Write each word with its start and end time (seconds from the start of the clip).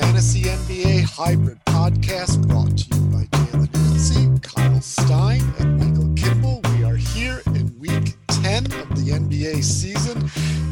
Fantasy 0.00 0.44
NBA 0.44 1.02
Hybrid 1.02 1.58
Podcast 1.66 2.48
brought 2.48 2.74
to 2.78 2.96
you 2.96 3.00
by 3.10 3.24
Jalen 3.36 3.72
Lindsay, 3.74 4.40
Kyle 4.40 4.80
Stein, 4.80 5.42
and 5.58 5.78
Michael 5.78 6.10
Kimball. 6.14 6.62
We 6.72 6.84
are 6.84 6.96
here 6.96 7.42
in 7.48 7.78
week 7.78 8.16
10 8.28 8.64
of 8.64 8.88
the 8.96 9.12
NBA 9.12 9.62
season. 9.62 10.16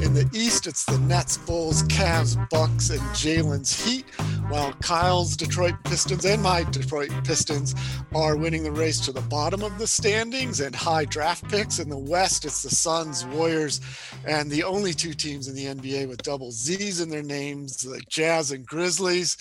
In 0.02 0.14
the 0.14 0.26
East, 0.32 0.66
it's 0.66 0.86
the 0.86 0.98
Nets, 1.00 1.36
Bulls, 1.36 1.82
Cavs, 1.84 2.36
Bucks, 2.48 2.88
and 2.88 3.00
Jalen's 3.12 3.84
Heat, 3.84 4.06
while 4.48 4.72
Kyle's 4.74 5.36
Detroit 5.36 5.74
Pistons 5.84 6.24
and 6.24 6.42
my 6.42 6.64
Detroit 6.64 7.10
Pistons 7.24 7.74
are 8.14 8.36
winning 8.36 8.62
the 8.62 8.72
race 8.72 8.98
to 9.00 9.12
the 9.12 9.20
bottom 9.20 9.62
of 9.62 9.78
the 9.78 9.86
standings 9.86 10.60
and 10.60 10.74
high 10.74 11.04
draft 11.04 11.48
picks. 11.48 11.78
In 11.78 11.88
the 11.88 11.98
West, 11.98 12.44
it's 12.44 12.62
the 12.62 12.70
Suns, 12.70 13.26
Warriors, 13.26 13.80
and 14.26 14.50
the 14.50 14.62
only 14.64 14.94
two 14.94 15.12
teams 15.12 15.48
in 15.48 15.54
the 15.54 15.66
NBA 15.66 16.08
with 16.08 16.22
double 16.22 16.50
Z's 16.50 17.00
in 17.00 17.10
their 17.10 17.22
names, 17.22 17.82
the 17.82 18.00
Jazz 18.08 18.50
and 18.50 18.66
Grizzlies 18.66 19.36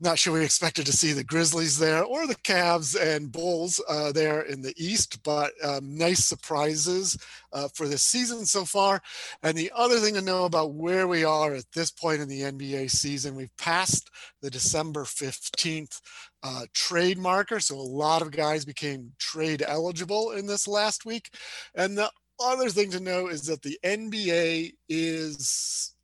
not 0.00 0.18
sure 0.18 0.32
we 0.32 0.44
expected 0.44 0.86
to 0.86 0.92
see 0.92 1.12
the 1.12 1.24
Grizzlies 1.24 1.78
there 1.78 2.02
or 2.02 2.26
the 2.26 2.36
Cavs 2.36 2.98
and 3.00 3.30
Bulls 3.30 3.82
uh, 3.88 4.12
there 4.12 4.42
in 4.42 4.62
the 4.62 4.74
East, 4.76 5.22
but 5.22 5.52
um, 5.62 5.96
nice 5.96 6.24
surprises 6.24 7.18
uh, 7.52 7.68
for 7.74 7.86
this 7.86 8.04
season 8.04 8.46
so 8.46 8.64
far. 8.64 9.02
And 9.42 9.56
the 9.56 9.70
other 9.74 9.98
thing 9.98 10.14
to 10.14 10.22
know 10.22 10.44
about 10.44 10.74
where 10.74 11.06
we 11.06 11.24
are 11.24 11.54
at 11.54 11.70
this 11.74 11.90
point 11.90 12.22
in 12.22 12.28
the 12.28 12.40
NBA 12.40 12.90
season, 12.90 13.36
we've 13.36 13.56
passed 13.58 14.10
the 14.40 14.50
December 14.50 15.04
15th 15.04 16.00
uh, 16.42 16.64
trade 16.72 17.18
marker. 17.18 17.60
So 17.60 17.76
a 17.76 17.82
lot 17.82 18.22
of 18.22 18.30
guys 18.30 18.64
became 18.64 19.12
trade 19.18 19.62
eligible 19.66 20.30
in 20.32 20.46
this 20.46 20.66
last 20.66 21.04
week. 21.04 21.30
And 21.74 21.96
the 21.96 22.10
other 22.40 22.70
thing 22.70 22.90
to 22.92 23.00
know 23.00 23.28
is 23.28 23.42
that 23.42 23.62
the 23.62 23.78
NBA 23.84 24.72
is 24.88 25.94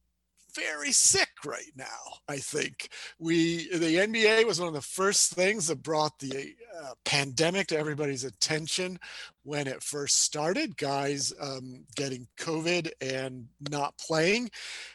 very 0.56 0.92
sick 0.92 1.28
right 1.44 1.72
now. 1.76 1.84
I 2.28 2.38
think 2.38 2.88
we 3.18 3.68
the 3.76 3.96
NBA 3.96 4.46
was 4.46 4.58
one 4.58 4.68
of 4.68 4.74
the 4.74 4.80
first 4.80 5.32
things 5.32 5.66
that 5.66 5.82
brought 5.82 6.18
the 6.18 6.54
uh, 6.82 6.92
pandemic 7.04 7.68
to 7.68 7.78
everybody's 7.78 8.24
attention 8.24 8.98
when 9.46 9.68
it 9.68 9.82
first 9.82 10.24
started. 10.24 10.76
Guys 10.76 11.32
um, 11.40 11.84
getting 11.94 12.26
COVID 12.38 12.90
and 13.00 13.46
not 13.70 13.96
playing, 13.96 14.50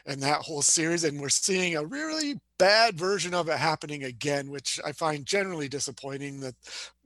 and 0.06 0.22
that 0.22 0.42
whole 0.42 0.62
series, 0.62 1.04
and 1.04 1.20
we're 1.20 1.30
seeing 1.30 1.76
a 1.76 1.84
really 1.84 2.38
bad 2.58 2.96
version 2.96 3.34
of 3.34 3.48
it 3.48 3.56
happening 3.56 4.04
again, 4.04 4.50
which 4.50 4.78
I 4.84 4.92
find 4.92 5.24
generally 5.24 5.68
disappointing 5.68 6.38
that 6.40 6.54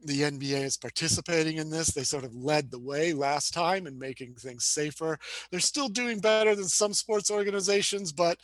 the 0.03 0.21
NBA 0.21 0.63
is 0.63 0.77
participating 0.77 1.57
in 1.57 1.69
this. 1.69 1.87
They 1.87 2.03
sort 2.03 2.25
of 2.25 2.35
led 2.35 2.69
the 2.69 2.79
way 2.79 3.13
last 3.13 3.53
time 3.53 3.87
in 3.87 3.97
making 3.97 4.35
things 4.35 4.65
safer. 4.65 5.17
They're 5.49 5.59
still 5.59 5.87
doing 5.87 6.19
better 6.19 6.53
than 6.53 6.67
some 6.67 6.93
sports 6.93 7.31
organizations, 7.31 8.11
but 8.11 8.37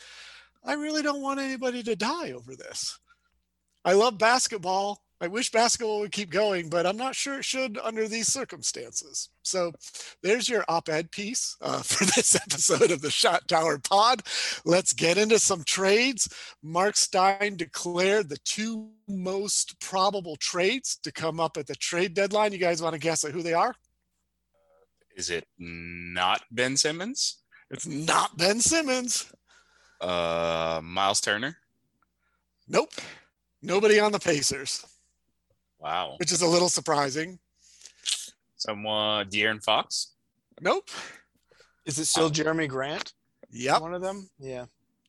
I 0.63 0.73
really 0.73 1.01
don't 1.01 1.21
want 1.21 1.41
anybody 1.41 1.83
to 1.83 1.95
die 1.95 2.31
over 2.31 2.55
this. 2.55 2.97
I 3.85 3.93
love 3.93 4.17
basketball. 4.17 5.02
I 5.23 5.27
wish 5.27 5.51
basketball 5.51 6.01
would 6.01 6.11
keep 6.11 6.29
going, 6.31 6.67
but 6.67 6.85
I'm 6.85 6.97
not 6.97 7.15
sure 7.15 7.39
it 7.39 7.45
should 7.45 7.79
under 7.81 8.09
these 8.09 8.27
circumstances. 8.27 9.29
So 9.41 9.71
there's 10.21 10.49
your 10.49 10.65
op 10.67 10.89
ed 10.89 11.11
piece 11.11 11.55
uh, 11.61 11.81
for 11.83 12.03
this 12.03 12.35
episode 12.35 12.91
of 12.91 12.99
the 12.99 13.09
Shot 13.09 13.47
Tower 13.47 13.79
Pod. 13.79 14.23
Let's 14.65 14.91
get 14.91 15.17
into 15.17 15.39
some 15.39 15.63
trades. 15.63 16.27
Marc 16.61 16.97
Stein 16.97 17.55
declared 17.55 18.27
the 18.27 18.37
two 18.43 18.89
most 19.07 19.79
probable 19.79 20.35
trades 20.35 20.97
to 21.03 21.11
come 21.13 21.39
up 21.39 21.55
at 21.55 21.67
the 21.67 21.75
trade 21.75 22.13
deadline. 22.13 22.51
You 22.51 22.57
guys 22.57 22.81
want 22.81 22.91
to 22.91 22.99
guess 22.99 23.23
at 23.23 23.31
who 23.31 23.41
they 23.41 23.53
are? 23.53 23.73
Is 25.15 25.29
it 25.29 25.47
not 25.57 26.41
Ben 26.51 26.75
Simmons? 26.75 27.43
It's 27.71 27.87
not 27.87 28.35
Ben 28.35 28.59
Simmons. 28.59 29.31
Uh, 30.01 30.81
Miles 30.83 31.21
Turner? 31.21 31.55
Nope. 32.67 32.91
Nobody 33.61 34.01
on 34.01 34.11
the 34.11 34.19
Pacers. 34.19 34.85
Wow. 35.83 36.15
Which 36.17 36.31
is 36.31 36.41
a 36.41 36.47
little 36.47 36.69
surprising. 36.69 37.39
Someone, 38.55 39.29
De'Aaron 39.29 39.61
Fox? 39.61 40.13
Nope. 40.61 40.89
Is 41.85 41.99
it 41.99 42.05
still 42.05 42.31
Jerami 42.31 42.69
Grant? 42.69 43.11
Yep. 43.51 43.81
One 43.81 43.93
of 43.93 44.01
them? 44.01 44.29
Yeah. 44.39 44.65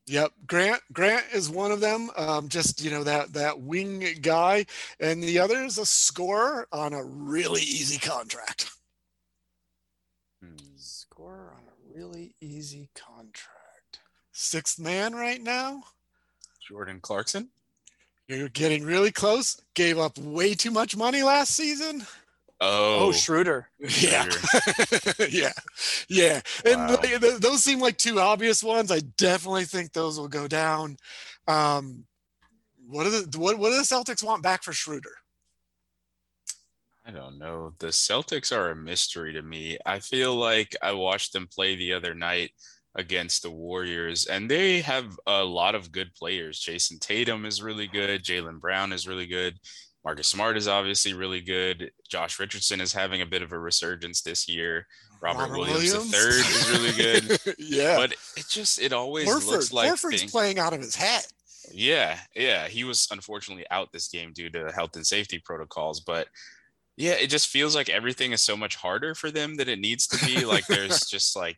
Yep, 0.07 0.33
Grant. 0.47 0.83
Grant 0.93 1.25
is 1.33 1.49
one 1.49 1.71
of 1.71 1.81
them. 1.81 2.11
Um, 2.17 2.49
just 2.49 2.85
you 2.85 2.91
know 2.91 3.05
that 3.05 3.33
that 3.33 3.61
wing 3.61 4.05
guy, 4.21 4.67
and 5.01 5.23
the 5.23 5.39
other 5.39 5.65
is 5.65 5.79
a 5.79 5.87
scorer 5.87 6.67
on 6.73 6.93
a 6.93 7.03
really 7.03 7.63
easy 7.63 7.99
contract. 7.99 8.71
Hmm. 10.43 10.57
Scorer 10.77 11.55
on 11.57 11.63
a 11.63 11.99
really 11.99 12.35
easy 12.43 12.91
contract. 12.95 14.01
Sixth 14.33 14.79
man 14.79 15.15
right 15.15 15.41
now. 15.41 15.85
Jordan 16.61 17.01
Clarkson. 17.01 17.49
You're 18.29 18.49
getting 18.49 18.85
really 18.85 19.11
close. 19.11 19.61
Gave 19.75 19.99
up 19.99 20.17
way 20.19 20.55
too 20.55 20.71
much 20.71 20.97
money 20.97 21.23
last 21.23 21.55
season. 21.55 22.07
Oh, 22.61 23.09
Oh, 23.09 23.13
Schroeder. 23.13 23.69
Yeah, 23.79 24.27
yeah, 25.29 25.53
yeah. 26.09 26.41
And 26.65 26.89
Wow. 26.89 26.97
th- 26.97 27.21
th- 27.21 27.41
those 27.41 27.63
seem 27.63 27.81
like 27.81 27.99
two 27.99 28.21
obvious 28.21 28.63
ones. 28.63 28.91
I 28.91 29.01
definitely 29.19 29.65
think 29.65 29.93
those 29.93 30.19
will 30.19 30.29
go 30.29 30.49
down. 30.49 30.97
Um, 31.47 32.05
what 32.87 33.07
are 33.07 33.11
the 33.11 33.39
what, 33.39 33.59
what 33.59 33.71
do 33.71 33.77
the 33.77 33.83
Celtics 33.83 34.23
want 34.23 34.43
back 34.43 34.63
for 34.63 34.73
Schroeder? 34.73 35.17
I 37.07 37.11
don't 37.11 37.39
know. 37.39 37.75
The 37.81 37.89
Celtics 37.89 38.57
are 38.57 38.71
a 38.71 38.77
mystery 38.77 39.35
to 39.35 39.43
me. 39.43 39.77
I 39.85 39.99
feel 39.99 40.35
like 40.35 40.75
I 40.81 40.93
watched 40.93 41.35
them 41.35 41.47
play 41.53 41.77
the 41.77 41.93
other 41.93 42.15
night 42.15 42.53
against 42.95 43.43
the 43.43 43.51
Warriors, 43.51 44.27
and 44.27 44.51
they 44.51 44.81
have 44.83 45.19
a 45.27 45.43
lot 45.43 45.75
of 45.75 45.91
good 45.93 46.15
players. 46.15 46.61
Jayson 46.61 46.99
Tatum 47.01 47.45
is 47.45 47.63
really 47.63 47.87
good. 47.87 48.23
Jaylen 48.23 48.61
Brown 48.61 48.93
is 48.93 49.09
really 49.09 49.27
good. 49.27 49.59
Marcus 50.05 50.29
Smart 50.29 50.57
is 50.57 50.69
obviously 50.69 51.15
really 51.15 51.41
good. 51.41 51.91
Josh 52.09 52.39
Richardson 52.39 52.81
is 52.81 52.93
having 52.93 53.23
a 53.23 53.27
bit 53.27 53.43
of 53.43 53.53
a 53.53 53.59
resurgence 53.59 54.21
this 54.21 54.49
year. 54.49 54.87
Robert, 55.23 55.51
Williams, 55.51 55.93
the 55.93 56.01
third 56.01 56.35
is 56.35 56.71
really 56.71 56.93
good. 56.93 57.55
yeah, 57.59 57.97
But 57.97 58.13
it 58.37 58.47
just 58.49 58.79
it 58.81 58.93
always 58.93 59.27
Horford. 59.27 59.47
looks 59.47 59.73
like 59.73 59.91
Horford's 59.91 60.21
things- 60.21 60.31
playing 60.31 60.59
out 60.59 60.75
of 60.75 60.81
his 60.81 60.95
hat. 60.95 61.27
Yeah, 61.73 62.19
yeah. 62.37 62.69
He 62.69 62.85
was 62.85 63.09
unfortunately 63.11 63.65
out 63.71 63.91
this 63.91 64.09
game 64.09 64.35
due 64.35 64.51
to 64.51 64.71
health 64.71 64.97
and 64.97 65.07
safety 65.07 65.39
protocols, 65.39 66.01
but 66.01 66.29
yeah, 66.99 67.13
it 67.13 67.29
just 67.31 67.49
feels 67.49 67.75
like 67.75 67.89
everything 67.89 68.33
is 68.33 68.43
so 68.43 68.57
much 68.57 68.77
harder 68.77 69.15
for 69.15 69.31
them 69.31 69.57
than 69.57 69.69
it 69.71 69.79
needs 69.79 70.07
to 70.09 70.27
be. 70.27 70.45
Like 70.45 70.67
there's 70.67 71.01
just 71.11 71.35
like 71.35 71.57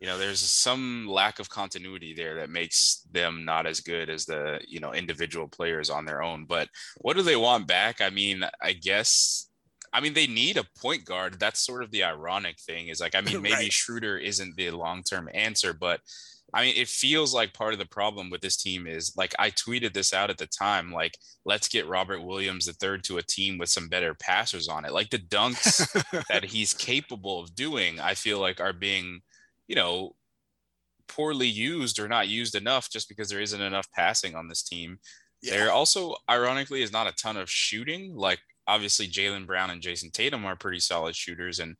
you 0.00 0.06
know, 0.06 0.18
there's 0.18 0.40
some 0.40 1.06
lack 1.06 1.38
of 1.38 1.50
continuity 1.50 2.14
there 2.14 2.36
that 2.36 2.50
makes 2.50 3.06
them 3.12 3.44
not 3.44 3.66
as 3.66 3.80
good 3.80 4.08
as 4.08 4.24
the, 4.24 4.58
you 4.66 4.80
know, 4.80 4.94
individual 4.94 5.46
players 5.46 5.90
on 5.90 6.06
their 6.06 6.22
own. 6.22 6.46
But 6.46 6.68
what 6.98 7.16
do 7.16 7.22
they 7.22 7.36
want 7.36 7.66
back? 7.66 8.00
I 8.00 8.10
mean, 8.10 8.44
I 8.62 8.72
guess 8.72 9.46
I 9.92 10.00
mean 10.00 10.14
they 10.14 10.26
need 10.26 10.56
a 10.56 10.66
point 10.80 11.04
guard. 11.04 11.38
That's 11.38 11.64
sort 11.64 11.82
of 11.82 11.90
the 11.90 12.04
ironic 12.04 12.58
thing 12.60 12.88
is 12.88 13.00
like 13.00 13.14
I 13.14 13.20
mean 13.20 13.42
maybe 13.42 13.54
Right. 13.54 13.72
Schroeder 13.72 14.16
isn't 14.16 14.56
the 14.56 14.70
long-term 14.70 15.28
answer, 15.34 15.72
but 15.72 16.00
I 16.52 16.62
mean, 16.62 16.74
it 16.76 16.88
feels 16.88 17.32
like 17.32 17.54
part 17.54 17.72
of 17.72 17.78
the 17.78 17.86
problem 17.86 18.30
with 18.30 18.40
this 18.40 18.56
team 18.56 18.86
is 18.86 19.16
like 19.16 19.34
I 19.38 19.50
tweeted 19.50 19.92
this 19.92 20.12
out 20.12 20.30
at 20.30 20.38
the 20.38 20.46
time, 20.46 20.92
like 20.92 21.16
let's 21.44 21.68
get 21.68 21.86
Robert 21.86 22.22
Williams 22.22 22.66
the 22.66 22.72
third 22.72 23.04
to 23.04 23.18
a 23.18 23.22
team 23.22 23.58
with 23.58 23.68
some 23.68 23.88
better 23.88 24.14
passers 24.14 24.68
on 24.68 24.84
it. 24.84 24.92
Like 24.92 25.10
the 25.10 25.18
dunks 25.18 25.86
that 26.28 26.44
he's 26.44 26.74
capable 26.74 27.40
of 27.40 27.54
doing, 27.54 28.00
I 28.00 28.14
feel 28.14 28.40
like 28.40 28.60
are 28.60 28.72
being, 28.72 29.20
you 29.70 29.76
know, 29.76 30.16
poorly 31.06 31.46
used 31.46 32.00
or 32.00 32.08
not 32.08 32.26
used 32.26 32.56
enough 32.56 32.90
just 32.90 33.08
because 33.08 33.28
there 33.28 33.40
isn't 33.40 33.60
enough 33.60 33.86
passing 33.92 34.34
on 34.34 34.48
this 34.48 34.64
team. 34.64 34.98
There 35.44 35.70
also, 35.70 36.16
ironically, 36.28 36.82
is 36.82 36.90
not 36.90 37.06
a 37.06 37.12
ton 37.12 37.36
of 37.36 37.48
shooting. 37.48 38.16
Like 38.16 38.40
obviously, 38.66 39.06
Jaylen 39.06 39.46
Brown 39.46 39.70
and 39.70 39.80
Jayson 39.80 40.10
Tatum 40.10 40.44
are 40.44 40.56
pretty 40.56 40.80
solid 40.80 41.14
shooters, 41.14 41.60
and 41.60 41.76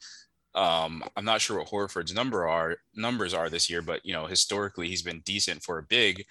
um, 0.54 1.02
I'm 1.16 1.24
not 1.24 1.40
sure 1.40 1.58
what 1.58 1.66
Horford's 1.66 2.14
number 2.14 2.48
are 2.48 2.76
numbers 2.94 3.34
are 3.34 3.50
this 3.50 3.68
year, 3.68 3.82
but 3.82 4.06
you 4.06 4.12
know, 4.12 4.26
historically, 4.26 4.86
he's 4.86 5.02
been 5.02 5.20
decent 5.26 5.60
for 5.64 5.78
a 5.78 5.82
big. 5.82 6.24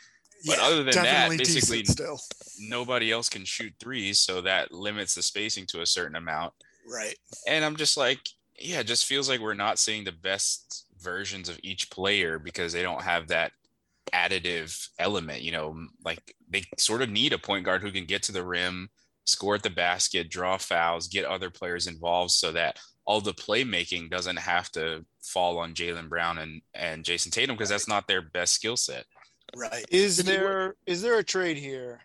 But 0.46 0.60
Yeah, 0.60 0.64
other 0.64 0.84
than 0.84 0.96
that, 0.96 1.30
basically 1.38 1.84
still. 1.84 2.18
nobody 2.58 3.12
else 3.12 3.28
can 3.28 3.44
shoot 3.44 3.74
threes, 3.82 4.20
so 4.20 4.40
that 4.42 4.72
limits 4.72 5.14
the 5.14 5.22
spacing 5.22 5.66
to 5.68 5.82
a 5.82 5.86
certain 5.86 6.16
amount. 6.16 6.54
Right. 6.90 7.16
And 7.50 7.66
I'm 7.66 7.76
just 7.76 7.98
like, 7.98 8.22
yeah, 8.58 8.80
it 8.80 8.88
just 8.88 9.06
feels 9.06 9.30
like 9.30 9.42
we're 9.42 9.54
not 9.54 9.78
seeing 9.78 10.06
the 10.06 10.14
best 10.14 10.86
versions 11.02 11.50
of 11.50 11.60
each 11.64 11.90
player 11.90 12.40
because 12.40 12.74
they 12.74 12.82
don't 12.82 13.02
have 13.02 13.28
that 13.28 13.52
additive 14.14 14.88
element. 14.98 15.42
You 15.42 15.52
know, 15.52 15.88
like 16.04 16.36
they 16.50 16.64
sort 16.78 17.02
of 17.02 17.10
need 17.10 17.34
a 17.34 17.38
point 17.38 17.66
guard 17.66 17.82
who 17.82 17.92
can 17.92 18.06
get 18.06 18.24
to 18.24 18.32
the 18.32 18.44
rim, 18.44 18.90
score 19.26 19.56
at 19.56 19.64
the 19.64 19.70
basket, 19.70 20.30
draw 20.30 20.58
fouls, 20.58 21.08
get 21.08 21.26
other 21.26 21.50
players 21.50 21.88
involved 21.88 22.32
so 22.32 22.52
that 22.52 22.80
all 23.06 23.22
the 23.22 23.34
playmaking 23.34 24.10
doesn't 24.10 24.38
have 24.38 24.72
to 24.72 25.04
fall 25.24 25.58
on 25.58 25.74
Jaylen 25.74 26.10
Brown 26.10 26.38
and, 26.38 26.62
and 26.74 27.04
Jayson 27.04 27.32
Tatum 27.32 27.56
because 27.56 27.70
that's 27.70 27.88
not 27.88 28.08
their 28.08 28.22
best 28.22 28.54
skill 28.54 28.78
set. 28.78 29.06
Right. 29.56 29.86
Is 29.90 30.18
there 30.18 30.76
is 30.86 31.02
there 31.02 31.18
a 31.18 31.24
trade 31.24 31.58
here 31.58 32.02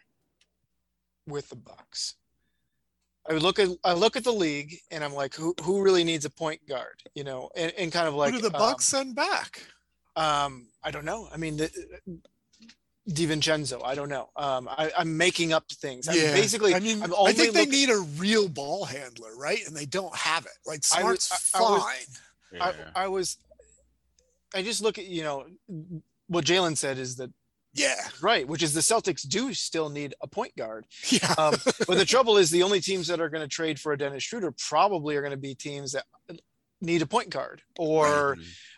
with 1.27 1.49
the 1.51 1.57
Bucks? 1.57 2.15
I 3.29 3.33
would 3.33 3.43
look 3.43 3.59
at 3.59 3.69
I 3.85 3.95
look 3.95 4.17
at 4.17 4.25
the 4.25 4.33
league 4.33 4.77
and 4.91 5.03
I'm 5.03 5.15
like, 5.15 5.35
who 5.35 5.55
who 5.63 5.83
really 5.83 6.05
needs 6.05 6.25
a 6.25 6.31
point 6.31 6.67
guard? 6.69 7.03
You 7.15 7.25
know, 7.25 7.51
and, 7.57 7.73
and 7.79 7.93
kind 7.93 8.07
of 8.07 8.15
like 8.15 8.33
Who 8.33 8.39
do 8.39 8.43
the 8.43 8.51
Bucks 8.51 8.85
send 8.85 9.15
back? 9.15 9.63
Um, 10.17 10.25
um, 10.27 10.67
I 10.83 10.91
don't 10.91 11.05
know. 11.05 11.29
I 11.33 11.37
mean, 11.39 11.57
the, 11.57 11.71
DiVincenzo. 13.09 13.85
I 13.85 13.95
don't 13.95 14.09
know. 14.09 14.31
Um, 14.37 14.69
I, 14.71 14.91
I'm 14.97 15.17
making 15.17 15.53
up 15.53 15.71
things. 15.71 16.09
I'm 16.09 16.17
yeah, 16.17 16.33
basically, 16.33 16.75
I 16.75 16.81
mean, 16.81 17.03
I'm 17.03 17.13
I 17.15 17.33
think 17.33 17.53
they 17.53 17.61
look- 17.63 17.71
need 17.71 17.91
a 17.91 17.99
real 17.99 18.49
ball 18.49 18.85
handler, 18.85 19.37
right? 19.37 19.67
And 19.67 19.77
they 19.77 19.87
don't 19.87 20.15
have 20.17 20.47
it. 20.47 20.53
Like 20.67 20.79
I 20.95 21.01
Smart's 21.01 21.51
I- 21.55 21.59
I 21.59 21.61
was- 21.63 21.83
fine. 21.83 22.61
I, 22.61 22.71
Yeah. 22.71 22.91
I 22.95 23.09
was, 23.09 23.39
I 24.55 24.63
just 24.63 24.81
look 24.81 24.97
at, 24.97 25.07
you 25.07 25.23
know, 25.25 25.47
what 26.29 26.45
Jalen 26.45 26.77
said 26.77 26.99
is 26.99 27.17
that 27.17 27.31
yeah, 27.75 28.09
right, 28.23 28.47
which 28.47 28.63
is 28.63 28.73
the 28.73 28.81
Celtics 28.81 29.27
do 29.27 29.53
still 29.53 29.91
need 29.91 30.15
a 30.21 30.29
point 30.29 30.55
guard. 30.57 30.87
yeah, 31.09 31.35
Um, 31.37 31.55
but 31.87 31.99
the 31.99 32.05
trouble 32.09 32.37
is 32.37 32.51
the 32.51 32.63
only 32.63 32.81
teams 32.81 33.09
that 33.09 33.21
are 33.21 33.29
going 33.29 33.43
to 33.43 33.49
trade 33.49 33.81
for 33.81 33.93
a 33.93 33.99
Dennis 33.99 34.23
Schroeder 34.23 34.53
probably 34.53 35.17
are 35.17 35.23
going 35.23 35.33
to 35.33 35.37
be 35.37 35.55
teams 35.55 35.93
that 35.93 36.05
need 36.81 37.03
a 37.03 37.07
point 37.07 37.31
guard 37.31 37.63
or, 37.79 38.37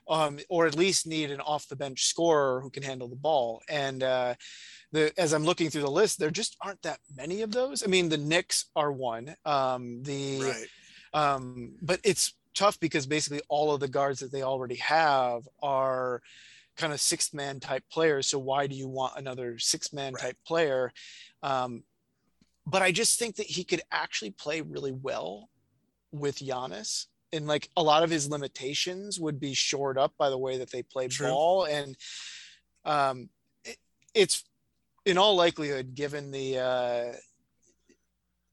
um, 0.08 0.38
or 0.48 0.66
at 0.66 0.76
least 0.76 1.06
need 1.06 1.30
an 1.30 1.40
off 1.40 1.68
the 1.68 1.76
bench 1.76 2.04
scorer 2.04 2.60
who 2.60 2.70
can 2.70 2.82
handle 2.82 3.08
the 3.08 3.16
ball. 3.16 3.60
And, 3.68 4.02
uh, 4.02 4.34
the, 4.92 5.12
as 5.18 5.34
I'm 5.34 5.44
looking 5.44 5.68
through 5.68 5.82
the 5.82 5.90
list, 5.90 6.18
there 6.18 6.30
just 6.30 6.56
aren't 6.62 6.82
that 6.82 7.00
many 7.14 7.42
of 7.42 7.52
those. 7.52 7.82
I 7.82 7.86
mean, 7.88 8.08
the 8.08 8.16
Knicks 8.16 8.66
are 8.74 8.92
one. 8.92 9.34
Um, 9.44 10.02
the, 10.04 10.40
right. 10.40 10.66
um, 11.12 11.72
but 11.82 12.00
it's 12.02 12.34
tough 12.54 12.80
because 12.80 13.06
basically 13.06 13.42
all 13.48 13.74
of 13.74 13.80
the 13.80 13.88
guards 13.88 14.20
that 14.20 14.32
they 14.32 14.42
already 14.42 14.76
have 14.76 15.46
are 15.62 16.22
kind 16.76 16.92
of 16.92 17.00
sixth 17.00 17.34
man 17.34 17.60
type 17.60 17.84
players. 17.90 18.26
So 18.26 18.38
why 18.38 18.66
do 18.66 18.74
you 18.76 18.88
want 18.88 19.16
another 19.16 19.58
six 19.58 19.92
man 19.92 20.12
Right. 20.14 20.22
type 20.22 20.36
player? 20.46 20.92
Um, 21.42 21.84
but 22.66 22.82
I 22.82 22.92
just 22.92 23.18
think 23.18 23.36
that 23.36 23.46
he 23.46 23.64
could 23.64 23.82
actually 23.92 24.32
play 24.32 24.60
really 24.60 24.92
well 24.92 25.48
with 26.12 26.38
Giannis. 26.38 27.06
And 27.32 27.46
like 27.46 27.68
a 27.76 27.82
lot 27.82 28.02
of 28.02 28.10
his 28.10 28.28
limitations 28.28 29.20
would 29.20 29.38
be 29.40 29.54
shored 29.54 29.98
up 29.98 30.12
by 30.18 30.30
the 30.30 30.38
way 30.38 30.58
that 30.58 30.70
they 30.70 30.82
play 30.82 31.08
True. 31.08 31.28
ball. 31.28 31.64
And 31.64 31.96
um, 32.84 33.28
it, 33.64 33.76
it's 34.14 34.44
in 35.04 35.18
all 35.18 35.36
likelihood, 35.36 35.94
given 35.94 36.30
the 36.30 36.58
uh, 36.58 37.12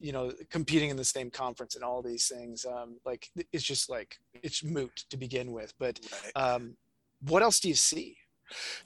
you 0.00 0.12
know 0.12 0.32
competing 0.50 0.90
in 0.90 0.96
the 0.96 1.04
same 1.04 1.30
conference 1.30 1.76
and 1.76 1.84
all 1.84 2.02
these 2.02 2.28
things 2.28 2.66
um 2.66 2.98
like 3.06 3.30
it's 3.52 3.64
just 3.64 3.88
like 3.88 4.18
it's 4.42 4.62
moot 4.62 5.04
to 5.08 5.16
begin 5.16 5.50
with 5.50 5.72
but 5.78 5.98
right. 6.12 6.32
um 6.36 6.76
what 7.28 7.42
else 7.42 7.60
do 7.60 7.68
you 7.68 7.74
see 7.74 8.16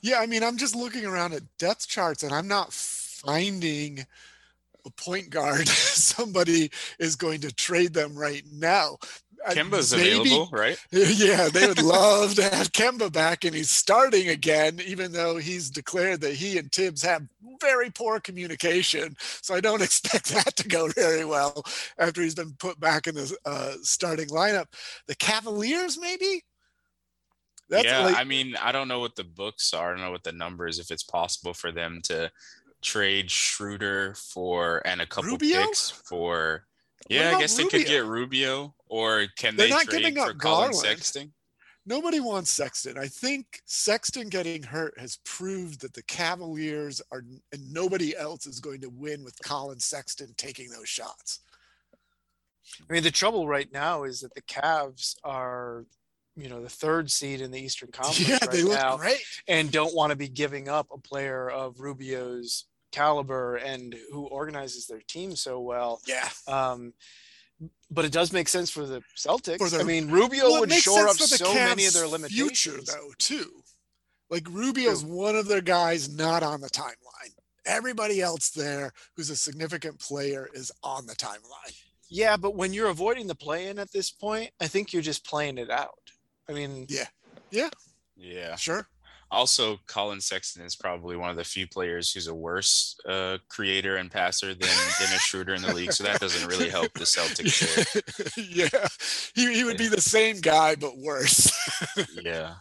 Yeah, 0.02 0.19
I 0.20 0.26
mean, 0.26 0.43
I'm 0.43 0.56
just 0.56 0.75
looking 0.76 1.05
around 1.05 1.35
at 1.35 1.43
depth 1.58 1.88
charts 1.88 2.23
and 2.23 2.32
I'm 2.32 2.49
not 2.49 2.73
finding 2.73 4.06
a 4.87 4.90
point 4.90 5.31
guard 5.31 5.69
somebody 5.69 6.70
is 6.99 7.17
going 7.17 7.40
to 7.43 7.52
trade 7.55 7.93
them 7.94 8.14
right 8.17 8.44
now. 8.52 8.96
Kemba's 9.50 9.94
maybe- 9.94 10.20
available, 10.20 10.49
right? 10.52 10.79
Yeah, 10.90 11.49
they 11.49 11.67
would 11.67 11.82
love 11.82 12.35
to 12.37 12.43
have 12.43 12.73
Kemba 12.73 13.12
back 13.12 13.44
and 13.44 13.55
he's 13.55 13.70
starting 13.70 14.29
again, 14.29 14.81
even 14.85 15.12
though 15.12 15.37
he's 15.37 15.70
declared 15.70 16.20
that 16.23 16.35
he 16.35 16.58
and 16.58 16.70
Thibs 16.73 17.02
have 17.02 17.23
very 17.61 17.90
poor 17.90 18.20
communication. 18.20 19.17
So 19.20 19.55
I 19.55 19.61
don't 19.61 19.82
expect 19.88 20.26
that 20.35 20.56
to 20.56 20.69
go 20.69 20.88
very 20.88 21.25
well 21.25 21.62
after 21.99 22.23
he's 22.23 22.35
been 22.35 22.52
put 22.58 22.81
back 22.81 23.06
in 23.06 23.14
the 23.14 23.37
uh, 23.44 23.75
starting 23.82 24.29
lineup. 24.29 24.67
The 25.06 25.14
Cavaliers, 25.17 25.99
maybe? 26.00 26.43
Yeah, 27.70 28.05
like- 28.06 28.17
I 28.17 28.25
mean, 28.25 28.56
I 28.56 28.73
don't 28.73 28.88
know 28.88 29.00
what 29.00 29.17
the 29.17 29.25
books 29.25 29.73
are. 29.75 29.88
I 29.88 29.97
don't 29.97 30.05
know 30.05 30.11
what 30.11 30.25
the 30.25 30.32
numbers. 30.32 30.79
If 30.79 30.91
it's 30.91 31.03
possible 31.03 31.55
for 31.55 31.70
them 31.73 32.00
to 32.05 32.31
trade 32.82 33.31
Schroeder 33.31 34.15
for 34.15 34.82
and 34.87 35.00
a 35.00 35.06
couple 35.06 35.31
Rubio? 35.32 35.62
picks 35.62 35.91
for. 35.91 36.65
Yeah, 37.09 37.20
I 37.20 37.29
about 37.31 37.41
guess 37.41 37.56
they 37.56 37.65
could 37.65 37.87
get 37.87 38.05
Rubio, 38.05 38.75
or 38.87 39.26
can 39.37 39.56
They're 39.56 39.67
they 39.67 39.70
not 39.70 39.85
trade 39.85 39.99
giving 40.03 40.15
for 40.17 40.31
up 40.31 40.38
Colin 40.38 40.70
Garland. 40.73 40.76
Sexton? 40.76 41.32
Nobody 41.87 42.20
wants 42.20 42.50
Sexton. 42.50 42.99
I 42.99 43.06
think 43.06 43.62
Sexton 43.65 44.29
getting 44.29 44.62
hurt 44.62 44.99
has 44.99 45.19
proved 45.25 45.81
that 45.81 45.94
the 45.94 46.03
Cavaliers 46.03 47.00
are, 47.11 47.25
and 47.53 47.73
nobody 47.73 48.14
else 48.14 48.47
is 48.47 48.61
going 48.61 48.81
to 48.82 48.91
win 48.91 49.25
with 49.25 49.38
Collin 49.43 49.81
Sexton 49.81 50.35
taking 50.37 50.69
those 50.71 50.88
shots. 50.88 51.41
i 52.88 52.93
mean 52.93 53.03
the 53.03 53.11
trouble 53.11 53.49
right 53.49 53.73
now 53.73 54.03
is 54.05 54.21
that 54.21 54.35
the 54.35 54.43
Cavs 54.43 55.14
are 55.25 55.87
you 56.38 56.49
know 56.49 56.62
the 56.62 56.69
third 56.69 57.11
seed 57.11 57.40
in 57.40 57.50
the 57.50 57.61
eastern 57.61 57.90
conference 57.93 58.29
yeah, 58.29 58.38
right 58.40 58.50
they 58.50 58.62
look 58.62 58.79
now 58.79 58.96
great. 58.96 59.20
and 59.49 59.70
don't 59.73 59.94
want 59.94 60.11
to 60.11 60.17
be 60.17 60.29
giving 60.29 60.69
up 60.69 60.87
a 60.93 60.99
player 60.99 61.50
of 61.50 61.81
rubio's 61.81 62.64
caliber 62.93 63.56
and 63.56 63.94
who 64.12 64.26
organizes 64.26 64.87
their 64.87 65.00
team 65.08 65.35
so 65.37 65.61
well 65.61 66.00
Yeah. 66.06 66.29
um 66.46 66.94
but 67.90 68.05
it 68.05 68.12
does 68.12 68.32
make 68.32 68.49
sense 68.49 68.70
for 68.70 68.87
the 68.87 69.02
Celtics. 69.17 69.58
For 69.58 69.69
the- 69.69 69.81
I 69.81 69.82
mean, 69.82 70.11
Rubio 70.11 70.44
Well, 70.44 70.61
would 70.61 70.73
shore 70.73 71.08
up 71.08 71.17
sense 71.17 71.32
for 71.32 71.38
the 71.38 71.44
so 71.50 71.55
many 71.55 71.87
of 71.87 71.93
their 71.93 72.06
limitations. 72.06 72.61
Future 72.62 72.81
though, 72.87 73.11
too. 73.19 73.64
Like 74.31 74.46
Rubio's 74.49 75.05
one 75.05 75.35
of 75.35 75.49
their 75.49 75.61
guys 75.62 76.08
not 76.14 76.44
on 76.44 76.61
the 76.61 76.69
timeline. 76.70 77.32
Everybody 77.67 78.20
else 78.20 78.50
there 78.50 78.93
who's 79.17 79.31
a 79.31 79.37
significant 79.37 79.99
player 79.99 80.49
is 80.55 80.70
on 80.85 81.06
the 81.06 81.17
timeline. 81.17 81.75
Yeah, 82.08 82.37
but 82.37 82.55
when 82.55 82.73
you're 82.73 82.90
avoiding 82.90 83.26
the 83.26 83.35
play-in 83.35 83.79
at 83.79 83.90
this 83.90 84.11
point, 84.11 84.50
I 84.61 84.69
think 84.69 84.93
you're 84.93 85.02
just 85.02 85.26
playing 85.26 85.58
it 85.58 85.70
out. 85.70 86.12
I 86.49 86.53
mean, 86.53 86.87
Yeah. 86.89 87.06
Yeah, 87.50 87.71
yeah, 88.17 88.56
sure. 88.56 88.87
Also, 89.31 89.79
Collin 89.87 90.21
Sexton 90.21 90.62
is 90.65 90.75
probably 90.75 91.17
one 91.17 91.29
of 91.29 91.37
the 91.37 91.45
few 91.45 91.67
players 91.67 92.11
who's 92.11 92.29
a 92.29 92.35
worse 92.35 92.97
uh, 93.06 93.39
creator 93.49 93.97
and 93.97 94.11
passer 94.11 94.55
than 94.55 94.71
Dennis 94.99 95.21
Schroeder 95.21 95.55
in 95.55 95.61
the 95.61 95.75
league. 95.75 95.93
So 95.93 96.05
that 96.05 96.19
doesn't 96.19 96.49
really 96.49 96.71
help 96.71 96.93
the 96.95 97.05
Celtics. 97.05 98.33
yeah. 98.37 98.89
He, 99.35 99.55
he 99.55 99.65
would 99.65 99.77
be 99.77 99.89
the 99.89 100.00
same 100.00 100.41
guy, 100.41 100.75
but 100.75 100.97
worse. 100.97 101.50
Yeah. 102.23 102.55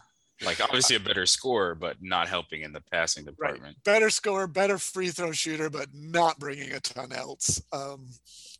Like 0.44 0.60
obviously 0.60 0.94
a 0.94 1.00
better 1.00 1.26
scorer, 1.26 1.74
but 1.74 1.96
not 2.00 2.28
helping 2.28 2.62
in 2.62 2.72
the 2.72 2.80
passing 2.92 3.24
department. 3.24 3.76
better 3.84 4.08
scorer, 4.08 4.46
better 4.46 4.78
free 4.78 5.08
throw 5.08 5.32
shooter, 5.32 5.68
but 5.68 5.88
not 5.92 6.38
bringing 6.38 6.72
a 6.72 6.80
ton 6.80 7.12
else. 7.12 7.60
Um, 7.72 8.06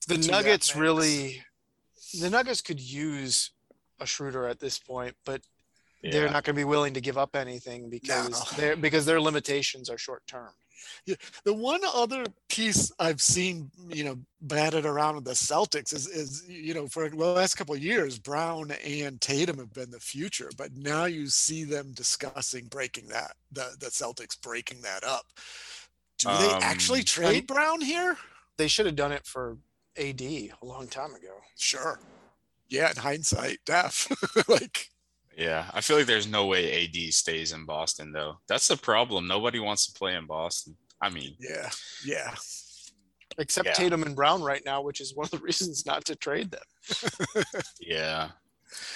the 0.09 0.19
Nuggets 0.19 0.75
really, 0.75 1.45
the 2.21 2.31
Nuggets 2.31 2.63
could 2.63 2.81
use 2.81 3.53
a 4.00 4.06
Schroeder 4.06 4.47
at 4.47 4.61
this 4.61 4.79
point, 4.79 5.15
but 5.25 5.41
they're 6.03 6.27
not 6.31 6.45
going 6.45 6.55
to 6.55 6.61
be 6.61 6.65
willing 6.65 6.95
to 6.95 7.00
give 7.00 7.19
up 7.19 7.35
anything 7.35 7.91
because 7.91 8.31
No. 8.31 8.56
they're 8.56 8.77
because 8.77 9.05
their 9.05 9.21
limitations 9.21 9.91
are 9.91 9.99
short 9.99 10.27
term. 10.27 10.50
The 11.45 11.53
one 11.53 11.81
other 11.93 12.25
piece 12.49 12.93
I've 13.00 13.21
seen, 13.21 13.69
you 13.89 14.05
know, 14.05 14.17
batted 14.41 14.87
around 14.87 15.17
with 15.17 15.25
the 15.25 15.33
Celtics 15.33 15.93
is, 15.93 16.06
is 16.06 16.45
you 16.49 16.73
know, 16.73 16.87
for 16.87 17.09
the 17.09 17.17
last 17.17 17.56
couple 17.56 17.75
of 17.75 17.83
years, 17.83 18.17
Brown 18.19 18.70
and 18.70 19.20
Tatum 19.20 19.58
have 19.58 19.72
been 19.72 19.91
the 19.91 19.99
future, 19.99 20.51
but 20.56 20.75
now 20.77 21.06
you 21.06 21.27
see 21.27 21.65
them 21.65 21.93
discussing 21.94 22.67
breaking 22.67 23.08
that, 23.08 23.32
the, 23.51 23.75
the 23.81 23.87
Celtics 23.87 24.41
breaking 24.41 24.81
that 24.82 25.03
up. 25.03 25.27
Do 26.19 26.29
they 26.29 26.53
actually 26.63 27.01
Um, 27.01 27.05
trade 27.06 27.46
Brown 27.49 27.81
here? 27.81 28.17
They 28.56 28.69
should 28.69 28.87
have 28.87 28.96
done 28.96 29.13
it 29.13 29.27
for 29.27 29.58
AD 29.96 30.20
a 30.22 30.53
long 30.63 30.87
time 30.87 31.13
ago. 31.15 31.41
Sure. 31.56 31.99
Yeah, 32.69 32.91
in 32.91 32.96
hindsight, 32.96 33.58
def. 33.65 34.08
like, 34.48 34.87
Yeah. 35.37 35.70
I 35.72 35.81
feel 35.81 35.96
like 35.96 36.06
there's 36.06 36.27
no 36.27 36.46
way 36.46 36.84
AD 36.84 37.13
stays 37.15 37.53
in 37.53 37.65
Boston 37.65 38.13
though. 38.13 38.39
That's 38.48 38.69
the 38.69 38.77
problem. 38.77 39.27
Nobody 39.27 39.58
wants 39.58 39.87
to 39.87 39.98
play 39.98 40.15
in 40.15 40.27
Boston. 40.27 40.77
I 41.01 41.10
mean, 41.10 41.37
yeah, 41.39 41.70
yeah. 42.05 42.34
Except 43.39 43.67
Yeah. 43.69 43.72
Tatum 43.75 44.03
and 44.03 44.17
Brown 44.17 44.43
right 44.43 44.63
now, 44.65 44.82
which 44.82 45.01
is 45.01 45.15
one 45.15 45.25
of 45.27 45.31
the 45.31 45.39
reasons 45.44 45.87
not 45.87 46.05
to 46.06 46.17
trade 46.17 46.51
them. 46.51 47.44
yeah. 47.81 48.31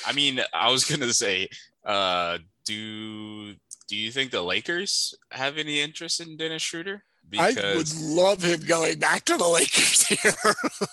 I 0.07 0.13
mean, 0.13 0.41
I 0.53 0.71
was 0.71 0.85
gonna 0.85 1.13
say, 1.13 1.49
uh, 1.85 2.39
do 2.65 3.55
do 3.89 3.97
you 3.97 4.11
think 4.11 4.31
the 4.31 4.43
Lakers 4.43 5.15
have 5.31 5.59
any 5.59 5.81
interest 5.81 6.21
in 6.21 6.37
Dennis 6.37 6.63
Schroeder? 6.63 7.05
I 7.39 7.55
would 7.77 7.95
love 8.01 8.43
him 8.43 8.61
going 8.61 8.99
back 8.99 9.25
to 9.27 9.37
the 9.37 9.47
Lakers 9.49 10.07
here. 10.07 10.33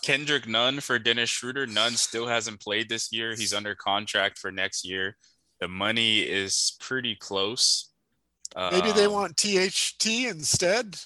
Kendrick 0.04 0.48
Nunn 0.48 0.80
for 0.80 0.98
Dennis 0.98 1.30
Schroeder. 1.30 1.68
Nunn 1.68 1.94
still 1.94 2.28
hasn't 2.28 2.62
played 2.62 2.88
this 2.88 3.12
year. 3.12 3.36
He's 3.36 3.54
under 3.54 3.76
contract 3.76 4.38
for 4.38 4.52
next 4.52 4.86
year. 4.86 5.18
The 5.60 5.68
money 5.68 6.20
is 6.20 6.78
pretty 6.80 7.16
close. 7.16 7.90
Maybe 8.56 8.92
they 8.92 9.06
Um, 9.06 9.12
want 9.14 9.38
THT 9.38 10.06
instead. 10.28 10.98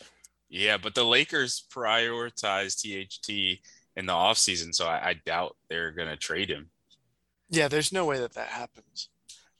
Yeah, 0.49 0.77
but 0.77 0.93
the 0.93 1.03
Lakers 1.03 1.63
prioritize 1.73 2.75
THT 2.77 3.59
in 3.95 4.05
the 4.05 4.13
offseason, 4.13 4.73
so 4.73 4.85
I, 4.85 5.09
I 5.09 5.13
doubt 5.25 5.57
they're 5.69 5.91
gonna 5.91 6.15
trade 6.15 6.49
him. 6.49 6.69
Yeah, 7.49 7.67
there's 7.67 7.91
no 7.91 8.05
way 8.05 8.19
that 8.19 8.33
that 8.33 8.49
happens. 8.49 9.09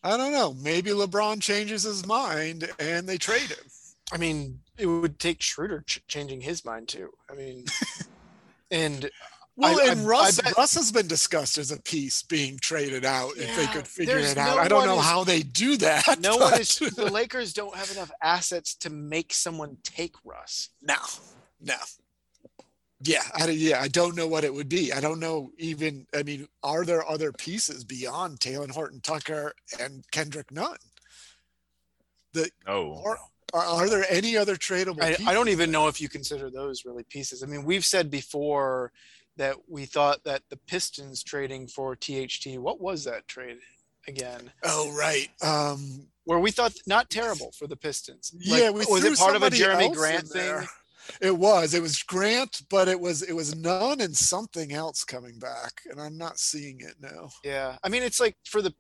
I 0.04 0.18
don't 0.18 0.32
know. 0.34 0.54
Maybe 0.54 0.92
LeBron 0.92 1.42
changes 1.42 1.84
his 1.84 2.06
mind 2.06 2.70
and 2.80 3.08
they 3.08 3.18
trade 3.18 3.50
him. 3.50 3.66
I 4.12 4.18
mean, 4.18 4.60
it 4.78 4.86
would 4.86 5.20
take 5.20 5.42
Schroeder 5.42 5.82
ch- 5.88 6.02
changing 6.08 6.42
his 6.42 6.66
mind 6.66 6.88
too. 6.88 7.10
I 7.30 7.34
mean, 7.36 7.66
and 8.72 9.10
Well, 9.56 9.80
I- 9.80 9.92
and 9.92 10.02
I- 10.02 10.04
Russ, 10.04 10.40
I 10.40 10.44
bet- 10.44 10.58
Russ 10.58 10.74
has 10.76 10.92
been 10.92 11.08
discussed 11.08 11.58
as 11.58 11.72
a 11.72 11.80
piece 11.80 12.24
being 12.24 12.58
traded 12.58 13.06
out 13.06 13.38
if 13.38 13.56
they 13.56 13.68
could 13.68 13.88
figure 13.88 14.16
there's 14.20 14.32
it 14.32 14.38
out. 14.38 14.56
no 14.58 14.62
I 14.64 14.68
don't 14.68 14.86
know 14.88 15.00
is- 15.00 15.06
how 15.06 15.24
they 15.24 15.44
do 15.44 15.78
that. 15.78 16.20
no 16.20 16.38
one 16.38 16.60
is. 16.60 16.78
The 16.80 17.10
Lakers 17.12 17.54
don't 17.54 17.76
have 17.76 17.92
enough 17.92 18.12
assets 18.22 18.74
to 18.78 18.90
make 18.90 19.34
someone 19.34 19.78
take 19.84 20.16
Russ. 20.24 20.70
no, 20.82 20.98
no. 21.62 21.76
Yeah, 23.06 23.22
I, 23.34 23.50
yeah, 23.50 23.82
I 23.82 23.90
don't 23.90 24.16
know 24.16 24.28
what 24.28 24.46
it 24.46 24.54
would 24.54 24.70
be. 24.70 24.94
I 24.94 25.02
don't 25.02 25.20
know 25.20 25.52
even. 25.58 26.08
I 26.16 26.24
mean, 26.24 26.48
are 26.64 26.86
there 26.86 27.06
other 27.06 27.34
pieces 27.34 27.84
beyond 27.84 28.40
Talen 28.40 28.72
Horton 28.72 29.02
Tucker 29.02 29.54
and 29.78 30.10
Kendrick 30.12 30.50
Nunn? 30.52 30.78
The 32.32 32.50
oh, 32.66 32.94
Or 33.04 33.18
Are, 33.54 33.64
are 33.64 33.90
there 33.90 34.06
any 34.10 34.36
other 34.36 34.56
tradable? 34.56 35.02
I. 35.02 35.16
I 35.30 35.34
don't 35.34 35.50
even 35.50 35.72
know 35.72 35.88
if 35.88 36.02
you 36.02 36.10
consider 36.10 36.50
those 36.50 36.86
really 36.86 37.04
pieces. 37.10 37.44
I 37.44 37.46
mean, 37.46 37.64
we've 37.64 37.86
said 37.86 38.10
before 38.10 38.92
that 39.38 39.56
we 39.68 39.86
thought 39.86 40.24
that 40.26 40.42
the 40.50 40.58
Pistons 40.58 41.24
trading 41.24 41.68
for 41.68 41.96
THT. 41.96 42.58
What 42.58 42.82
was 42.82 43.04
that 43.06 43.28
trade 43.28 43.58
again? 44.08 44.52
Oh 44.64 44.94
right. 44.98 45.30
Um, 45.42 46.08
Where 46.26 46.40
we 46.40 46.52
thought 46.52 46.74
not 46.88 47.10
terrible 47.10 47.52
for 47.58 47.68
the 47.68 47.76
Pistons. 47.76 48.34
yeah, 48.40 48.70
we 48.70 48.86
was 48.90 49.04
it 49.04 49.18
part 49.18 49.36
of 49.36 49.44
a 49.44 49.50
Jerami 49.50 49.94
Grant 49.94 50.28
thing? 50.28 50.68
It 51.22 51.38
was. 51.38 51.74
It 51.74 51.82
was 51.82 52.02
Grant, 52.02 52.62
but 52.70 52.88
it 52.88 53.00
was 53.00 53.22
it 53.24 53.34
was 53.34 53.56
Nunn 53.56 54.02
and 54.02 54.16
something 54.16 54.72
else 54.72 55.04
coming 55.04 55.38
back, 55.38 55.82
and 55.90 56.00
I'm 56.00 56.18
not 56.18 56.40
seeing 56.40 56.80
it 56.80 56.96
now. 57.02 57.30
Yeah, 57.44 57.78
I 57.84 57.90
mean, 57.90 58.04
it's 58.04 58.20
like 58.20 58.38
for 58.46 58.62
the. 58.62 58.74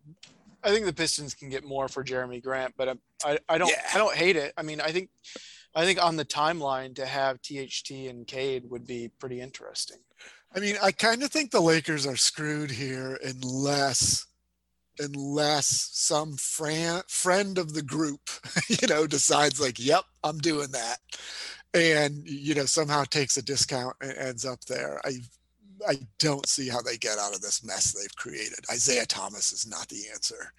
I 0.63 0.70
think 0.70 0.86
the 0.86 0.93
Pistons 0.93 1.34
can 1.34 1.50
get 1.50 1.63
more 1.63 1.88
for 1.88 2.03
Jerami 2.03 2.41
Grant, 2.41 2.74
but 2.77 2.89
I 2.89 2.93
I, 3.24 3.38
I 3.50 3.58
don't 3.58 3.70
Yeah. 3.70 3.82
I 3.93 3.98
don't 3.98 4.15
hate 4.15 4.36
it. 4.36 4.53
I 4.58 4.63
mean, 4.63 4.82
I 4.82 4.91
think 4.91 5.10
I 5.75 5.86
think 5.86 6.03
on 6.03 6.17
the 6.17 6.25
timeline 6.25 6.96
to 6.96 7.05
have 7.05 7.41
THT 7.41 7.91
and 8.10 8.27
Cade 8.27 8.70
would 8.70 8.86
be 8.86 9.10
pretty 9.20 9.41
interesting. 9.41 9.98
I 10.55 10.60
mean, 10.60 10.75
I 10.82 10.91
kind 10.91 11.24
of 11.24 11.32
think 11.32 11.50
the 11.51 11.62
Lakers 11.62 12.05
are 12.05 12.15
screwed 12.15 12.72
here 12.72 13.17
unless 13.24 14.27
unless 15.00 15.89
some 15.91 16.38
fran- 16.38 17.01
friend 17.08 17.58
of 17.58 17.74
the 17.74 17.82
group, 17.82 18.29
you 18.67 18.88
know, 18.88 19.08
decides 19.08 19.60
like, 19.60 19.79
"Yep, 19.79 20.03
I'm 20.24 20.38
doing 20.38 20.70
that," 20.72 21.00
and 21.74 22.27
you 22.27 22.53
know 22.53 22.65
somehow 22.65 23.03
takes 23.03 23.38
a 23.38 23.41
discount 23.41 23.96
and 24.01 24.15
ends 24.17 24.46
up 24.46 24.63
there. 24.65 25.01
I 25.03 25.13
I 25.88 25.96
don't 26.20 26.48
see 26.48 26.70
how 26.70 26.82
they 26.82 26.98
get 26.98 27.18
out 27.18 27.34
of 27.34 27.42
this 27.42 27.63
mess 27.63 27.92
they've 27.92 28.15
created. 28.15 28.60
Isaiah 28.72 29.06
Thomas 29.06 29.51
is 29.51 29.68
not 29.68 29.88
the 29.89 30.03
answer. 30.13 30.53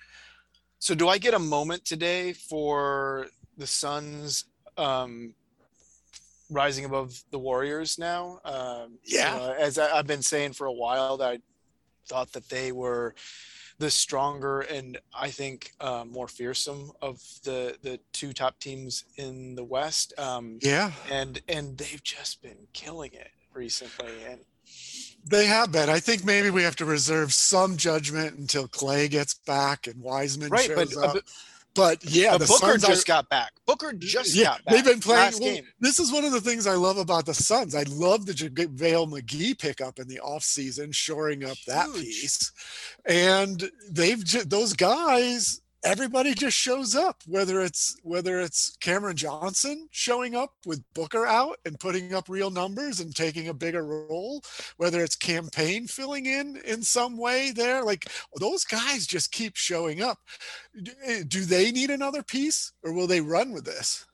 So 0.78 0.94
do 0.94 1.09
I 1.09 1.18
get 1.18 1.35
a 1.35 1.38
moment 1.38 1.85
today 1.85 2.33
for 2.33 3.26
the 3.56 3.66
Suns 3.66 4.44
um, 4.76 5.35
rising 6.50 6.85
above 6.85 7.23
the 7.30 7.38
Warriors 7.38 7.99
now? 7.99 8.40
Um, 8.44 8.99
Yeah. 9.04 9.35
know, 9.37 9.52
as 9.59 9.78
I, 9.78 9.97
I've 9.99 10.06
been 10.06 10.23
saying 10.23 10.52
for 10.52 10.66
a 10.66 10.73
while, 10.73 11.16
that 11.16 11.30
I 11.30 11.38
thought 12.06 12.33
that 12.33 12.49
they 12.49 12.73
were 12.73 13.14
the 13.78 13.90
stronger 13.90 14.61
and 14.61 14.99
I 15.18 15.30
think 15.30 15.73
uh, 15.80 16.04
more 16.09 16.28
fearsome 16.28 16.92
of 17.02 17.21
the 17.42 17.76
the 17.83 17.99
two 18.12 18.33
top 18.33 18.59
teams 18.61 19.04
in 19.16 19.54
the 19.56 19.64
West. 19.64 20.12
Um, 20.18 20.59
Yeah, 20.61 20.92
and 21.11 21.40
and 21.49 21.76
they've 21.76 22.02
just 22.02 22.42
been 22.42 22.68
killing 22.73 23.12
it 23.14 23.30
recently. 23.52 24.23
And 24.28 24.40
they 25.26 25.47
have 25.47 25.73
been. 25.73 25.88
I 25.88 26.00
think 26.00 26.25
maybe 26.25 26.50
we 26.50 26.62
have 26.62 26.76
to 26.76 26.85
reserve 26.85 27.33
some 27.33 27.76
judgment 27.76 28.38
until 28.38 28.69
Clay 28.69 29.09
gets 29.09 29.35
back 29.35 29.87
and 29.87 30.00
Wiseman 30.02 30.50
right, 30.50 30.64
shows 30.66 30.95
but, 30.95 31.04
up. 31.04 31.16
uh, 31.16 31.21
But 31.75 32.04
yeah, 32.04 32.37
the 32.37 32.47
Booker 32.47 32.66
Suns 32.78 32.85
are- 32.85 32.88
just 32.88 33.07
got 33.07 33.28
back. 33.28 33.52
Booker 33.66 33.93
just 33.93 34.35
yeah, 34.35 34.45
got 34.45 34.64
back. 34.64 34.75
they've 34.75 34.85
been 34.85 35.00
playing. 35.00 35.33
well, 35.40 35.54
game. 35.54 35.66
This 35.81 35.99
is 35.99 36.12
one 36.12 36.25
of 36.25 36.33
the 36.33 36.40
things 36.40 36.66
I 36.66 36.75
love 36.75 36.99
about 36.99 37.26
the 37.26 37.35
Suns. 37.35 37.75
I 37.75 37.83
love 37.88 38.26
the 38.26 38.33
JaVale 38.33 39.11
McGee 39.11 39.59
pickup 39.59 39.99
in 39.99 40.07
the 40.07 40.21
offseason, 40.25 40.95
shoring 40.95 41.45
up 41.45 41.57
that 41.66 41.93
piece. 41.95 42.52
And 43.07 43.69
they've 43.90 44.23
those 44.49 44.73
guys, 44.75 45.61
everybody 45.85 46.35
just 46.35 46.57
shows 46.57 46.97
up. 46.97 47.23
Whether 47.26 47.61
it's 47.61 47.97
whether 48.03 48.41
it's 48.41 48.76
Cameron 48.81 49.17
Johnson 49.17 49.88
showing 49.91 50.35
up 50.35 50.53
with 50.67 50.83
Booker 50.95 51.26
out 51.26 51.59
and 51.64 51.79
putting 51.79 52.14
up 52.14 52.29
real 52.29 52.50
numbers 52.50 53.00
and 53.00 53.14
taking 53.14 53.49
a 53.49 53.55
bigger 53.55 53.85
role, 53.85 54.43
whether 54.76 55.03
it's 55.03 55.17
Cam 55.17 55.49
Payne 55.50 55.87
filling 55.87 56.26
in 56.26 56.57
in 56.64 56.83
some 56.83 57.17
way 57.17 57.53
there, 57.53 57.85
like 57.85 58.07
those 58.41 58.64
guys 58.64 59.07
just 59.07 59.33
keep 59.33 59.57
showing 59.57 60.03
up. 60.03 60.19
Eh, 61.07 61.23
Do 61.29 61.45
they 61.45 61.71
need 61.71 61.91
another 61.91 62.23
piece, 62.23 62.73
or 62.83 62.93
will 62.93 63.07
they 63.07 63.21
run 63.21 63.53
with 63.53 63.64
this? 63.64 64.07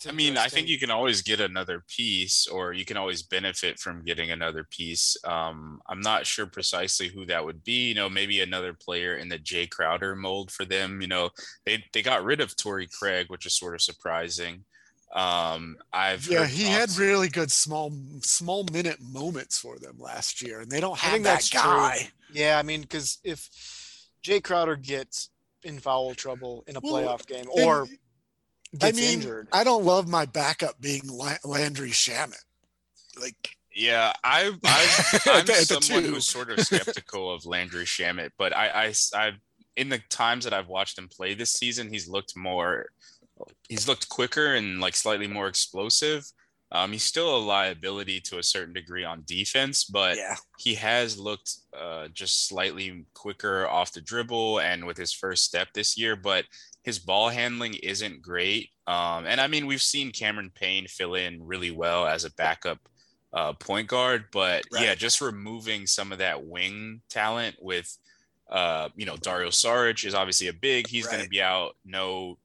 It's 0.00 0.06
I 0.06 0.12
mean, 0.12 0.38
I 0.38 0.48
think 0.48 0.68
you 0.68 0.78
can 0.78 0.90
always 0.90 1.20
get 1.20 1.40
another 1.40 1.84
piece, 1.86 2.46
or 2.46 2.72
you 2.72 2.86
can 2.86 2.96
always 2.96 3.22
benefit 3.22 3.78
from 3.78 4.02
getting 4.02 4.30
another 4.30 4.64
piece. 4.64 5.14
Um, 5.24 5.80
I'm 5.88 6.00
not 6.00 6.26
sure 6.26 6.46
precisely 6.46 7.08
who 7.08 7.26
that 7.26 7.44
would 7.44 7.62
be. 7.64 7.88
You 7.88 7.94
know, 7.94 8.08
maybe 8.08 8.40
another 8.40 8.72
player 8.72 9.16
in 9.16 9.28
the 9.28 9.38
Jae 9.38 9.68
Crowder 9.68 10.16
mold 10.16 10.50
for 10.50 10.64
them. 10.64 11.02
You 11.02 11.08
know, 11.08 11.30
they 11.66 11.84
they 11.92 12.02
got 12.02 12.24
rid 12.24 12.40
of 12.40 12.56
Torrey 12.56 12.88
Craig, 12.90 13.26
which 13.28 13.44
is 13.44 13.54
sort 13.54 13.74
of 13.74 13.82
surprising. 13.82 14.64
Um, 15.14 15.76
I've 15.92 16.26
Yeah, 16.26 16.46
he 16.46 16.64
had 16.64 16.88
talks- 16.88 16.98
really 16.98 17.28
good 17.28 17.50
small 17.52 17.92
small 18.22 18.64
minute 18.72 19.00
moments 19.00 19.58
for 19.58 19.78
them 19.78 19.96
last 19.98 20.40
year, 20.40 20.60
and 20.60 20.70
they 20.70 20.80
don't 20.80 20.98
have 20.98 21.22
that 21.24 21.24
that's 21.24 21.48
true. 21.50 21.60
guy. 21.60 22.08
Yeah, 22.32 22.58
I 22.58 22.62
mean, 22.62 22.80
because 22.82 23.18
if 23.22 23.50
Jae 24.24 24.42
Crowder 24.42 24.76
gets 24.76 25.28
in 25.62 25.78
foul 25.78 26.14
trouble 26.14 26.64
in 26.66 26.76
a 26.76 26.80
Well, 26.80 26.94
playoff 26.94 27.26
game 27.26 27.46
or 27.50 27.86
I 28.80 28.92
mean, 28.92 29.14
injured, 29.14 29.48
I 29.52 29.64
don't 29.64 29.84
love 29.84 30.08
my 30.08 30.26
backup 30.26 30.80
being 30.80 31.02
Landry 31.44 31.90
Shamet. 31.90 32.42
Like, 33.20 33.56
Yeah, 33.74 34.12
I, 34.22 34.52
I 34.64 35.10
I'm 35.26 35.46
the- 35.46 35.52
at 35.52 35.66
someone 35.66 36.04
two. 36.04 36.14
who's 36.14 36.26
sort 36.28 36.50
of 36.50 36.60
skeptical 36.60 37.32
of 37.32 37.44
Landry 37.46 37.84
Shamet, 37.84 38.30
but 38.38 38.54
I, 38.56 38.68
I, 38.86 38.94
I've 39.16 39.34
in 39.76 39.88
the 39.88 39.98
times 40.10 40.44
that 40.44 40.52
I've 40.52 40.68
watched 40.68 40.98
him 40.98 41.08
play 41.08 41.34
this 41.34 41.52
season, 41.52 41.88
he's 41.92 42.08
looked 42.08 42.36
more, 42.36 42.86
he's 43.68 43.88
looked 43.88 44.08
quicker 44.08 44.54
and 44.54 44.80
like 44.80 44.94
slightly 44.94 45.26
more 45.26 45.46
explosive. 45.48 46.24
Um, 46.72 46.92
he's 46.92 47.02
still 47.02 47.36
a 47.36 47.38
liability 47.38 48.20
to 48.22 48.38
a 48.38 48.42
certain 48.44 48.72
degree 48.74 49.02
on 49.04 49.24
defense, 49.26 49.82
but 49.84 50.16
yeah, 50.16 50.36
he 50.58 50.74
has 50.76 51.18
looked 51.18 51.54
uh, 51.76 52.06
just 52.12 52.46
slightly 52.46 53.04
quicker 53.14 53.66
off 53.66 53.92
the 53.92 54.00
dribble 54.00 54.60
and 54.60 54.86
with 54.86 54.96
his 54.96 55.12
first 55.12 55.44
step 55.44 55.68
this 55.74 55.98
year, 55.98 56.14
but 56.14 56.44
his 56.82 56.98
ball 56.98 57.28
handling 57.28 57.74
isn't 57.74 58.22
great. 58.22 58.70
Um, 58.86 59.26
and 59.26 59.40
I 59.40 59.46
mean, 59.46 59.66
we've 59.66 59.82
seen 59.82 60.10
Cameron 60.12 60.50
Payne 60.54 60.86
fill 60.86 61.14
in 61.14 61.44
really 61.46 61.70
well 61.70 62.06
as 62.06 62.24
a 62.24 62.32
backup 62.32 62.78
uh, 63.32 63.52
point 63.52 63.86
guard, 63.88 64.24
but 64.32 64.64
Right. 64.72 64.84
yeah, 64.84 64.94
just 64.94 65.20
removing 65.20 65.86
some 65.86 66.10
of 66.10 66.18
that 66.18 66.44
wing 66.44 67.02
talent 67.08 67.56
with, 67.60 67.96
uh, 68.50 68.88
you 68.96 69.06
know, 69.06 69.16
Dario 69.16 69.50
Saric 69.50 70.04
is 70.04 70.14
obviously 70.14 70.48
a 70.48 70.52
big. 70.52 70.88
He's 70.88 71.06
going 71.06 71.22
to 71.22 71.28
be 71.28 71.40
out. 71.42 71.76
No, 71.84 72.38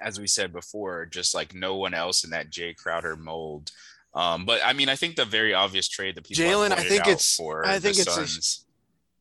as 0.00 0.18
we 0.20 0.26
said 0.26 0.52
before, 0.52 1.06
just 1.06 1.34
like 1.34 1.54
no 1.54 1.76
one 1.76 1.94
else 1.94 2.24
in 2.24 2.30
that 2.30 2.50
Jae 2.50 2.76
Crowder 2.76 3.16
mold. 3.16 3.70
Um, 4.14 4.46
but 4.46 4.60
I 4.64 4.72
mean, 4.72 4.88
I 4.88 4.96
think 4.96 5.16
the 5.16 5.24
very 5.26 5.52
obvious 5.52 5.88
trade 5.88 6.14
that 6.14 6.24
people 6.24 6.44
Jalen, 6.44 6.72
I 6.72 6.82
think 6.82 7.02
it's- 7.02 7.34
for 7.36 7.66
I 7.66 7.78
think 7.78 7.98
it's 7.98 8.06
a- 8.08 8.12
Suns 8.12 8.62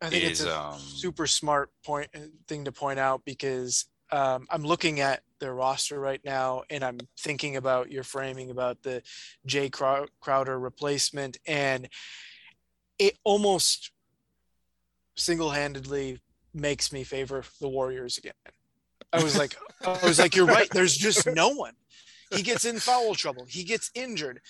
I 0.02 0.10
think 0.10 0.24
is 0.26 0.42
it's 0.42 0.50
a 0.50 0.58
um, 0.60 0.80
super 0.80 1.26
smart 1.28 1.72
point 1.84 2.10
uh, 2.16 2.20
thing 2.48 2.66
to 2.66 2.72
point 2.72 3.00
out 3.00 3.24
because 3.26 3.86
um, 4.12 4.48
I'm 4.50 4.64
looking 4.64 5.00
at 5.00 5.22
their 5.40 5.54
roster 5.54 6.00
right 6.00 6.22
now 6.24 6.64
and 6.70 6.84
I'm 6.84 7.00
thinking 7.20 7.56
about 7.56 7.92
your 7.92 8.04
framing 8.04 8.52
about 8.52 8.82
the 8.84 9.02
Jae 9.48 9.72
Crowder 10.22 10.60
replacement 10.60 11.38
and 11.46 11.90
it 12.98 13.18
almost 13.24 13.92
single-handedly 15.16 16.20
makes 16.54 16.92
me 16.92 17.04
favor 17.04 17.44
the 17.60 17.68
Warriors 17.68 18.18
again. 18.18 18.34
I 19.12 19.24
was 19.24 19.38
like, 19.38 19.56
I 19.86 20.00
was 20.06 20.20
like, 20.20 20.36
you're 20.36 20.46
right. 20.46 20.70
There's 20.70 20.96
just 20.96 21.28
no 21.28 21.50
one. 21.50 21.74
He 22.32 22.42
gets 22.42 22.66
in 22.66 22.80
foul 22.80 23.16
trouble. 23.16 23.46
He 23.48 23.64
gets 23.64 23.92
injured. 23.94 24.42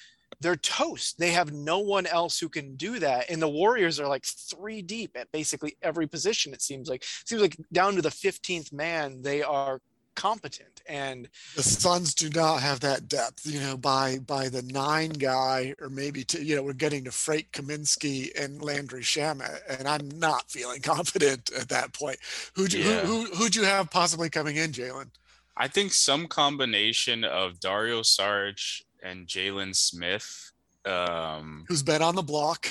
They're 0.41 0.55
toast. 0.55 1.17
They 1.19 1.31
have 1.31 1.51
no 1.53 1.79
one 1.79 2.05
else 2.05 2.39
who 2.39 2.49
can 2.49 2.75
do 2.75 2.99
that. 2.99 3.29
And 3.29 3.41
the 3.41 3.49
Warriors 3.49 3.99
are 3.99 4.07
like 4.07 4.25
three 4.25 4.81
deep 4.81 5.11
at 5.15 5.31
basically 5.31 5.75
every 5.81 6.07
position. 6.07 6.53
It 6.53 6.61
seems 6.61 6.89
like 6.89 7.03
it 7.03 7.27
seems 7.27 7.41
like 7.41 7.57
down 7.71 7.95
to 7.95 8.01
the 8.01 8.09
15th 8.09 8.71
man, 8.73 9.21
they 9.21 9.41
are 9.41 9.81
competent. 10.15 10.81
And 10.87 11.27
the 11.55 11.63
Suns 11.63 12.13
do 12.13 12.29
not 12.29 12.61
have 12.61 12.79
that 12.81 13.07
depth. 13.09 13.45
You 13.45 13.59
know, 13.59 13.75
by 13.77 14.19
by 14.19 14.49
the 14.49 14.61
nine 14.61 15.09
guy, 15.09 15.73
or 15.81 15.89
maybe 15.89 16.23
to, 16.25 16.43
you 16.43 16.55
know, 16.55 16.63
we're 16.63 16.73
getting 16.73 17.03
to 17.05 17.11
Frank 17.11 17.51
Kaminsky 17.51 18.29
and 18.39 18.61
Landry 18.61 19.01
Shamet, 19.01 19.59
and 19.67 19.87
I'm 19.87 20.07
not 20.19 20.49
feeling 20.49 20.81
confident 20.93 21.51
at 21.53 21.69
that 21.69 21.93
point. 21.93 22.17
Who'd 22.55 22.73
you 22.73 22.83
Yeah. 22.83 22.99
who, 23.01 23.25
who 23.25 23.35
who'd 23.35 23.55
you 23.55 23.63
have 23.63 23.89
possibly 23.89 24.29
coming 24.29 24.55
in, 24.57 24.71
Jalen? 24.71 25.09
I 25.57 25.67
think 25.69 25.93
some 25.93 26.27
combination 26.27 27.23
of 27.23 27.59
Dario 27.61 28.01
Saric 28.01 28.81
and 29.03 29.27
Jalen 29.27 29.75
Smith, 29.75 30.51
um, 30.85 31.65
Who's 31.67 31.83
been 31.83 32.01
on 32.01 32.15
the 32.15 32.21
block? 32.23 32.67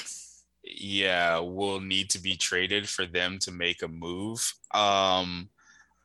yeah, 0.62 1.38
will 1.38 1.80
need 1.80 2.10
to 2.10 2.18
be 2.18 2.36
traded 2.36 2.88
for 2.88 3.06
them 3.06 3.38
to 3.40 3.50
make 3.52 3.82
a 3.82 3.88
move. 3.88 4.52
Um, 4.72 5.48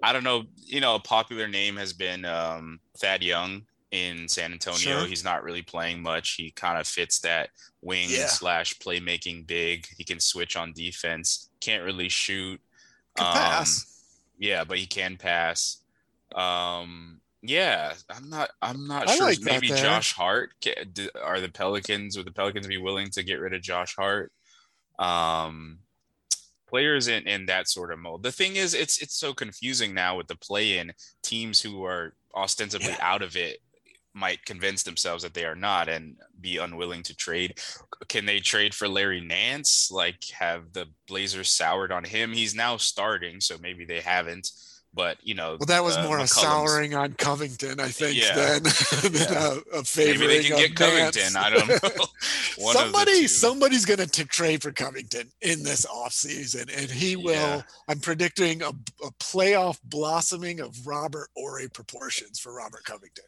I 0.04 0.12
don't 0.14 0.24
know. 0.24 0.44
You 0.58 0.82
know, 0.82 0.96
a 0.96 1.00
popular 1.00 1.48
name 1.48 1.78
has 1.78 1.94
been 1.94 2.26
um, 2.26 2.80
Thad 2.98 3.22
Young 3.24 3.64
in 3.92 4.28
San 4.28 4.52
Antonio. 4.52 4.78
Sure. 4.80 5.06
He's 5.06 5.24
not 5.24 5.44
really 5.44 5.62
playing 5.62 6.02
much. 6.02 6.36
He 6.36 6.52
kind 6.52 6.80
of 6.80 6.88
fits 6.88 7.20
that 7.22 7.50
wing 7.82 8.08
Yeah. 8.10 8.28
slash 8.28 8.78
playmaking 8.80 9.48
big. 9.48 9.88
He 9.98 10.04
can 10.04 10.20
switch 10.20 10.56
on 10.56 10.74
defense. 10.74 11.50
Can't 11.60 11.84
really 11.84 12.10
shoot. 12.10 12.62
Could 13.16 13.26
Um, 13.28 13.34
pass. 13.34 13.86
Yeah, 14.38 14.64
but 14.64 14.78
he 14.78 14.86
can 14.86 15.18
pass. 15.18 15.78
Um, 16.36 17.20
yeah, 17.42 17.94
I'm 18.10 18.30
not. 18.30 18.50
I'm 18.62 18.88
not 18.88 19.10
I 19.10 19.16
sure. 19.16 19.28
like 19.28 19.42
Maybe. 19.42 19.68
Josh 19.68 20.14
Hart. 20.14 20.52
Are 21.24 21.40
the 21.40 21.50
Pelicans? 21.50 22.18
Would 22.18 22.28
the 22.28 22.34
Pelicans 22.34 22.68
be 22.68 22.78
willing 22.78 23.10
to 23.12 23.24
get 23.24 23.40
rid 23.40 23.54
of 23.54 23.62
Josh 23.62 23.96
Hart? 23.96 24.32
Um, 24.98 25.80
players 26.68 27.08
in, 27.08 27.28
in 27.28 27.46
that 27.48 27.68
sort 27.68 27.92
of 27.92 28.00
mold. 28.00 28.24
The 28.24 28.32
thing 28.32 28.56
is, 28.56 28.74
it's 28.74 29.02
it's 29.02 29.16
so 29.16 29.34
confusing 29.34 29.94
now 29.94 30.18
with 30.18 30.28
the 30.28 30.36
play-in 30.36 30.92
teams 31.24 31.62
who 31.62 31.84
are 31.86 32.14
ostensibly 32.36 32.90
yeah. 32.90 32.98
out 33.02 33.22
of 33.22 33.36
it 33.36 33.60
might 34.14 34.44
convince 34.46 34.84
themselves 34.84 35.24
that 35.24 35.34
they 35.34 35.46
are 35.46 35.56
not 35.56 35.88
and 35.88 36.18
be 36.42 36.58
unwilling 36.58 37.04
to 37.04 37.16
trade. 37.16 37.58
Can 38.08 38.26
they 38.26 38.40
trade 38.40 38.74
for 38.74 38.88
Larry 38.88 39.22
Nance? 39.22 39.90
Like, 39.92 40.24
have 40.38 40.74
the 40.74 40.88
Blazers 41.08 41.50
soured 41.50 41.92
on 41.92 42.04
him? 42.04 42.34
He's 42.34 42.56
now 42.56 42.78
starting, 42.78 43.40
so 43.40 43.58
maybe 43.62 43.86
they 43.86 44.02
haven't. 44.02 44.50
But 44.94 45.18
you 45.22 45.36
know, 45.36 45.58
well, 45.60 45.68
that 45.68 45.84
was 45.84 45.98
uh, 45.98 46.04
more 46.04 46.18
a 46.18 46.28
souring 46.28 46.96
on 46.96 47.14
Covington, 47.14 47.80
I 47.80 47.90
think, 47.90 48.18
yeah. 48.18 48.34
than, 48.34 48.64
than 49.12 49.14
yeah. 49.14 49.58
a, 49.74 49.80
a 49.80 49.84
favoring 49.84 50.28
Maybe 50.28 50.42
they 50.42 50.50
can 50.50 50.58
get 50.58 50.76
Covington. 50.76 51.38
I 51.38 51.50
don't 51.52 51.68
know. 51.68 52.06
Somebody, 52.74 53.28
somebody's 53.28 53.86
going 53.86 54.06
to 54.06 54.26
trade 54.26 54.62
for 54.62 54.72
Covington 54.72 55.32
in 55.42 55.64
this 55.64 55.86
offseason, 55.86 56.76
and 56.76 56.90
he 56.90 57.16
will. 57.16 57.34
Yeah. 57.34 57.62
I'm 57.88 58.00
predicting 58.00 58.62
a, 58.62 58.70
a 58.70 59.12
playoff 59.20 59.80
blossoming 59.84 60.60
of 60.60 60.76
Robert 60.86 61.30
Horry 61.38 61.70
proportions 61.70 62.40
for 62.40 62.54
Robert 62.54 62.84
Covington. 62.84 63.26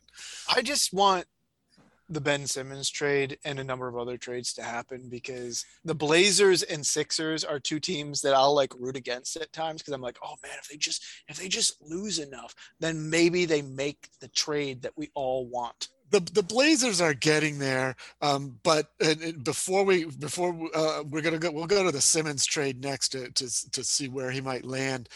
I 0.53 0.61
just 0.61 0.93
want 0.93 1.25
the 2.11 2.21
Ben 2.21 2.45
Simmons 2.45 2.89
trade 2.89 3.37
and 3.45 3.57
a 3.57 3.63
number 3.63 3.87
of 3.87 3.97
other 3.97 4.17
trades 4.17 4.53
to 4.53 4.61
happen 4.61 5.07
because 5.09 5.65
the 5.85 5.95
Blazers 5.95 6.61
and 6.61 6.85
Sixers 6.85 7.45
are 7.45 7.59
two 7.59 7.79
teams 7.79 8.21
that 8.21 8.33
I'll 8.33 8.53
like 8.53 8.73
root 8.77 8.97
against 8.97 9.37
at 9.37 9.53
times 9.53 9.81
because 9.81 9.93
I'm 9.93 10.01
like, 10.01 10.17
oh 10.21 10.35
man, 10.43 10.57
if 10.59 10.67
they 10.67 10.75
just 10.75 11.05
if 11.29 11.37
they 11.37 11.47
just 11.47 11.81
lose 11.81 12.19
enough, 12.19 12.53
then 12.81 13.09
maybe 13.09 13.45
they 13.45 13.61
make 13.61 14.09
the 14.19 14.27
trade 14.27 14.81
that 14.81 14.97
we 14.97 15.09
all 15.15 15.47
want. 15.47 15.87
The, 16.11 16.19
the 16.19 16.43
Blazers 16.43 17.01
are 17.01 17.13
getting 17.13 17.57
there, 17.57 17.95
um, 18.21 18.59
but 18.63 18.91
before 19.43 19.83
we 19.83 20.05
before 20.05 20.55
uh, 20.75 21.03
we're 21.09 21.21
gonna 21.21 21.39
go, 21.39 21.51
we'll 21.51 21.67
go 21.67 21.83
to 21.83 21.91
the 21.91 22.01
Simmons 22.01 22.45
trade 22.45 22.83
next 22.83 23.09
to, 23.09 23.31
to 23.31 23.71
to 23.71 23.83
see 23.83 24.07
where 24.07 24.29
he 24.29 24.41
might 24.41 24.65
land 24.65 25.09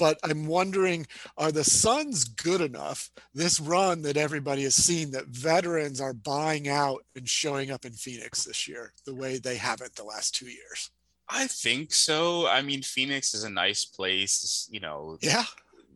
but 0.00 0.18
I'm 0.24 0.46
wondering 0.46 1.06
are 1.36 1.52
the 1.52 1.62
Suns 1.62 2.24
good 2.24 2.62
enough 2.62 3.10
this 3.34 3.60
run 3.60 4.00
that 4.02 4.16
everybody 4.16 4.62
has 4.62 4.74
seen 4.74 5.10
that 5.10 5.26
veterans 5.26 6.00
are 6.00 6.14
buying 6.14 6.68
out 6.68 7.04
and 7.14 7.28
showing 7.28 7.70
up 7.70 7.84
in 7.84 7.92
Phoenix 7.92 8.44
this 8.44 8.66
year 8.66 8.94
the 9.04 9.14
way 9.14 9.36
they 9.36 9.56
haven't 9.56 9.96
the 9.96 10.04
last 10.04 10.34
two 10.34 10.46
years? 10.46 10.90
I 11.28 11.46
think 11.46 11.92
so. 11.92 12.48
I 12.48 12.62
mean, 12.62 12.80
Phoenix 12.80 13.34
is 13.34 13.44
a 13.44 13.50
nice 13.50 13.84
place, 13.84 14.66
you 14.72 14.80
know. 14.80 15.18
Yeah. 15.20 15.44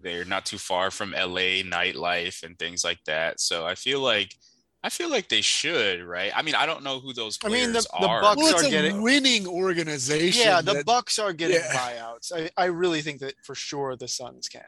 They're 0.04 0.24
not 0.26 0.44
too 0.44 0.58
far 0.58 0.90
from 0.90 1.12
LA 1.12 1.64
nightlife 1.64 2.44
and 2.44 2.58
things 2.58 2.84
like 2.84 3.02
that. 3.06 3.40
So 3.40 3.66
I 3.66 3.74
feel 3.74 4.00
like 4.00 4.36
I 4.84 4.90
feel 4.90 5.10
like 5.10 5.30
they 5.30 5.40
should, 5.40 6.02
right? 6.04 6.30
I 6.36 6.42
mean, 6.42 6.54
I 6.54 6.66
don't 6.66 6.84
know 6.84 7.00
who 7.00 7.14
those 7.14 7.38
players 7.38 7.54
are. 7.54 7.56
I 7.56 7.64
mean, 7.64 7.72
the, 7.72 7.80
the 8.00 8.06
are. 8.06 8.20
Bucks 8.20 8.36
well, 8.36 8.54
it's 8.54 8.64
are 8.64 8.66
a 8.66 8.70
getting 8.70 9.00
winning 9.00 9.46
organization. 9.46 10.46
Yeah, 10.46 10.60
the 10.60 10.74
that, 10.74 10.86
Bucks 10.86 11.18
are 11.18 11.32
getting 11.32 11.56
yeah. 11.56 11.72
buyouts. 11.72 12.32
I, 12.32 12.50
I 12.56 12.66
really 12.66 13.00
think 13.00 13.20
that 13.20 13.34
for 13.42 13.54
sure 13.54 13.96
the 13.96 14.06
Suns 14.06 14.46
can. 14.46 14.62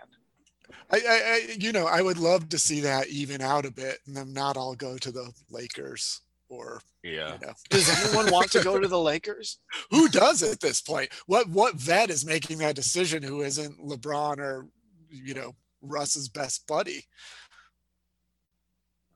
I, 0.91 0.97
I, 1.07 1.57
you 1.59 1.71
know, 1.71 1.87
I 1.87 2.01
would 2.01 2.17
love 2.17 2.49
to 2.49 2.59
see 2.59 2.81
that 2.81 3.09
even 3.09 3.43
out 3.43 3.67
a 3.67 3.71
bit, 3.71 3.99
and 4.07 4.17
them 4.17 4.33
not 4.33 4.57
all 4.57 4.75
go 4.75 4.97
to 4.97 5.13
the 5.13 5.31
Lakers 5.51 6.23
or 6.49 6.81
yeah. 7.03 7.35
You 7.35 7.47
know. 7.47 7.53
Does 7.71 8.05
anyone 8.05 8.33
want 8.33 8.51
to 8.53 8.65
go 8.65 8.81
to 8.81 8.89
the 8.89 9.01
Lakers? 9.01 9.59
Who 9.91 10.09
does 10.09 10.43
at 10.43 10.61
this 10.61 10.81
point? 10.81 11.11
What 11.27 11.49
what 11.49 11.75
vet 11.75 12.11
is 12.11 12.25
making 12.25 12.59
that 12.59 12.75
decision? 12.75 13.23
Who 13.23 13.43
isn't 13.43 13.79
LeBron 13.79 14.39
or 14.39 14.67
you 15.11 15.35
know 15.35 15.55
Russ's 15.83 16.29
best 16.29 16.67
buddy? 16.67 17.05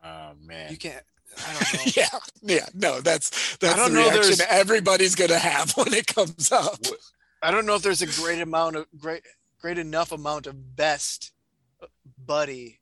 Oh 0.05 0.33
man, 0.43 0.71
you 0.71 0.79
can't. 0.79 1.05
I 1.39 1.53
don't 1.53 1.75
know. 1.87 1.93
yeah, 1.97 2.19
yeah, 2.43 2.67
no, 2.75 3.01
that's 3.01 3.57
that's 3.57 3.75
I 3.75 3.77
don't 3.77 3.93
the 3.95 4.01
know 4.01 4.11
reaction 4.11 4.47
everybody's 4.49 5.15
gonna 5.15 5.39
have 5.39 5.73
when 5.77 5.93
it 5.93 6.07
comes 6.07 6.51
up. 6.53 6.79
I 7.43 7.51
don't 7.51 7.67
know 7.67 7.75
if 7.75 7.83
there's 7.83 8.03
a 8.03 8.23
great 8.23 8.41
amount 8.41 8.77
of 8.77 8.87
great 8.99 9.23
great 9.61 9.79
enough 9.79 10.13
amount 10.13 10.47
of 10.47 10.77
best 10.77 11.33
buddy 12.19 12.80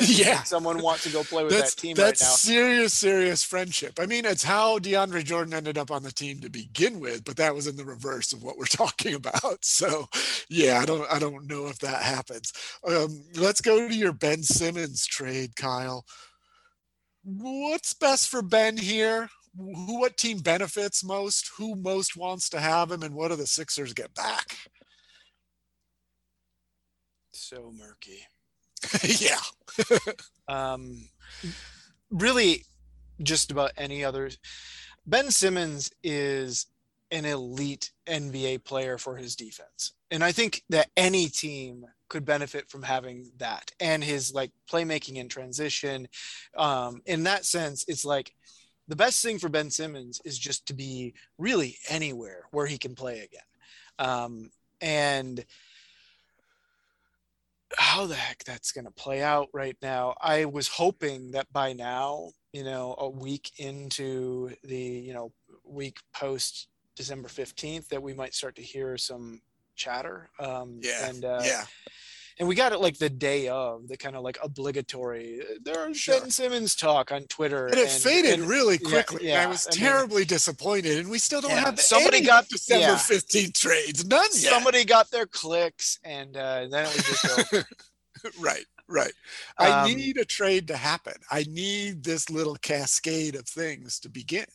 yeah, 0.00 0.42
someone 0.42 0.82
wants 0.82 1.04
to 1.04 1.10
go 1.10 1.22
play 1.22 1.44
with 1.44 1.52
that's, 1.52 1.74
that 1.74 1.80
team 1.80 1.94
that's 1.96 2.22
right 2.22 2.28
now. 2.28 2.34
serious, 2.34 2.94
serious 2.94 3.44
friendship. 3.44 3.98
I 4.00 4.06
mean, 4.06 4.24
it's 4.24 4.44
how 4.44 4.78
DeAndre 4.78 5.24
Jordan 5.24 5.54
ended 5.54 5.78
up 5.78 5.90
on 5.90 6.02
the 6.02 6.12
team 6.12 6.40
to 6.40 6.50
begin 6.50 7.00
with, 7.00 7.24
but 7.24 7.36
that 7.36 7.54
was 7.54 7.66
in 7.66 7.76
the 7.76 7.84
reverse 7.84 8.32
of 8.32 8.42
what 8.42 8.58
we're 8.58 8.64
talking 8.66 9.14
about. 9.14 9.64
So, 9.64 10.08
yeah, 10.48 10.78
I 10.80 10.86
don't, 10.86 11.10
I 11.12 11.18
don't 11.18 11.46
know 11.46 11.66
if 11.66 11.78
that 11.80 12.02
happens. 12.02 12.52
Um, 12.86 13.24
let's 13.36 13.60
go 13.60 13.88
to 13.88 13.94
your 13.94 14.12
Ben 14.12 14.42
Simmons 14.42 15.06
trade, 15.06 15.56
Kyle 15.56 16.04
what's 17.22 17.94
best 17.94 18.28
for 18.28 18.42
Ben 18.42 18.76
here? 18.76 19.28
Who, 19.56 19.98
what 19.98 20.16
team 20.16 20.38
benefits 20.38 21.04
most? 21.04 21.50
Who 21.56 21.74
most 21.74 22.16
wants 22.16 22.48
to 22.50 22.60
have 22.60 22.90
him? 22.90 23.02
And 23.02 23.14
what 23.14 23.28
do 23.28 23.36
the 23.36 23.46
Sixers 23.46 23.92
get 23.92 24.14
back? 24.14 24.56
So 27.32 27.72
murky. 27.76 28.26
yeah. 29.04 29.38
um, 30.48 31.08
really, 32.10 32.64
just 33.22 33.50
about 33.50 33.72
any 33.76 34.04
other. 34.04 34.30
Ben 35.06 35.30
Simmons 35.30 35.90
is 36.02 36.66
an 37.10 37.24
elite 37.24 37.90
NBA 38.06 38.64
player 38.64 38.98
for 38.98 39.16
his 39.16 39.36
defense. 39.36 39.92
And 40.10 40.22
I 40.22 40.32
think 40.32 40.62
that 40.70 40.88
any 40.96 41.26
team 41.28 41.84
could 42.08 42.24
benefit 42.24 42.68
from 42.68 42.82
having 42.82 43.30
that 43.38 43.70
and 43.80 44.02
his 44.02 44.34
like 44.34 44.50
playmaking 44.70 45.16
in 45.16 45.28
transition. 45.28 46.08
Um, 46.56 47.02
in 47.06 47.24
that 47.24 47.44
sense, 47.44 47.84
it's 47.88 48.04
like 48.04 48.32
the 48.88 48.96
best 48.96 49.22
thing 49.22 49.38
for 49.38 49.48
Ben 49.48 49.70
Simmons 49.70 50.20
is 50.24 50.38
just 50.38 50.66
to 50.66 50.74
be 50.74 51.14
really 51.38 51.76
anywhere 51.88 52.44
where 52.50 52.66
he 52.66 52.78
can 52.78 52.94
play 52.94 53.20
again. 53.20 53.40
Um, 53.98 54.50
and 54.80 55.44
how 57.76 58.06
the 58.06 58.14
heck 58.14 58.44
that's 58.44 58.72
going 58.72 58.84
to 58.84 58.90
play 58.90 59.22
out 59.22 59.48
right 59.52 59.76
now. 59.82 60.14
I 60.20 60.44
was 60.44 60.68
hoping 60.68 61.32
that 61.32 61.52
by 61.52 61.72
now, 61.72 62.30
you 62.52 62.64
know, 62.64 62.94
a 62.98 63.08
week 63.08 63.52
into 63.58 64.50
the, 64.64 64.76
you 64.76 65.14
know, 65.14 65.32
week 65.64 65.98
post 66.14 66.68
December 66.96 67.28
15th, 67.28 67.88
that 67.88 68.02
we 68.02 68.14
might 68.14 68.34
start 68.34 68.56
to 68.56 68.62
hear 68.62 68.96
some 68.96 69.40
chatter. 69.76 70.30
Um, 70.38 70.80
yeah. 70.82 71.08
And 71.08 71.24
uh, 71.24 71.42
yeah. 71.44 71.64
And 72.40 72.48
we 72.48 72.54
got 72.54 72.72
it 72.72 72.80
like 72.80 72.96
the 72.96 73.10
day 73.10 73.48
of 73.48 73.86
the 73.86 73.98
kind 73.98 74.16
of 74.16 74.22
like 74.22 74.38
obligatory. 74.42 75.42
There's 75.62 75.98
sure. 75.98 76.18
Ben 76.18 76.30
Simmons 76.30 76.74
talk 76.74 77.12
on 77.12 77.24
Twitter, 77.24 77.66
and 77.66 77.76
it 77.76 77.92
and, 77.92 78.02
faded 78.02 78.40
and, 78.40 78.48
really 78.48 78.78
quickly. 78.78 79.26
Yeah, 79.26 79.34
yeah. 79.34 79.42
I 79.42 79.46
was 79.46 79.66
I 79.66 79.72
terribly 79.72 80.22
mean, 80.22 80.28
disappointed, 80.28 81.00
and 81.00 81.10
we 81.10 81.18
still 81.18 81.42
don't 81.42 81.50
yeah, 81.50 81.66
have 81.66 81.78
somebody 81.78 82.22
got 82.22 82.48
December 82.48 82.96
fifteenth 82.96 83.52
trades. 83.52 84.06
None 84.06 84.22
yet. 84.32 84.52
Somebody 84.52 84.86
got 84.86 85.10
their 85.10 85.26
clicks, 85.26 85.98
and 86.02 86.34
uh, 86.34 86.66
then 86.70 86.86
it 86.86 86.96
was 86.96 87.04
just 87.04 87.54
over. 87.54 87.66
right. 88.40 88.64
Right. 88.88 89.12
I 89.58 89.82
um, 89.82 89.94
need 89.94 90.16
a 90.16 90.24
trade 90.24 90.66
to 90.68 90.76
happen. 90.78 91.14
I 91.30 91.44
need 91.46 92.02
this 92.02 92.30
little 92.30 92.56
cascade 92.56 93.36
of 93.36 93.46
things 93.46 94.00
to 94.00 94.08
begin. 94.08 94.46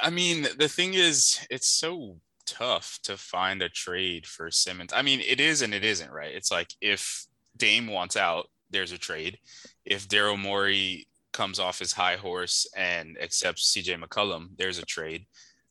I 0.00 0.10
mean, 0.10 0.46
the 0.58 0.68
thing 0.68 0.94
is, 0.94 1.44
it's 1.50 1.66
so 1.66 2.18
tough 2.50 2.98
to 3.04 3.16
find 3.16 3.62
a 3.62 3.68
trade 3.68 4.26
for 4.26 4.50
Simmons. 4.50 4.92
I 4.92 5.02
mean, 5.02 5.20
it 5.20 5.40
is 5.40 5.62
and 5.62 5.72
it 5.72 5.84
isn't, 5.84 6.10
right? 6.10 6.34
It's 6.34 6.50
like 6.50 6.68
if 6.80 7.26
Dame 7.56 7.86
wants 7.86 8.16
out, 8.16 8.48
there's 8.70 8.92
a 8.92 8.98
trade. 8.98 9.38
If 9.84 10.08
Daryl 10.08 10.38
Morey 10.38 11.06
comes 11.32 11.58
off 11.58 11.78
his 11.78 11.92
high 11.92 12.16
horse 12.16 12.66
and 12.76 13.16
accepts 13.20 13.72
CJ 13.72 14.02
McCollum, 14.02 14.50
there's 14.56 14.78
a 14.78 14.84
trade. 14.84 15.26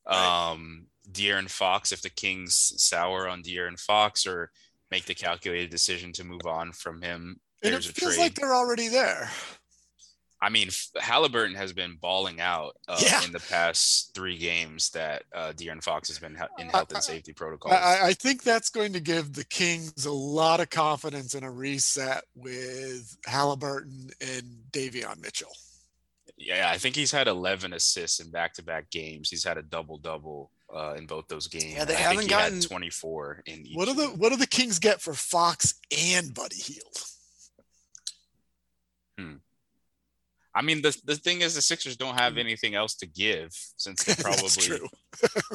Right. 0.08 0.52
Um, 0.52 0.88
De'Aaron 1.12 1.50
Fox, 1.50 1.92
if 1.92 2.02
the 2.02 2.10
Kings 2.10 2.74
sour 2.78 3.28
on 3.28 3.44
De'Aaron 3.44 3.80
Fox 3.80 4.26
or 4.26 4.52
make 4.92 5.06
the 5.06 5.16
calculated 5.16 5.70
decision 5.70 6.14
to 6.14 6.24
move 6.24 6.46
on 6.46 6.72
from 6.72 7.02
him, 7.02 7.40
there's 7.62 7.88
and 7.88 7.96
it 7.96 8.00
feels 8.00 8.16
trade. 8.16 8.24
like 8.24 8.36
they're 8.36 8.56
already 8.56 8.88
there. 8.88 9.30
I 10.42 10.50
mean, 10.50 10.70
Halliburton 10.98 11.56
has 11.56 11.74
been 11.74 11.98
balling 12.00 12.40
out 12.40 12.78
uh, 12.88 13.00
yeah. 13.02 13.24
in 13.26 13.34
the 13.34 13.42
past 13.42 14.14
three 14.16 14.38
games 14.38 14.90
that 14.92 15.24
uh, 15.36 15.52
De'Aaron 15.54 15.84
Fox 15.84 16.08
has 16.08 16.18
been 16.18 16.38
in 16.58 16.70
health 16.70 16.94
and 16.94 17.04
safety 17.04 17.34
protocols. 17.34 17.74
I, 17.74 18.08
I, 18.08 18.14
think 18.14 18.44
that's 18.44 18.70
going 18.70 18.94
to 18.94 19.02
give 19.02 19.34
the 19.34 19.44
Kings 19.44 20.06
a 20.06 20.12
lot 20.12 20.62
of 20.62 20.70
confidence 20.70 21.36
in 21.36 21.44
a 21.44 21.52
reset 21.52 22.24
with 22.36 23.18
Halliburton 23.26 24.12
and 24.22 24.44
Davion 24.72 25.22
Mitchell. 25.22 25.52
Yeah, 26.38 26.70
I 26.74 26.78
think 26.78 26.96
he's 26.96 27.12
had 27.12 27.28
11 27.28 27.74
assists 27.74 28.22
in 28.22 28.32
back-to-back 28.32 28.90
games. 28.92 29.30
He's 29.30 29.44
had 29.44 29.58
a 29.58 29.62
double-double 29.62 30.50
uh, 30.74 30.94
in 30.98 31.06
both 31.06 31.28
those 31.28 31.48
games. 31.48 31.74
Yeah, 31.74 31.84
they 31.84 31.96
I 31.96 32.00
haven't 32.00 32.30
gotten 32.30 32.62
24 32.62 33.44
in 33.46 33.66
each. 33.66 33.76
What 33.76 33.90
do 33.90 33.94
the 33.94 34.08
What 34.08 34.30
do 34.30 34.38
the 34.38 34.48
Kings 34.48 34.80
get 34.80 35.02
for 35.02 35.14
Fox 35.14 35.76
and 35.92 36.34
Buddy 36.34 36.56
Hield? 36.56 37.04
Hmm. 39.18 39.36
I 40.56 40.62
mean, 40.62 40.82
the 40.82 40.98
the 41.06 41.16
thing 41.16 41.42
is, 41.42 41.56
the 41.56 41.62
Sixers 41.62 41.98
don't 41.98 42.20
have 42.20 42.34
mm. 42.34 42.40
anything 42.40 42.76
else 42.76 42.96
to 42.96 43.08
give 43.08 43.50
since 43.78 44.04
they 44.04 44.14
probably 44.22 44.80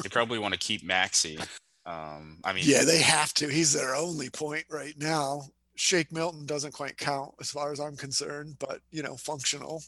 they 0.03 0.09
probably 0.09 0.39
want 0.39 0.53
to 0.53 0.59
keep 0.59 0.83
Maxey. 0.83 1.37
Um, 1.85 2.39
I 2.43 2.53
mean, 2.53 2.63
yeah, 2.65 2.83
they 2.83 3.01
have 3.01 3.33
to. 3.35 3.47
He's 3.47 3.73
their 3.73 3.95
only 3.95 4.29
point 4.29 4.65
right 4.69 4.95
now. 4.97 5.43
Shake 5.75 6.11
Milton 6.11 6.45
doesn't 6.45 6.73
quite 6.73 6.97
count 6.97 7.33
as 7.41 7.51
far 7.51 7.71
as 7.71 7.79
I'm 7.79 7.97
concerned, 7.97 8.55
but 8.59 8.79
you 8.91 9.03
know, 9.03 9.15
functional. 9.17 9.83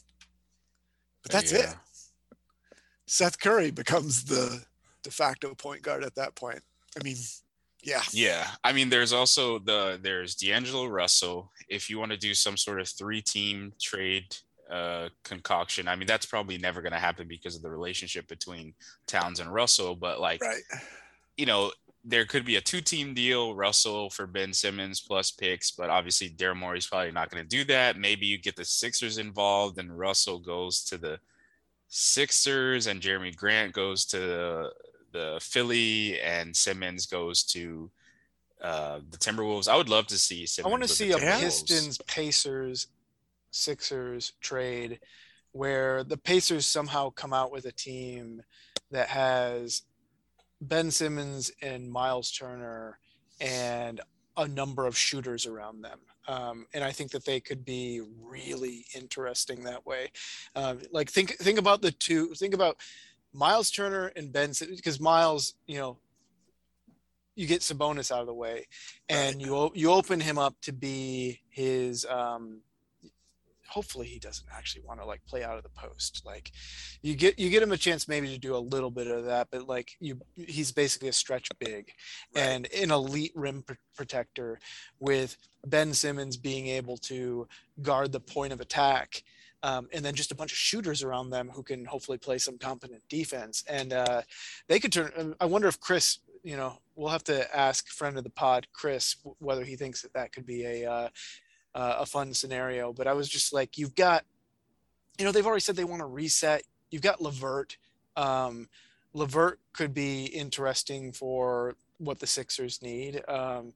But 1.22 1.32
that's 1.32 1.52
yeah. 1.52 1.70
it. 1.70 1.76
Seth 3.06 3.40
Curry 3.40 3.70
becomes 3.70 4.24
the 4.24 4.62
de 5.02 5.10
facto 5.10 5.54
point 5.54 5.82
guard 5.82 6.04
at 6.04 6.14
that 6.16 6.34
point. 6.34 6.60
I 6.98 7.02
mean, 7.02 7.16
yeah. 7.82 8.02
Yeah. 8.12 8.46
I 8.64 8.72
mean, 8.72 8.90
there's 8.90 9.12
also 9.12 9.58
the 9.58 9.98
there's 10.02 10.34
D'Angelo 10.34 10.86
Russell. 10.86 11.50
If 11.68 11.88
you 11.88 11.98
want 11.98 12.12
to 12.12 12.18
do 12.18 12.34
some 12.34 12.56
sort 12.56 12.80
of 12.80 12.88
three 12.88 13.22
team 13.22 13.72
trade 13.80 14.24
uh, 14.70 15.08
concoction, 15.24 15.88
I 15.88 15.96
mean, 15.96 16.06
that's 16.06 16.26
probably 16.26 16.58
never 16.58 16.82
going 16.82 16.92
to 16.92 16.98
happen 16.98 17.26
because 17.28 17.56
of 17.56 17.62
the 17.62 17.70
relationship 17.70 18.28
between 18.28 18.74
Towns 19.06 19.40
and 19.40 19.52
Russell. 19.52 19.94
But 19.94 20.20
like, 20.20 20.42
right. 20.42 20.62
you 21.36 21.46
know, 21.46 21.72
there 22.04 22.24
could 22.24 22.44
be 22.44 22.56
a 22.56 22.60
two 22.60 22.80
team 22.80 23.14
deal, 23.14 23.54
Russell 23.54 24.10
for 24.10 24.26
Ben 24.26 24.52
Simmons 24.52 25.00
plus 25.00 25.30
picks, 25.30 25.70
but 25.70 25.90
obviously 25.90 26.30
Daryl 26.30 26.56
Morey's 26.56 26.86
probably 26.86 27.12
not 27.12 27.30
going 27.30 27.42
to 27.42 27.48
do 27.48 27.64
that. 27.64 27.98
Maybe 27.98 28.26
you 28.26 28.38
get 28.38 28.56
the 28.56 28.64
Sixers 28.64 29.18
involved 29.18 29.78
and 29.78 29.98
Russell 29.98 30.38
goes 30.38 30.84
to 30.84 30.98
the 30.98 31.18
Sixers 31.88 32.86
and 32.86 33.00
Jerami 33.00 33.34
Grant 33.34 33.72
goes 33.72 34.04
to 34.06 34.18
the, 34.18 34.72
the 35.12 35.38
Philly 35.42 36.20
and 36.20 36.54
Simmons 36.54 37.06
goes 37.06 37.42
to 37.44 37.90
uh, 38.62 39.00
the 39.10 39.18
Timberwolves. 39.18 39.68
I 39.68 39.76
would 39.76 39.88
love 39.88 40.06
to 40.08 40.18
see 40.18 40.46
Simmons 40.46 40.66
I 40.66 40.70
want 40.70 40.82
to 40.82 40.88
see 40.88 41.12
a 41.12 41.18
Pistons, 41.18 41.98
Pacers, 42.06 42.86
Sixers 43.50 44.32
trade 44.40 45.00
where 45.52 46.04
the 46.04 46.16
Pacers 46.16 46.66
somehow 46.66 47.10
come 47.10 47.32
out 47.32 47.50
with 47.50 47.64
a 47.64 47.72
team 47.72 48.42
that 48.90 49.08
has 49.08 49.82
Ben 50.60 50.90
Simmons 50.90 51.50
and 51.62 51.90
Miles 51.90 52.30
Turner 52.30 52.98
and 53.40 54.00
a 54.36 54.46
number 54.46 54.86
of 54.86 54.96
shooters 54.96 55.46
around 55.46 55.82
them. 55.82 55.98
Um, 56.26 56.66
and 56.74 56.84
I 56.84 56.92
think 56.92 57.10
that 57.12 57.24
they 57.24 57.40
could 57.40 57.64
be 57.64 58.02
really 58.22 58.84
interesting 58.94 59.64
that 59.64 59.86
way. 59.86 60.10
Um, 60.54 60.80
like 60.92 61.10
think 61.10 61.36
think 61.38 61.58
about 61.58 61.80
the 61.80 61.90
two. 61.90 62.34
Think 62.34 62.54
about 62.54 62.76
Miles 63.32 63.70
Turner 63.70 64.12
and 64.14 64.32
Ben 64.32 64.52
because 64.60 65.00
Miles, 65.00 65.54
you 65.66 65.78
know, 65.78 65.98
you 67.34 67.46
get 67.46 67.62
Sabonis 67.62 68.12
out 68.12 68.20
of 68.20 68.26
the 68.26 68.34
way, 68.34 68.66
and 69.08 69.36
right. 69.36 69.44
you 69.46 69.70
you 69.74 69.90
open 69.90 70.20
him 70.20 70.38
up 70.38 70.54
to 70.62 70.72
be 70.72 71.40
his 71.48 72.04
um, 72.04 72.60
hopefully 73.68 74.06
he 74.06 74.18
doesn't 74.18 74.48
actually 74.52 74.82
want 74.82 75.00
to 75.00 75.06
like 75.06 75.24
play 75.26 75.44
out 75.44 75.56
of 75.56 75.62
the 75.62 75.68
post 75.70 76.22
like 76.24 76.52
you 77.02 77.14
get 77.14 77.38
you 77.38 77.50
get 77.50 77.62
him 77.62 77.72
a 77.72 77.76
chance 77.76 78.08
maybe 78.08 78.28
to 78.28 78.38
do 78.38 78.56
a 78.56 78.58
little 78.58 78.90
bit 78.90 79.06
of 79.06 79.24
that 79.24 79.48
but 79.50 79.68
like 79.68 79.92
you 80.00 80.18
he's 80.34 80.72
basically 80.72 81.08
a 81.08 81.12
stretch 81.12 81.48
big 81.58 81.92
right. 82.34 82.42
and 82.42 82.68
an 82.72 82.90
elite 82.90 83.32
rim 83.34 83.62
pr- 83.62 83.74
protector 83.94 84.58
with 84.98 85.36
ben 85.66 85.92
simmons 85.92 86.36
being 86.36 86.66
able 86.66 86.96
to 86.96 87.46
guard 87.82 88.10
the 88.12 88.20
point 88.20 88.52
of 88.52 88.60
attack 88.60 89.22
um, 89.64 89.88
and 89.92 90.04
then 90.04 90.14
just 90.14 90.30
a 90.30 90.36
bunch 90.36 90.52
of 90.52 90.58
shooters 90.58 91.02
around 91.02 91.30
them 91.30 91.50
who 91.52 91.62
can 91.62 91.84
hopefully 91.84 92.18
play 92.18 92.38
some 92.38 92.58
competent 92.58 93.02
defense 93.08 93.64
and 93.68 93.92
uh, 93.92 94.22
they 94.68 94.80
could 94.80 94.92
turn 94.92 95.34
i 95.40 95.44
wonder 95.44 95.68
if 95.68 95.78
chris 95.78 96.20
you 96.42 96.56
know 96.56 96.78
we'll 96.94 97.10
have 97.10 97.24
to 97.24 97.56
ask 97.56 97.88
friend 97.88 98.16
of 98.16 98.24
the 98.24 98.30
pod 98.30 98.66
chris 98.72 99.16
whether 99.38 99.64
he 99.64 99.76
thinks 99.76 100.00
that 100.00 100.12
that 100.14 100.32
could 100.32 100.46
be 100.46 100.64
a 100.64 100.90
uh, 100.90 101.08
uh, 101.78 101.98
a 102.00 102.06
fun 102.06 102.34
scenario. 102.34 102.92
But 102.92 103.06
I 103.06 103.12
was 103.12 103.28
just 103.28 103.52
like, 103.52 103.78
you've 103.78 103.94
got, 103.94 104.24
you 105.16 105.24
know, 105.24 105.30
they've 105.30 105.46
already 105.46 105.60
said 105.60 105.76
they 105.76 105.84
want 105.84 106.00
to 106.00 106.06
reset. 106.06 106.64
You've 106.90 107.02
got 107.02 107.22
Levert. 107.22 107.76
Um, 108.16 108.68
Levert 109.14 109.60
could 109.72 109.94
be 109.94 110.24
interesting 110.24 111.12
for 111.12 111.76
what 111.98 112.18
the 112.18 112.26
Sixers 112.26 112.82
need. 112.82 113.22
Um, 113.28 113.74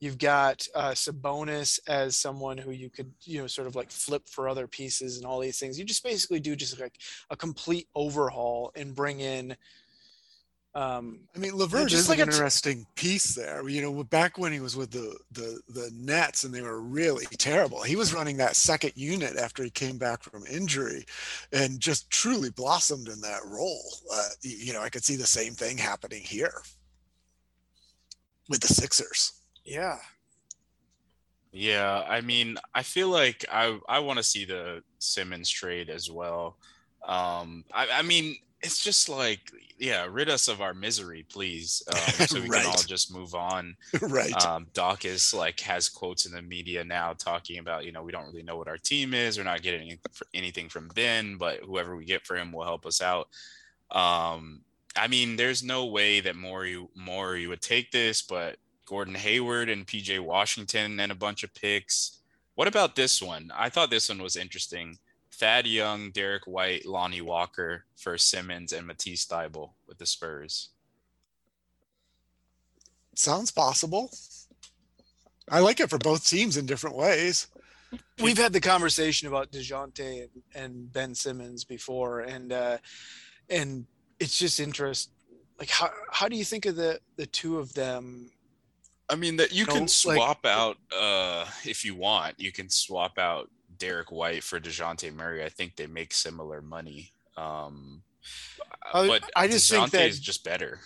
you've 0.00 0.18
got 0.18 0.66
uh, 0.74 0.90
Sabonis 0.90 1.78
as 1.86 2.16
someone 2.16 2.58
who 2.58 2.72
you 2.72 2.90
could, 2.90 3.12
you 3.22 3.40
know, 3.40 3.46
sort 3.46 3.68
of 3.68 3.76
like 3.76 3.90
flip 3.90 4.28
for 4.28 4.48
other 4.48 4.66
pieces 4.66 5.16
and 5.16 5.24
all 5.24 5.38
these 5.38 5.58
things. 5.58 5.78
You 5.78 5.84
just 5.84 6.04
basically 6.04 6.40
do 6.40 6.56
just 6.56 6.80
like 6.80 6.98
a 7.30 7.36
complete 7.36 7.86
overhaul 7.94 8.72
and 8.74 8.96
bring 8.96 9.20
in 9.20 9.56
um, 10.74 11.20
I 11.36 11.38
mean, 11.38 11.56
Levert 11.56 11.92
is 11.92 12.08
like 12.08 12.18
an 12.18 12.28
interesting 12.28 12.84
piece 12.96 13.36
there. 13.36 13.68
You 13.68 13.80
know, 13.80 14.02
back 14.02 14.38
when 14.38 14.52
he 14.52 14.58
was 14.58 14.76
with 14.76 14.90
the, 14.90 15.16
the 15.30 15.60
the 15.68 15.90
Nets 15.94 16.42
and 16.42 16.52
they 16.52 16.62
were 16.62 16.80
really 16.80 17.26
terrible, 17.38 17.82
he 17.82 17.94
was 17.94 18.12
running 18.12 18.36
that 18.38 18.56
second 18.56 18.92
unit 18.96 19.36
after 19.36 19.62
he 19.62 19.70
came 19.70 19.98
back 19.98 20.24
from 20.24 20.44
injury, 20.46 21.04
and 21.52 21.78
just 21.78 22.10
truly 22.10 22.50
blossomed 22.50 23.06
in 23.06 23.20
that 23.20 23.44
role. 23.46 23.84
Uh, 24.12 24.28
you 24.42 24.72
know, 24.72 24.82
I 24.82 24.88
could 24.88 25.04
see 25.04 25.14
the 25.14 25.26
same 25.26 25.52
thing 25.52 25.78
happening 25.78 26.22
here 26.22 26.62
with 28.48 28.60
the 28.60 28.68
Sixers. 28.68 29.32
Yeah. 29.64 29.98
Yeah, 31.52 32.02
I 32.08 32.20
mean, 32.20 32.58
I 32.74 32.82
feel 32.82 33.10
like 33.10 33.44
I 33.48 33.78
I 33.88 34.00
want 34.00 34.16
to 34.16 34.24
see 34.24 34.44
the 34.44 34.82
Simmons 34.98 35.48
trade 35.48 35.88
as 35.88 36.10
well. 36.10 36.56
Um, 37.06 37.64
I, 37.72 37.86
I 37.92 38.02
mean, 38.02 38.36
it's 38.64 38.82
just 38.82 39.08
like 39.08 39.52
yeah 39.78 40.06
rid 40.10 40.28
us 40.28 40.48
of 40.48 40.60
our 40.60 40.72
misery 40.72 41.24
please 41.28 41.82
um, 41.92 42.26
so 42.26 42.40
we 42.40 42.48
right. 42.48 42.62
can 42.62 42.70
all 42.70 42.82
just 42.82 43.12
move 43.12 43.34
on. 43.34 43.76
Right. 44.00 44.34
Um, 44.44 44.66
doc 44.74 45.04
is 45.04 45.34
like 45.34 45.60
has 45.60 45.88
quotes 45.88 46.26
in 46.26 46.32
the 46.32 46.42
media 46.42 46.84
now 46.84 47.12
talking 47.12 47.58
about 47.58 47.84
you 47.84 47.92
know 47.92 48.02
we 48.02 48.12
don't 48.12 48.26
really 48.26 48.42
know 48.42 48.56
what 48.56 48.68
our 48.68 48.78
team 48.78 49.14
is 49.14 49.38
we're 49.38 49.44
not 49.44 49.62
getting 49.62 49.98
anything 50.32 50.68
from 50.68 50.88
ben 50.94 51.36
but 51.36 51.60
whoever 51.60 51.96
we 51.96 52.04
get 52.04 52.26
for 52.26 52.36
him 52.36 52.52
will 52.52 52.64
help 52.64 52.86
us 52.86 53.00
out. 53.02 53.28
Um, 53.90 54.60
i 54.96 55.06
mean 55.08 55.36
there's 55.36 55.62
no 55.62 55.86
way 55.86 56.20
that 56.20 56.36
Morey 56.36 56.84
Morey 56.94 57.46
would 57.46 57.60
take 57.60 57.90
this 57.90 58.22
but 58.22 58.56
gordon 58.86 59.14
hayward 59.14 59.68
and 59.68 59.86
pj 59.86 60.20
washington 60.20 60.98
and 61.00 61.12
a 61.12 61.16
bunch 61.16 61.44
of 61.44 61.54
picks. 61.54 62.20
What 62.54 62.68
about 62.68 62.94
this 62.94 63.20
one? 63.20 63.50
I 63.54 63.68
thought 63.68 63.90
this 63.90 64.08
one 64.08 64.22
was 64.22 64.36
interesting 64.36 64.98
Thad 65.34 65.66
Young, 65.66 66.10
Derrick 66.10 66.46
White, 66.46 66.86
Lonnie 66.86 67.20
Walker 67.20 67.84
for 67.96 68.16
Simmons, 68.18 68.72
and 68.72 68.86
Matisse 68.86 69.26
Thybulle 69.26 69.72
with 69.86 69.98
the 69.98 70.06
Spurs. 70.06 70.70
Sounds 73.14 73.50
possible. 73.50 74.10
I 75.48 75.60
like 75.60 75.80
it 75.80 75.90
for 75.90 75.98
both 75.98 76.26
teams 76.26 76.56
in 76.56 76.66
different 76.66 76.96
ways. 76.96 77.48
We've 78.20 78.38
had 78.38 78.52
the 78.52 78.60
conversation 78.60 79.28
about 79.28 79.52
Dejounte 79.52 80.22
and, 80.22 80.42
and 80.54 80.92
Ben 80.92 81.14
Simmons 81.14 81.64
before, 81.64 82.20
and 82.20 82.52
uh, 82.52 82.78
and 83.50 83.86
it's 84.18 84.38
just 84.38 84.58
interest. 84.58 85.10
Like, 85.58 85.70
how 85.70 85.90
how 86.10 86.28
do 86.28 86.36
you 86.36 86.44
think 86.44 86.66
of 86.66 86.76
the 86.76 86.98
the 87.16 87.26
two 87.26 87.58
of 87.58 87.74
them 87.74 88.30
I 89.08 89.16
mean 89.16 89.36
that 89.36 89.52
you, 89.52 89.60
you 89.60 89.66
know, 89.66 89.74
can 89.74 89.88
swap 89.88 90.44
like, 90.44 90.52
out 90.52 90.76
uh 90.96 91.46
if 91.64 91.84
you 91.84 91.94
want. 91.94 92.40
You 92.40 92.52
can 92.52 92.68
swap 92.70 93.18
out 93.18 93.50
Derrick 93.78 94.10
White 94.10 94.42
for 94.42 94.60
Dejounte 94.60 95.12
Murray. 95.14 95.44
I 95.44 95.48
think 95.48 95.76
they 95.76 95.86
make 95.86 96.12
similar 96.12 96.62
money. 96.62 97.12
Um, 97.36 98.02
but 98.92 99.24
I 99.34 99.48
just 99.48 99.70
DeJounte 99.70 99.78
think 99.78 99.90
that 99.92 100.08
is 100.08 100.20
just 100.20 100.44
better. 100.44 100.80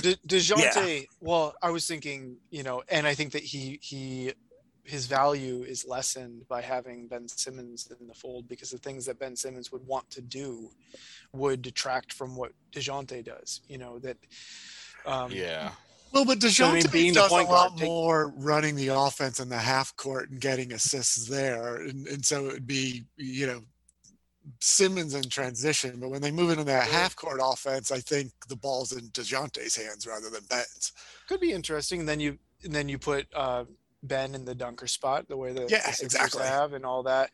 De- 0.00 0.16
Dejounte. 0.26 1.00
Yeah. 1.00 1.06
Well, 1.20 1.54
I 1.62 1.70
was 1.70 1.86
thinking, 1.86 2.36
you 2.50 2.62
know, 2.62 2.82
and 2.88 3.06
I 3.06 3.14
think 3.14 3.32
that 3.32 3.42
he 3.42 3.78
he 3.82 4.32
his 4.84 5.06
value 5.06 5.62
is 5.62 5.86
lessened 5.86 6.48
by 6.48 6.62
having 6.62 7.06
Ben 7.06 7.28
Simmons 7.28 7.88
in 8.00 8.08
the 8.08 8.14
fold 8.14 8.48
because 8.48 8.70
the 8.70 8.78
things 8.78 9.06
that 9.06 9.18
Ben 9.18 9.36
Simmons 9.36 9.70
would 9.70 9.86
want 9.86 10.10
to 10.10 10.20
do 10.20 10.70
would 11.32 11.62
detract 11.62 12.12
from 12.12 12.34
what 12.34 12.52
Dejounte 12.72 13.24
does. 13.24 13.60
You 13.68 13.78
know 13.78 13.98
that. 14.00 14.16
Um, 15.06 15.30
yeah. 15.32 15.72
Well, 16.12 16.24
but 16.24 16.38
Dejounte 16.38 16.70
I 16.70 16.74
mean, 16.74 16.82
being 16.92 17.14
does 17.14 17.30
a 17.30 17.34
lot 17.34 17.76
guard, 17.76 17.80
more 17.80 18.32
running 18.36 18.74
the 18.74 18.88
offense 18.88 19.38
in 19.38 19.48
the 19.48 19.58
half 19.58 19.94
court 19.96 20.30
and 20.30 20.40
getting 20.40 20.72
assists 20.72 21.26
there, 21.26 21.76
and, 21.76 22.06
and 22.08 22.24
so 22.24 22.46
it 22.46 22.52
would 22.52 22.66
be 22.66 23.04
you 23.16 23.46
know 23.46 23.62
Simmons 24.60 25.14
in 25.14 25.22
transition. 25.24 26.00
But 26.00 26.10
when 26.10 26.22
they 26.22 26.30
move 26.30 26.50
into 26.50 26.64
that 26.64 26.88
half 26.88 27.14
court 27.14 27.40
offense, 27.42 27.92
I 27.92 28.00
think 28.00 28.32
the 28.48 28.56
ball's 28.56 28.92
in 28.92 29.08
Dejounte's 29.10 29.76
hands 29.76 30.06
rather 30.06 30.30
than 30.30 30.42
Ben's. 30.48 30.92
Could 31.28 31.40
be 31.40 31.52
interesting. 31.52 32.00
And 32.00 32.08
then 32.08 32.20
you 32.20 32.38
and 32.64 32.72
then 32.72 32.88
you 32.88 32.98
put 32.98 33.26
uh, 33.34 33.64
Ben 34.02 34.34
in 34.34 34.44
the 34.44 34.54
dunker 34.54 34.86
spot, 34.86 35.28
the 35.28 35.36
way 35.36 35.52
that 35.52 35.70
yeah, 35.70 35.90
the 35.90 36.04
exactly 36.04 36.42
have 36.42 36.72
and 36.72 36.84
all 36.84 37.02
that. 37.04 37.30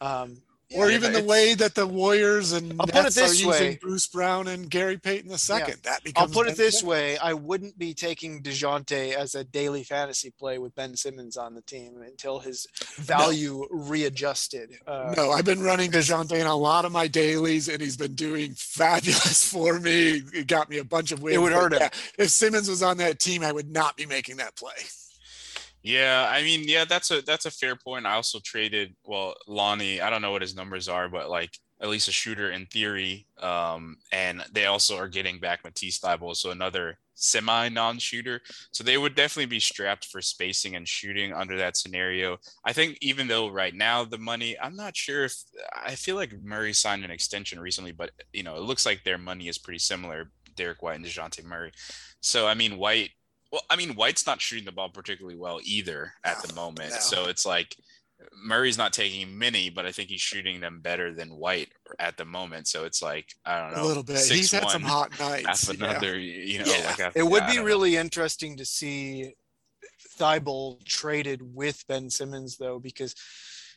Um, 0.00 0.42
yeah, 0.70 0.80
or 0.80 0.90
even 0.90 1.12
the 1.12 1.22
way 1.22 1.54
that 1.54 1.74
the 1.74 1.86
Warriors 1.86 2.52
and 2.52 2.72
I'll 2.78 2.86
Nets 2.86 2.98
put 2.98 3.06
it 3.06 3.14
this 3.14 3.44
are 3.44 3.48
way. 3.48 3.58
using 3.58 3.78
Bruce 3.80 4.06
Brown 4.06 4.48
and 4.48 4.68
Gary 4.68 4.98
Payton 4.98 5.30
the 5.30 5.38
second. 5.38 5.80
Yeah. 5.82 5.92
That 5.92 6.04
becomes 6.04 6.30
I'll 6.30 6.34
put 6.34 6.50
it 6.50 6.56
this 6.56 6.82
way: 6.82 7.16
I 7.18 7.32
wouldn't 7.32 7.78
be 7.78 7.94
taking 7.94 8.42
Dejounte 8.42 9.14
as 9.14 9.34
a 9.34 9.44
daily 9.44 9.82
fantasy 9.82 10.30
play 10.30 10.58
with 10.58 10.74
Ben 10.74 10.94
Simmons 10.94 11.36
on 11.36 11.54
the 11.54 11.62
team 11.62 12.02
until 12.02 12.38
his 12.38 12.66
value 12.96 13.66
no. 13.70 13.78
readjusted. 13.78 14.72
Uh, 14.86 15.14
no, 15.16 15.30
I've 15.30 15.46
been 15.46 15.62
running 15.62 15.90
Dejounte 15.90 16.32
in 16.32 16.46
a 16.46 16.56
lot 16.56 16.84
of 16.84 16.92
my 16.92 17.06
dailies, 17.08 17.68
and 17.68 17.80
he's 17.80 17.96
been 17.96 18.14
doing 18.14 18.52
fabulous 18.56 19.48
for 19.50 19.80
me. 19.80 20.22
It 20.34 20.46
got 20.46 20.68
me 20.68 20.78
a 20.78 20.84
bunch 20.84 21.12
of 21.12 21.22
wins. 21.22 21.36
It 21.36 21.40
would 21.40 21.52
hurt 21.52 21.72
him. 21.72 21.88
If 22.18 22.30
Simmons 22.30 22.68
was 22.68 22.82
on 22.82 22.98
that 22.98 23.18
team, 23.18 23.42
I 23.42 23.52
would 23.52 23.70
not 23.70 23.96
be 23.96 24.06
making 24.06 24.36
that 24.36 24.54
play. 24.56 24.72
Yeah, 25.88 26.28
I 26.30 26.42
mean, 26.42 26.64
yeah, 26.68 26.84
that's 26.84 27.10
a 27.10 27.22
that's 27.22 27.46
a 27.46 27.50
fair 27.50 27.74
point. 27.74 28.04
I 28.06 28.12
also 28.14 28.40
traded 28.40 28.94
well 29.04 29.34
Lonnie. 29.46 30.00
I 30.02 30.10
don't 30.10 30.20
know 30.20 30.32
what 30.32 30.42
his 30.42 30.54
numbers 30.54 30.86
are, 30.86 31.08
but 31.08 31.30
like 31.30 31.58
at 31.80 31.88
least 31.88 32.08
a 32.08 32.12
shooter 32.12 32.50
in 32.50 32.66
theory. 32.66 33.26
Um, 33.40 33.96
and 34.12 34.44
they 34.52 34.66
also 34.66 34.98
are 34.98 35.08
getting 35.08 35.38
back 35.40 35.64
Matisse 35.64 35.98
Thybulle, 36.00 36.36
so 36.36 36.50
another 36.50 36.98
semi 37.14 37.70
non-shooter. 37.70 38.42
So 38.70 38.84
they 38.84 38.98
would 38.98 39.14
definitely 39.14 39.46
be 39.46 39.60
strapped 39.60 40.04
for 40.06 40.20
spacing 40.20 40.76
and 40.76 40.86
shooting 40.86 41.32
under 41.32 41.56
that 41.56 41.76
scenario. 41.78 42.38
I 42.66 42.74
think 42.74 42.98
even 43.00 43.26
though 43.26 43.48
right 43.48 43.74
now 43.74 44.04
the 44.04 44.18
money, 44.18 44.58
I'm 44.60 44.76
not 44.76 44.94
sure 44.96 45.24
if 45.24 45.36
I 45.74 45.94
feel 45.94 46.16
like 46.16 46.34
Murray 46.42 46.74
signed 46.74 47.04
an 47.04 47.10
extension 47.10 47.60
recently, 47.60 47.92
but 47.92 48.10
you 48.34 48.42
know 48.42 48.56
it 48.56 48.62
looks 48.62 48.84
like 48.84 49.04
their 49.04 49.18
money 49.18 49.48
is 49.48 49.58
pretty 49.58 49.78
similar. 49.80 50.30
Derrick 50.54 50.82
White 50.82 50.96
and 50.96 51.04
Dejounte 51.04 51.44
Murray. 51.44 51.72
So 52.20 52.46
I 52.46 52.54
mean, 52.54 52.76
White 52.78 53.10
Well, 53.50 53.62
I 53.70 53.76
mean, 53.76 53.94
White's 53.94 54.26
not 54.26 54.40
shooting 54.40 54.64
the 54.66 54.72
ball 54.72 54.90
particularly 54.90 55.38
well 55.38 55.60
either 55.64 56.12
at 56.24 56.42
the 56.42 56.52
moment. 56.54 56.90
no. 56.90 56.96
So 57.00 57.24
it's 57.28 57.46
like 57.46 57.74
Murray's 58.44 58.76
not 58.76 58.92
taking 58.92 59.38
many, 59.38 59.70
but 59.70 59.86
I 59.86 59.92
think 59.92 60.08
he's 60.10 60.20
shooting 60.20 60.60
them 60.60 60.80
better 60.80 61.14
than 61.14 61.36
White 61.36 61.68
at 61.98 62.16
the 62.16 62.24
moment. 62.24 62.66
So 62.68 62.84
it's 62.84 63.00
like 63.00 63.26
I 63.44 63.58
don't 63.60 63.76
know, 63.76 63.82
a 63.82 63.86
little 63.86 64.02
bit. 64.02 64.18
He's 64.28 64.50
had 64.52 64.68
some 64.68 64.82
hot 64.82 65.18
nights. 65.18 65.46
half 65.68 65.78
yeah. 65.78 65.90
another, 65.90 66.18
you 66.18 66.58
know, 66.58 66.64
Yeah. 66.66 66.86
like 66.86 66.98
half- 66.98 67.16
It 67.16 67.22
would 67.22 67.42
I 67.44 67.46
be 67.46 67.54
don't 67.56 67.62
know. 67.64 67.66
really 67.68 67.96
interesting 67.96 68.56
to 68.58 68.64
see 68.64 69.32
Thybulle 70.18 70.84
traded 70.84 71.40
with 71.54 71.84
Ben 71.88 72.10
Simmons, 72.10 72.56
though, 72.56 72.78
because 72.78 73.12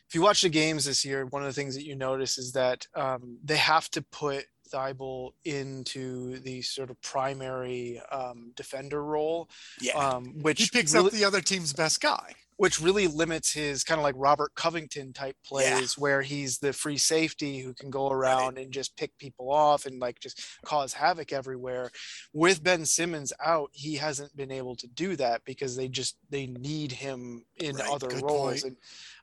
if 0.08 0.14
you 0.14 0.22
watch 0.22 0.42
the 0.42 0.48
games 0.48 0.84
this 0.84 1.04
year, 1.04 1.24
one 1.26 1.42
of 1.42 1.48
the 1.48 1.52
things 1.54 1.74
that 1.74 1.86
you 1.86 1.94
notice 1.94 2.36
is 2.36 2.52
that 2.52 2.86
um, 2.94 3.38
they 3.44 3.56
have 3.56 3.88
to 3.90 4.02
put 4.12 4.44
Thybulle 4.72 5.32
into 5.44 6.38
the 6.40 6.62
sort 6.62 6.90
of 6.90 7.00
primary 7.02 8.00
um, 8.10 8.52
defender 8.56 9.04
role, 9.04 9.48
Yeah. 9.80 9.92
um, 9.98 10.40
which 10.42 10.62
he 10.62 10.68
picks 10.72 10.94
really, 10.94 11.06
up 11.08 11.12
the 11.12 11.24
other 11.24 11.40
team's 11.40 11.72
best 11.72 12.00
guy. 12.00 12.34
which 12.56 12.80
really 12.80 13.08
limits 13.08 13.52
his 13.52 13.82
kind 13.82 13.98
of 13.98 14.04
like 14.04 14.14
Robert 14.16 14.54
Covington 14.54 15.12
type 15.12 15.36
plays, 15.44 15.98
where 15.98 16.22
he's 16.22 16.58
the 16.58 16.72
free 16.72 16.98
safety 16.98 17.58
who 17.58 17.74
can 17.74 17.90
go 17.90 18.08
around 18.08 18.56
and 18.56 18.70
just 18.72 18.96
pick 18.96 19.16
people 19.18 19.50
off 19.50 19.84
and 19.84 19.98
like 19.98 20.20
just 20.20 20.40
cause 20.64 20.92
havoc 20.92 21.32
everywhere. 21.32 21.90
With 22.32 22.62
Ben 22.62 22.84
Simmons 22.84 23.32
out, 23.44 23.70
he 23.72 23.96
hasn't 23.96 24.36
been 24.36 24.52
able 24.52 24.76
to 24.76 24.86
do 24.86 25.16
that 25.16 25.44
because 25.44 25.74
they 25.76 25.88
just 25.88 26.16
they 26.30 26.46
need 26.46 26.92
him 26.92 27.44
in 27.56 27.76
Right, 27.76 27.90
other 27.90 28.08
good 28.08 28.22
roles. 28.22 28.62
point. 28.62 28.64
And 28.64 28.76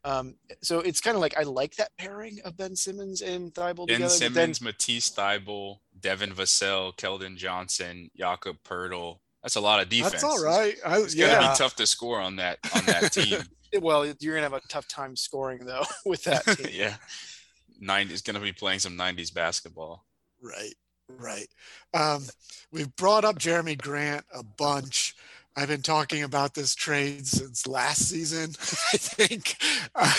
um, 0.03 0.35
so 0.61 0.79
it's 0.79 1.01
kind 1.01 1.15
of 1.15 1.21
like 1.21 1.37
I 1.37 1.43
like 1.43 1.75
that 1.75 1.91
pairing 1.97 2.39
of 2.45 2.55
Ben 2.57 2.75
Simmons 2.75 3.21
and 3.21 3.53
Thybulle 3.53 3.87
Ben 3.87 3.97
together. 3.97 4.03
but 4.03 4.33
then 4.33 4.53
Simmons, 4.55 4.61
Matisse 4.61 5.11
Thybulle, 5.11 5.79
Devin 5.99 6.31
Vassell, 6.31 6.95
Keldon 6.97 7.35
Johnson, 7.35 8.09
Jakob 8.17 8.57
Poeltl. 8.63 9.19
That's 9.43 9.55
a 9.55 9.61
lot 9.61 9.81
of 9.81 9.89
defense. 9.89 10.13
That's 10.13 10.23
all 10.23 10.43
right. 10.43 10.75
I, 10.85 10.99
It's 10.99 11.15
gonna 11.15 11.49
be 11.51 11.55
tough 11.55 11.75
to 11.77 11.87
score 11.87 12.19
on 12.19 12.37
that 12.37 12.59
on 12.75 12.85
that 12.85 13.11
team. 13.13 13.39
well, 13.81 14.05
you're 14.19 14.35
gonna 14.35 14.49
have 14.49 14.53
a 14.53 14.67
tough 14.67 14.87
time 14.87 15.15
scoring 15.15 15.65
though 15.65 15.85
with 16.05 16.23
that 16.25 16.45
team. 16.57 16.67
yeah. 16.71 16.95
90 17.81 18.13
is 18.13 18.21
gonna 18.21 18.39
be 18.41 18.51
playing 18.51 18.79
some 18.79 18.97
90s 18.97 19.33
basketball. 19.33 20.05
Right, 20.41 20.73
right. 21.09 21.47
Um, 21.93 22.23
we've 22.71 22.93
brought 22.95 23.23
up 23.25 23.39
Jerami 23.39 23.77
Grant 23.81 24.25
a 24.33 24.43
bunch. 24.43 25.15
I've 25.55 25.67
been 25.67 25.81
talking 25.81 26.23
about 26.23 26.53
this 26.53 26.75
trade 26.75 27.27
since 27.27 27.67
last 27.67 28.07
season. 28.07 28.51
I 28.93 28.97
think, 28.97 29.55
uh, 29.95 30.13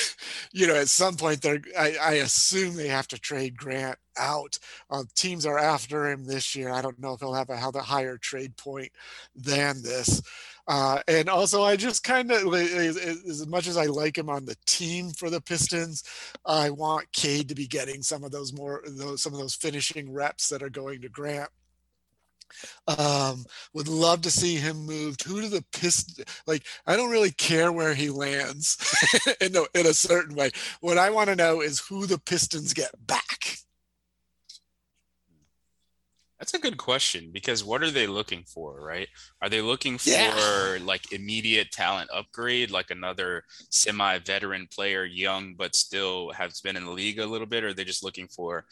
you 0.52 0.66
know, 0.66 0.74
at 0.74 0.88
some 0.88 1.16
point, 1.16 1.40
they're. 1.40 1.62
I, 1.78 1.96
I 2.00 2.12
assume 2.14 2.76
they 2.76 2.88
have 2.88 3.08
to 3.08 3.18
trade 3.18 3.56
Grant 3.56 3.98
out. 4.18 4.58
Uh, 4.90 5.04
teams 5.14 5.46
are 5.46 5.58
after 5.58 6.10
him 6.10 6.26
this 6.26 6.54
year. 6.54 6.70
I 6.70 6.82
don't 6.82 6.98
know 6.98 7.14
if 7.14 7.20
he'll 7.20 7.32
have 7.32 7.48
a, 7.48 7.56
have 7.56 7.74
a 7.74 7.82
higher 7.82 8.18
trade 8.18 8.56
point 8.56 8.92
than 9.34 9.82
this. 9.82 10.20
Uh, 10.68 11.00
and 11.08 11.28
also, 11.28 11.62
I 11.62 11.76
just 11.76 12.04
kind 12.04 12.30
of, 12.30 12.54
as, 12.54 13.46
much 13.48 13.66
as 13.66 13.76
I 13.76 13.86
like 13.86 14.16
him 14.16 14.28
on 14.28 14.44
the 14.44 14.56
team 14.66 15.10
for 15.10 15.30
the 15.30 15.40
Pistons, 15.40 16.04
I 16.44 16.70
want 16.70 17.10
Cade 17.12 17.48
to 17.48 17.54
be 17.54 17.66
getting 17.66 18.02
some 18.02 18.24
of 18.24 18.30
those 18.30 18.52
more 18.52 18.82
those 18.86 19.22
some 19.22 19.32
of 19.32 19.40
those 19.40 19.54
finishing 19.54 20.12
reps 20.12 20.48
that 20.48 20.62
are 20.62 20.70
going 20.70 21.00
to 21.00 21.08
Grant. 21.08 21.50
Um, 22.86 23.44
would 23.74 23.88
love 23.88 24.22
to 24.22 24.30
see 24.30 24.56
him 24.56 24.86
moved. 24.86 25.22
Who 25.24 25.40
do 25.40 25.48
the 25.48 25.64
Pistons 25.72 26.26
like? 26.46 26.64
I 26.86 26.96
don't 26.96 27.10
really 27.10 27.32
care 27.32 27.72
where 27.72 27.94
he 27.94 28.10
lands 28.10 28.76
in 29.40 29.56
a, 29.56 29.64
in 29.78 29.86
a 29.86 29.94
certain 29.94 30.34
way. 30.34 30.50
What 30.80 30.98
I 30.98 31.10
want 31.10 31.28
to 31.28 31.36
know 31.36 31.60
is 31.60 31.80
who 31.80 32.06
the 32.06 32.18
Pistons 32.18 32.72
get 32.74 32.90
back. 33.06 33.56
That's 36.38 36.54
a 36.54 36.58
good 36.58 36.78
question 36.78 37.28
because 37.34 37.62
what 37.62 37.82
are 37.82 37.90
they 37.90 38.06
looking 38.06 38.44
for, 38.44 38.80
right? 38.80 39.08
Are 39.42 39.50
they 39.50 39.60
looking 39.60 39.98
for 39.98 40.08
Yeah. 40.10 40.78
like 40.82 41.12
immediate 41.12 41.70
talent 41.70 42.08
upgrade, 42.10 42.70
like 42.70 42.90
another 42.90 43.44
semi-veteran 43.68 44.68
player, 44.68 45.04
young 45.04 45.54
but 45.54 45.74
still 45.76 46.32
has 46.32 46.62
been 46.62 46.76
in 46.76 46.86
the 46.86 46.92
league 46.92 47.18
a 47.18 47.26
little 47.26 47.46
bit, 47.46 47.62
or 47.62 47.68
are 47.68 47.74
they 47.74 47.84
just 47.84 48.02
looking 48.02 48.26
for 48.26 48.64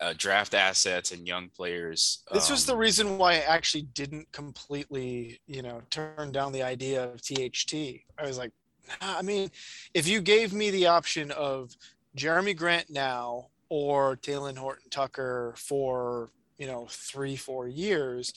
uh, 0.00 0.14
draft 0.16 0.54
assets 0.54 1.12
and 1.12 1.26
young 1.26 1.48
players? 1.48 2.22
This 2.32 2.50
was 2.50 2.66
the 2.66 2.72
Um, 2.72 2.78
reason 2.78 3.18
why 3.18 3.34
I 3.34 3.40
actually 3.40 3.82
didn't 3.82 4.30
completely, 4.32 5.40
you 5.46 5.62
know, 5.62 5.82
turn 5.90 6.32
down 6.32 6.52
the 6.52 6.62
idea 6.62 7.04
of 7.04 7.20
THT. 7.20 7.74
I 8.18 8.26
was 8.26 8.38
like, 8.38 8.52
nah, 8.88 9.18
I 9.18 9.22
mean, 9.22 9.50
if 9.94 10.08
you 10.08 10.20
gave 10.20 10.52
me 10.52 10.70
the 10.70 10.86
option 10.86 11.30
of 11.32 11.76
Jerami 12.16 12.56
Grant 12.56 12.90
now 12.90 13.48
or 13.68 14.16
Talen 14.16 14.56
Horton 14.56 14.90
Tucker 14.90 15.54
for, 15.56 16.30
you 16.58 16.66
know, 16.66 16.86
three, 16.90 17.36
four 17.36 17.68
years, 17.68 18.32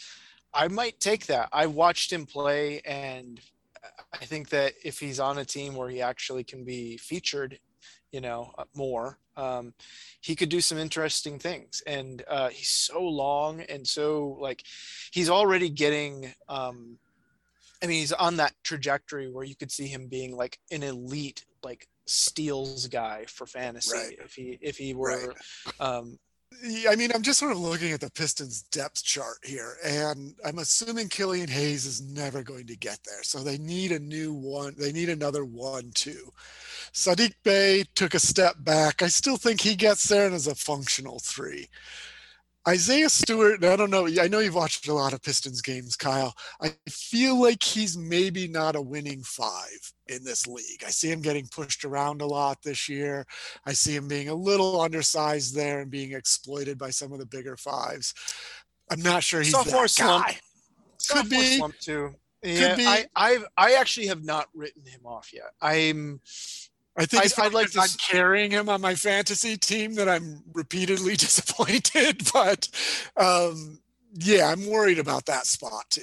I 0.53 0.67
might 0.67 0.99
take 0.99 1.25
that. 1.27 1.49
I 1.51 1.65
watched 1.65 2.11
him 2.11 2.25
play, 2.25 2.81
and 2.81 3.41
I 4.13 4.25
think 4.25 4.49
that 4.49 4.73
if 4.83 4.99
he's 4.99 5.19
on 5.19 5.39
a 5.39 5.45
team 5.45 5.75
where 5.75 5.89
he 5.89 6.01
actually 6.01 6.43
can 6.43 6.63
be 6.63 6.97
featured, 6.97 7.59
you 8.13 8.21
know, 8.21 8.53
uh, 8.57 8.63
more, 8.75 9.17
um, 9.35 9.73
he 10.21 10.35
could 10.35 10.47
do 10.49 10.61
some 10.61 10.77
interesting 10.77 11.39
things. 11.39 11.83
And 11.85 12.23
uh, 12.29 12.49
he's 12.49 12.69
so 12.69 13.01
long 13.01 13.59
and 13.61 13.85
so 13.85 14.37
like 14.39 14.63
he's 15.11 15.29
already 15.29 15.69
getting. 15.69 16.33
Um, 16.47 16.99
I 17.83 17.87
mean, 17.87 17.99
he's 17.99 18.13
on 18.13 18.37
that 18.37 18.53
trajectory 18.63 19.29
where 19.29 19.43
you 19.43 19.55
could 19.57 19.71
see 19.71 19.87
him 19.87 20.07
being 20.07 20.37
like 20.37 20.57
an 20.71 20.83
elite, 20.83 21.43
like 21.63 21.87
steals 22.05 22.87
guy 22.87 23.25
for 23.27 23.45
fantasy 23.45 23.97
Right. 23.97 24.19
if 24.23 24.35
he 24.35 24.57
if 24.61 24.77
he 24.77 24.93
were. 24.93 25.33
Um, 25.81 26.17
Yeah, 26.61 26.91
I 26.91 26.95
mean, 26.95 27.11
I'm 27.13 27.21
just 27.21 27.39
sort 27.39 27.51
of 27.51 27.57
looking 27.59 27.91
at 27.91 28.01
the 28.01 28.11
Pistons 28.11 28.63
depth 28.63 29.03
chart 29.03 29.37
here, 29.43 29.77
and 29.83 30.35
I'm 30.45 30.59
assuming 30.59 31.09
Killian 31.09 31.47
Hayes 31.47 31.85
is 31.85 32.01
never 32.01 32.43
going 32.43 32.67
to 32.67 32.75
get 32.75 32.99
there. 33.05 33.23
So 33.23 33.39
they 33.39 33.57
need 33.57 33.91
a 33.91 33.99
new 33.99 34.33
one. 34.33 34.75
They 34.77 34.91
need 34.91 35.09
another 35.09 35.45
one, 35.45 35.91
too. 35.93 36.31
Saddiq 36.93 37.33
Bey 37.43 37.85
took 37.95 38.13
a 38.13 38.19
step 38.19 38.55
back. 38.59 39.01
I 39.01 39.07
still 39.07 39.37
think 39.37 39.61
he 39.61 39.75
gets 39.75 40.07
there 40.07 40.25
and 40.25 40.35
is 40.35 40.47
a 40.47 40.55
functional 40.55 41.19
three. 41.19 41.69
Isaiah 42.67 43.09
Stewart, 43.09 43.63
I 43.63 43.75
don't 43.75 43.89
know. 43.89 44.07
I 44.07 44.27
know 44.29 44.39
you've 44.39 44.55
watched 44.55 44.87
a 44.87 44.93
lot 44.93 45.11
of 45.11 45.21
Pistons 45.21 45.61
games, 45.61 45.97
Kyle. 45.97 46.33
I 46.61 46.71
feel 46.89 47.41
like 47.41 47.61
he's 47.61 47.97
maybe 47.97 48.47
not 48.47 48.77
a 48.77 48.81
winning 48.81 49.21
five 49.23 49.93
in 50.07 50.23
this 50.23 50.47
league. 50.47 50.83
I 50.85 50.89
see 50.89 51.11
him 51.11 51.21
getting 51.21 51.47
pushed 51.47 51.83
around 51.83 52.21
a 52.21 52.25
lot 52.25 52.61
this 52.63 52.87
year. 52.87 53.25
I 53.65 53.73
see 53.73 53.95
him 53.95 54.07
being 54.07 54.29
a 54.29 54.33
little 54.33 54.79
undersized 54.79 55.55
there 55.55 55.81
and 55.81 55.91
being 55.91 56.13
exploited 56.13 56.77
by 56.77 56.91
some 56.91 57.11
of 57.11 57.19
the 57.19 57.25
bigger 57.25 57.57
fives. 57.57 58.13
I'm 58.89 59.01
not 59.01 59.23
sure 59.23 59.41
he's 59.41 59.51
Sophomore 59.51 59.83
that 59.83 59.89
slump. 59.89 60.25
guy. 60.25 60.37
sophomore 60.97 61.39
be. 61.41 61.57
slump 61.57 61.79
too. 61.79 62.15
Yeah, 62.43 62.75
be. 62.75 62.85
I, 62.85 63.05
I've 63.15 63.45
I 63.57 63.73
actually 63.73 64.07
have 64.07 64.23
not 64.23 64.47
written 64.53 64.85
him 64.85 65.05
off 65.05 65.31
yet. 65.33 65.51
I'm 65.61 66.19
I 66.95 67.05
think 67.05 67.25
it's 67.25 67.39
I'd 67.39 67.53
like 67.53 67.71
to 67.71 67.81
I'm 67.81 67.89
carrying 67.99 68.51
him 68.51 68.69
on 68.69 68.79
my 68.79 68.93
fantasy 68.93 69.57
team 69.57 69.95
that 69.95 70.07
I'm 70.07 70.43
repeatedly 70.53 71.15
disappointed. 71.17 72.21
But 72.33 72.67
um, 73.15 73.79
yeah, 74.13 74.47
I'm 74.47 74.67
worried 74.67 74.99
about 74.99 75.25
that 75.25 75.45
spot 75.45 75.85
too. 75.89 76.01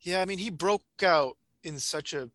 Yeah, 0.00 0.20
I 0.20 0.26
mean, 0.26 0.38
he 0.38 0.50
broke 0.50 0.82
out 1.02 1.36
in 1.62 1.78
such 1.78 2.12
a, 2.12 2.28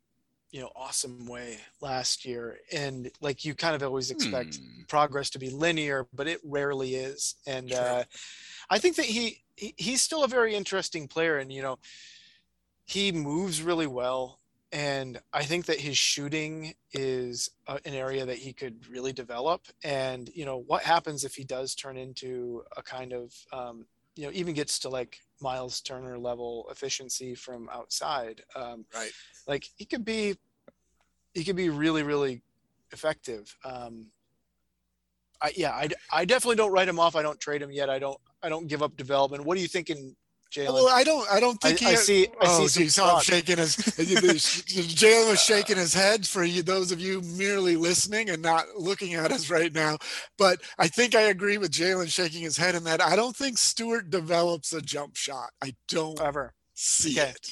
you 0.52 0.62
know, 0.62 0.72
awesome 0.76 1.28
way 1.28 1.60
last 1.82 2.26
year, 2.26 2.58
and 2.72 3.12
like 3.22 3.46
you 3.46 3.54
kind 3.54 3.76
of 3.76 3.84
always 3.84 4.10
expect 4.10 4.58
hmm. 4.58 4.82
progress 4.88 5.30
to 5.32 5.40
be 5.40 5.50
linear, 5.50 6.08
but 6.14 6.28
it 6.28 6.40
rarely 6.44 6.96
is. 6.96 7.36
And 7.46 7.72
uh, 7.72 8.04
I 8.70 8.80
think 8.80 8.96
that 8.96 9.06
he, 9.06 9.44
he 9.56 9.76
he's 9.78 10.02
still 10.02 10.24
a 10.24 10.28
very 10.28 10.56
interesting 10.56 11.08
player, 11.08 11.38
and 11.38 11.52
you 11.52 11.62
know, 11.62 11.78
he 12.86 13.12
moves 13.12 13.62
really 13.62 13.88
well, 13.88 14.39
and 14.72 15.20
I 15.34 15.44
think 15.44 15.66
that 15.66 15.80
his 15.80 15.98
shooting 15.98 16.74
is 16.94 17.50
uh, 17.68 17.80
an 17.86 17.94
area 17.94 18.26
that 18.26 18.38
he 18.38 18.54
could 18.54 18.88
really 18.88 19.14
develop. 19.14 19.62
And 19.84 20.30
you 20.34 20.46
know, 20.46 20.58
what 20.58 20.84
happens 20.84 21.24
if 21.24 21.34
he 21.36 21.44
does 21.44 21.74
turn 21.74 21.98
into 21.98 22.64
a 22.78 22.84
kind 22.84 23.14
of 23.14 23.34
um, 23.52 23.86
you 24.16 24.26
know 24.26 24.32
even 24.34 24.54
gets 24.54 24.80
to 24.80 24.90
like 24.90 25.18
Miles 25.42 25.82
Turner 25.82 26.18
level 26.20 26.68
efficiency 26.72 27.34
from 27.36 27.70
outside. 27.72 28.42
Um, 28.56 28.86
Right. 28.94 29.12
like 29.48 29.66
he 29.76 29.86
could 29.86 30.06
be, 30.06 30.36
he 31.34 31.44
could 31.44 31.56
be 31.56 31.70
really 31.70 32.04
really 32.04 32.44
effective. 32.92 33.56
Um, 33.66 34.12
I 35.42 35.52
yeah, 35.56 35.72
I, 35.72 35.90
I 36.12 36.26
definitely 36.26 36.58
don't 36.58 36.72
write 36.72 36.90
him 36.90 37.00
off. 37.00 37.16
I 37.16 37.22
don't 37.22 37.40
trade 37.40 37.62
him 37.62 37.72
yet. 37.72 37.90
I 37.90 37.98
don't 37.98 38.20
I 38.44 38.50
don't 38.50 38.68
give 38.68 38.84
up 38.84 38.96
development. 38.98 39.46
What 39.46 39.58
are 39.58 39.62
you 39.62 39.68
thinking, 39.68 40.16
Jalen? 40.52 40.74
Well, 40.74 40.90
I 40.90 41.04
don't. 41.04 41.32
I 41.32 41.40
don't 41.40 41.64
I, 41.64 41.70
think 41.70 41.80
he. 41.80 41.86
I 41.88 41.96
see. 41.96 42.28
I 42.28 42.32
oh, 42.42 42.68
see 42.68 42.84
geez, 42.84 42.96
some 42.96 43.08
saw 43.08 43.20
shaking 43.20 43.58
his. 43.58 43.76
Jalen 43.78 45.30
was 45.30 45.42
shaking 45.42 45.78
his 45.78 45.94
head 45.94 46.26
for 46.26 46.44
you, 46.44 46.64
those 46.64 46.92
of 46.92 47.00
you 47.00 47.22
merely 47.22 47.76
listening 47.76 48.30
and 48.30 48.42
not 48.42 48.66
looking 48.76 49.14
at 49.14 49.32
us 49.32 49.50
right 49.50 49.74
now. 49.74 49.98
But 50.38 50.62
I 50.80 50.88
think 50.88 51.14
I 51.16 51.22
agree 51.22 51.58
with 51.58 51.72
Jalen 51.72 52.10
shaking 52.10 52.42
his 52.42 52.58
head 52.58 52.76
in 52.76 52.84
that 52.86 53.02
I 53.02 53.16
don't 53.16 53.36
think 53.36 53.58
Stewart 53.58 54.10
develops 54.10 54.74
a 54.74 54.82
jump 54.82 55.16
shot. 55.16 55.52
I 55.64 55.76
don't 55.88 56.20
Ever. 56.20 56.54
see 56.74 57.20
Okay. 57.20 57.30
it. 57.30 57.50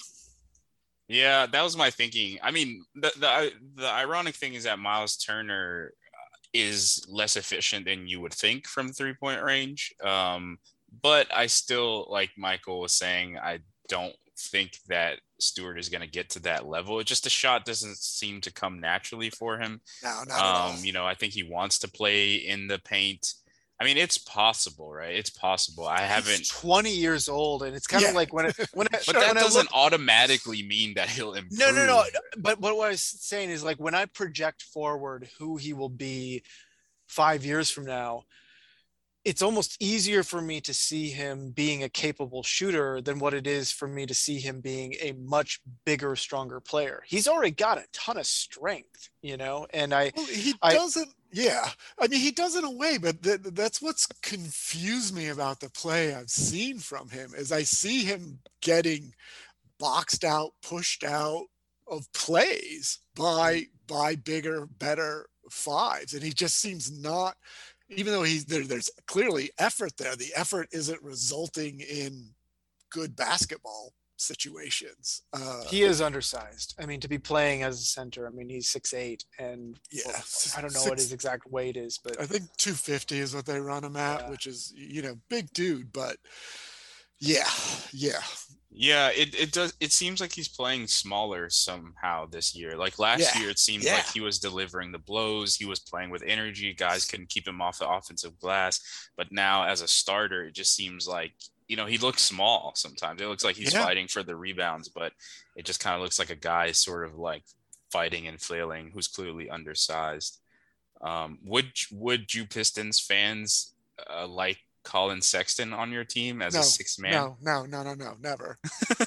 Yeah, 1.07 1.45
that 1.45 1.61
was 1.61 1.77
my 1.77 1.89
thinking. 1.89 2.37
I 2.41 2.51
mean, 2.51 2.83
the 2.95 3.11
the 3.17 3.51
the 3.75 3.87
ironic 3.89 4.35
thing 4.35 4.55
is 4.55 4.63
that 4.63 4.79
Miles 4.79 5.15
Turner 5.17 5.91
uh, 5.93 6.37
is 6.53 7.05
less 7.07 7.35
efficient 7.37 7.85
than 7.85 8.07
you 8.07 8.19
would 8.21 8.33
think 8.33 8.67
from 8.67 8.91
three 8.91 9.13
point 9.13 9.41
range. 9.43 9.93
Um, 10.03 10.57
but 11.01 11.27
I 11.33 11.47
still, 11.47 12.07
like 12.09 12.31
Michael 12.37 12.79
was 12.79 12.93
saying, 12.93 13.37
I 13.37 13.59
don't 13.89 14.15
think 14.37 14.77
that 14.87 15.19
Stewart 15.39 15.77
is 15.77 15.89
going 15.89 16.01
to 16.01 16.07
get 16.07 16.29
to 16.31 16.39
that 16.41 16.67
level. 16.67 16.99
It 16.99 17.07
just 17.07 17.23
the 17.23 17.29
shot 17.29 17.65
doesn't 17.65 17.97
seem 17.97 18.41
to 18.41 18.53
come 18.53 18.79
naturally 18.79 19.29
for 19.29 19.57
him. 19.57 19.81
No, 20.03 20.23
not 20.27 20.29
um, 20.29 20.37
at 20.37 20.41
all. 20.41 20.75
You 20.79 20.93
know, 20.93 21.05
I 21.05 21.13
think 21.13 21.33
he 21.33 21.43
wants 21.43 21.79
to 21.79 21.87
play 21.87 22.35
in 22.35 22.67
the 22.67 22.79
paint. 22.79 23.33
I 23.79 23.83
mean, 23.83 23.97
it's 23.97 24.17
possible, 24.17 24.91
right? 24.91 25.15
It's 25.15 25.29
possible. 25.29 25.85
I 25.87 26.01
haven't 26.01 26.47
20 26.47 26.89
years 26.89 27.29
old, 27.29 27.61
and 27.61 27.75
it's 27.75 27.85
kind 27.85 28.03
of 28.03 28.09
yeah. 28.09 28.15
like 28.15 28.33
when 28.33 28.47
it, 28.47 28.55
when 28.73 28.87
It, 28.87 29.03
but 29.05 29.13
that 29.13 29.35
when 29.35 29.35
doesn't 29.35 29.65
look, 29.65 29.75
automatically 29.75 30.63
mean 30.63 30.95
that 30.95 31.09
he'll 31.09 31.33
improve. 31.33 31.59
No, 31.59 31.71
no, 31.71 31.85
no. 31.85 32.03
But 32.37 32.59
what 32.59 32.73
I 32.73 32.89
was 32.89 33.01
saying 33.01 33.51
is 33.51 33.63
like 33.63 33.77
when 33.77 33.93
I 33.93 34.05
project 34.05 34.63
forward 34.63 35.29
who 35.37 35.57
he 35.57 35.73
will 35.73 35.89
be 35.89 36.43
five 37.07 37.45
years 37.45 37.69
from 37.69 37.85
now, 37.85 38.23
it's 39.27 39.41
almost 39.41 39.75
easier 39.83 40.23
for 40.23 40.41
me 40.41 40.61
to 40.61 40.73
see 40.73 41.09
him 41.09 41.51
being 41.51 41.83
a 41.83 41.89
capable 41.89 42.43
shooter 42.43 43.01
than 43.01 43.19
what 43.19 43.33
it 43.33 43.45
is 43.45 43.73
for 43.73 43.85
me 43.85 44.05
to 44.05 44.13
see 44.13 44.39
him 44.39 44.61
being 44.61 44.95
a 45.01 45.11
much 45.11 45.59
bigger, 45.83 46.15
stronger 46.15 46.61
player. 46.61 47.03
He's 47.05 47.27
already 47.27 47.51
got 47.51 47.77
a 47.77 47.83
ton 47.91 48.15
of 48.15 48.25
strength, 48.25 49.09
you 49.21 49.35
know, 49.35 49.67
and 49.73 49.93
I 49.93 50.13
well, 50.15 50.25
he 50.27 50.53
I, 50.61 50.73
doesn't. 50.73 51.09
Yeah, 51.33 51.69
I 51.99 52.07
mean 52.07 52.21
he 52.21 52.31
does 52.31 52.55
in 52.55 52.63
a 52.63 52.71
way, 52.71 52.97
but 52.97 53.21
th- 53.21 53.41
that's 53.51 53.81
what's 53.81 54.05
confused 54.21 55.13
me 55.13 55.27
about 55.27 55.59
the 55.59 55.69
play 55.71 56.15
I've 56.15 56.29
seen 56.29 56.79
from 56.79 57.09
him 57.09 57.33
is 57.35 57.51
I 57.51 57.63
see 57.63 58.05
him 58.05 58.39
getting 58.61 59.13
boxed 59.77 60.23
out, 60.23 60.53
pushed 60.63 61.03
out 61.03 61.47
of 61.85 62.09
plays 62.13 62.99
by 63.13 63.65
by 63.87 64.15
bigger, 64.15 64.67
better 64.67 65.27
fives, 65.49 66.13
and 66.13 66.23
he 66.23 66.31
just 66.31 66.61
seems 66.61 66.97
not 66.97 67.35
even 67.89 68.13
though 68.13 68.23
he's 68.23 68.45
there, 68.45 68.63
there's 68.63 68.89
clearly 69.07 69.51
effort 69.57 69.97
there, 69.97 70.15
the 70.15 70.33
effort 70.35 70.67
isn't 70.71 71.01
resulting 71.01 71.79
in 71.79 72.29
good 72.91 73.15
basketball 73.15 73.93
situations. 74.17 75.23
Uh, 75.33 75.63
he 75.65 75.83
is 75.83 76.01
undersized. 76.01 76.75
I 76.79 76.85
mean, 76.85 76.99
to 77.01 77.07
be 77.07 77.17
playing 77.17 77.63
as 77.63 77.79
a 77.79 77.85
center, 77.85 78.27
I 78.27 78.31
mean, 78.31 78.49
he's 78.49 78.69
six 78.69 78.93
eight, 78.93 79.23
and 79.39 79.79
yeah, 79.91 80.03
well, 80.05 80.15
I 80.57 80.61
don't 80.61 80.73
know 80.73 80.79
six, 80.79 80.89
what 80.89 80.99
his 80.99 81.13
exact 81.13 81.49
weight 81.49 81.77
is, 81.77 81.99
but 82.03 82.19
I 82.19 82.25
think 82.25 82.43
250 82.57 83.19
is 83.19 83.35
what 83.35 83.45
they 83.45 83.59
run 83.59 83.83
him 83.83 83.95
at, 83.95 84.21
yeah. 84.21 84.29
which 84.29 84.47
is 84.47 84.73
you 84.75 85.01
know 85.01 85.17
big 85.29 85.51
dude, 85.53 85.93
but 85.93 86.17
yeah, 87.19 87.49
yeah, 87.93 88.21
yeah, 88.79 89.09
it, 89.09 89.33
it 89.39 89.51
does. 89.51 89.73
It 89.79 89.91
seems 89.91 90.21
like 90.21 90.31
he's 90.31 90.47
playing 90.47 90.85
smaller 90.85 91.49
somehow 91.49 92.27
this 92.27 92.55
year. 92.55 92.77
Like 92.77 92.99
last 92.99 93.33
yeah. 93.35 93.41
year, 93.41 93.49
it 93.49 93.57
seemed 93.57 93.83
yeah. 93.83 93.95
like 93.95 94.11
he 94.11 94.21
was 94.21 94.37
delivering 94.37 94.91
the 94.91 94.99
blows. 94.99 95.55
He 95.55 95.65
was 95.65 95.79
playing 95.79 96.11
with 96.11 96.21
energy. 96.23 96.73
Guys 96.73 97.03
couldn't 97.05 97.29
keep 97.29 97.47
him 97.47 97.59
off 97.59 97.79
the 97.79 97.89
offensive 97.89 98.39
glass. 98.39 99.09
But 99.17 99.31
now, 99.31 99.65
as 99.65 99.81
a 99.81 99.87
starter, 99.87 100.45
it 100.45 100.53
just 100.53 100.75
seems 100.75 101.07
like 101.07 101.33
you 101.67 101.75
know 101.75 101.87
he 101.87 101.97
looks 101.97 102.21
small. 102.21 102.73
Sometimes 102.75 103.19
it 103.19 103.27
looks 103.27 103.43
like 103.43 103.55
he's 103.55 103.73
yeah. 103.73 103.83
fighting 103.83 104.07
for 104.07 104.21
the 104.21 104.35
rebounds, 104.35 104.89
but 104.89 105.11
it 105.55 105.65
just 105.65 105.79
kind 105.79 105.95
of 105.95 106.01
looks 106.01 106.19
like 106.19 106.29
a 106.29 106.35
guy 106.35 106.71
sort 106.71 107.07
of 107.07 107.15
like 107.15 107.43
fighting 107.91 108.27
and 108.27 108.39
flailing, 108.39 108.91
who's 108.93 109.07
clearly 109.07 109.49
undersized. 109.49 110.39
Um, 111.01 111.39
would 111.43 111.71
would 111.91 112.31
you 112.31 112.45
Pistons 112.45 112.99
fans 112.99 113.73
uh, 114.07 114.27
like 114.27 114.59
Collin 114.87 115.21
Sexton 115.21 115.73
on 115.73 115.91
your 115.91 116.05
team 116.05 116.41
as 116.41 116.53
no, 116.53 116.61
a 116.61 116.63
six 116.63 116.97
man? 116.97 117.11
No, 117.11 117.37
no, 117.41 117.65
no, 117.65 117.83
no, 117.83 117.93
no, 117.93 118.13
never. 118.21 118.57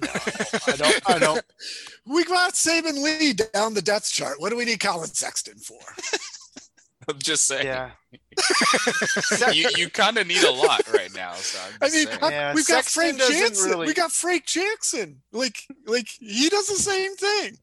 no, 0.00 0.08
I 0.68 0.76
don't. 0.76 1.10
I 1.10 1.18
don't. 1.18 1.44
We 2.06 2.22
got 2.24 2.52
Saben 2.52 3.02
Lee 3.02 3.32
down 3.32 3.74
the 3.74 3.82
depth 3.82 4.12
chart. 4.12 4.38
What 4.38 4.50
do 4.50 4.56
we 4.56 4.66
need 4.66 4.78
Collin 4.78 5.08
Sexton 5.08 5.58
for? 5.58 5.80
I'm 7.08 7.18
just 7.18 7.46
saying. 7.46 7.66
Yeah. 7.66 7.90
you 9.52 9.68
you 9.76 9.90
kind 9.90 10.16
of 10.18 10.26
need 10.26 10.42
a 10.44 10.50
lot 10.50 10.86
right 10.92 11.12
now. 11.14 11.32
So 11.32 11.58
i 11.82 11.90
mean, 11.90 12.06
yeah, 12.22 12.54
we've 12.54 12.66
got 12.66 12.84
Frank 12.84 13.18
Jackson. 13.18 13.70
Really... 13.70 13.86
We 13.88 13.94
got 13.94 14.12
Frank 14.12 14.46
Jackson. 14.46 15.20
Like 15.32 15.58
like 15.86 16.08
he 16.20 16.48
does 16.48 16.68
the 16.68 16.76
same 16.76 17.16
thing. 17.16 17.56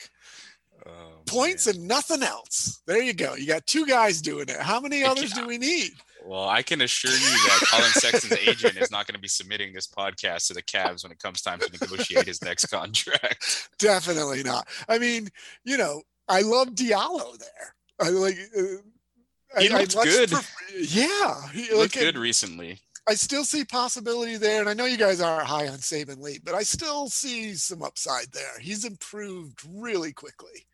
Oh, 0.86 1.22
Points 1.28 1.68
man. 1.68 1.76
and 1.76 1.88
nothing 1.88 2.24
else. 2.24 2.82
There 2.88 3.02
you 3.02 3.14
go. 3.14 3.36
You 3.36 3.48
got 3.48 3.66
two 3.68 3.86
guys 3.86 4.22
doing 4.22 4.50
it. 4.50 4.58
How 4.60 4.82
many 4.82 5.04
others 5.04 5.32
do 5.32 5.46
we 5.48 5.58
need? 5.58 5.92
Well, 6.24 6.48
I 6.48 6.62
can 6.62 6.82
assure 6.82 7.12
you 7.12 7.18
that 7.18 7.60
Collin 7.66 7.92
Sexton's 7.92 8.38
agent 8.48 8.78
is 8.78 8.92
not 8.92 9.08
going 9.08 9.16
to 9.16 9.22
be 9.22 9.28
submitting 9.28 9.74
this 9.74 9.88
podcast 9.88 10.48
to 10.48 10.54
the 10.54 10.62
Cavs 10.62 11.04
when 11.04 11.12
it 11.12 11.20
comes 11.20 11.42
time 11.42 11.60
to 11.60 11.70
negotiate 11.72 12.26
his 12.26 12.44
next 12.44 12.66
contract. 12.68 13.70
Definitely 13.80 14.44
not. 14.44 14.68
I 14.88 15.00
mean, 15.00 15.30
you 15.64 15.78
know, 15.78 16.02
I 16.28 16.42
love 16.42 16.70
Diallo 16.70 17.38
there. 17.38 17.76
I 18.00 18.10
like. 18.10 18.38
Uh, 18.58 19.60
he 19.60 19.70
I, 19.70 19.80
looked 19.80 19.98
I 19.98 20.04
good. 20.06 20.32
yeah, 20.78 21.50
he 21.52 21.74
looked 21.74 21.98
good 21.98 22.18
recently. 22.18 22.80
I 23.10 23.16
still 23.16 23.44
see 23.44 23.66
possibility 23.66 24.38
there, 24.38 24.62
and 24.62 24.70
I 24.70 24.74
know 24.74 24.86
you 24.86 24.98
guys 24.98 25.20
aren't 25.20 25.48
high 25.48 25.68
on 25.68 25.80
Saben 25.80 26.22
Lee, 26.22 26.40
but 26.44 26.54
I 26.54 26.64
still 26.64 27.10
see 27.10 27.56
some 27.56 27.82
upside 27.82 28.32
there. 28.32 28.60
He's 28.60 28.86
improved 28.86 29.60
really 29.68 30.14
quickly 30.14 30.68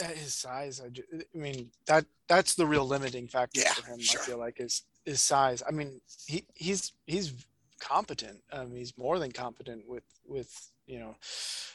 at 0.00 0.16
his 0.16 0.34
size, 0.34 0.80
I, 0.84 0.88
just, 0.88 1.08
I 1.12 1.38
mean 1.38 1.70
that 1.86 2.04
that's 2.28 2.54
the 2.54 2.66
real 2.66 2.86
limiting 2.86 3.28
factor 3.28 3.60
yeah, 3.60 3.72
for 3.72 3.86
him. 3.86 4.00
Sure. 4.00 4.20
I 4.20 4.24
feel 4.24 4.38
like 4.38 4.60
is 4.60 4.82
his 5.04 5.20
size. 5.20 5.62
I 5.66 5.70
mean, 5.70 6.00
he 6.26 6.44
he's 6.54 6.92
he's 7.06 7.32
competent. 7.80 8.40
Um, 8.52 8.72
he's 8.74 8.96
more 8.96 9.18
than 9.18 9.32
competent 9.32 9.88
with 9.88 10.04
with 10.26 10.70
you 10.86 10.98
know 10.98 11.16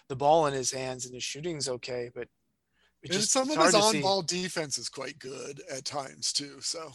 the 0.08 0.16
ball 0.16 0.48
in 0.48 0.54
his 0.54 0.72
hands 0.72 1.06
and 1.06 1.14
his 1.14 1.24
shooting's 1.24 1.68
okay, 1.68 2.10
but 2.14 2.28
just, 3.12 3.32
some 3.32 3.50
of 3.50 3.58
his 3.58 3.76
on-ball 3.76 4.24
defense 4.24 4.78
is 4.78 4.90
quite 4.90 5.20
good 5.20 5.62
at 5.72 5.86
times 5.86 6.34
too. 6.34 6.60
So, 6.62 6.92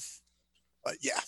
but 0.85 0.97
yeah. 1.01 1.21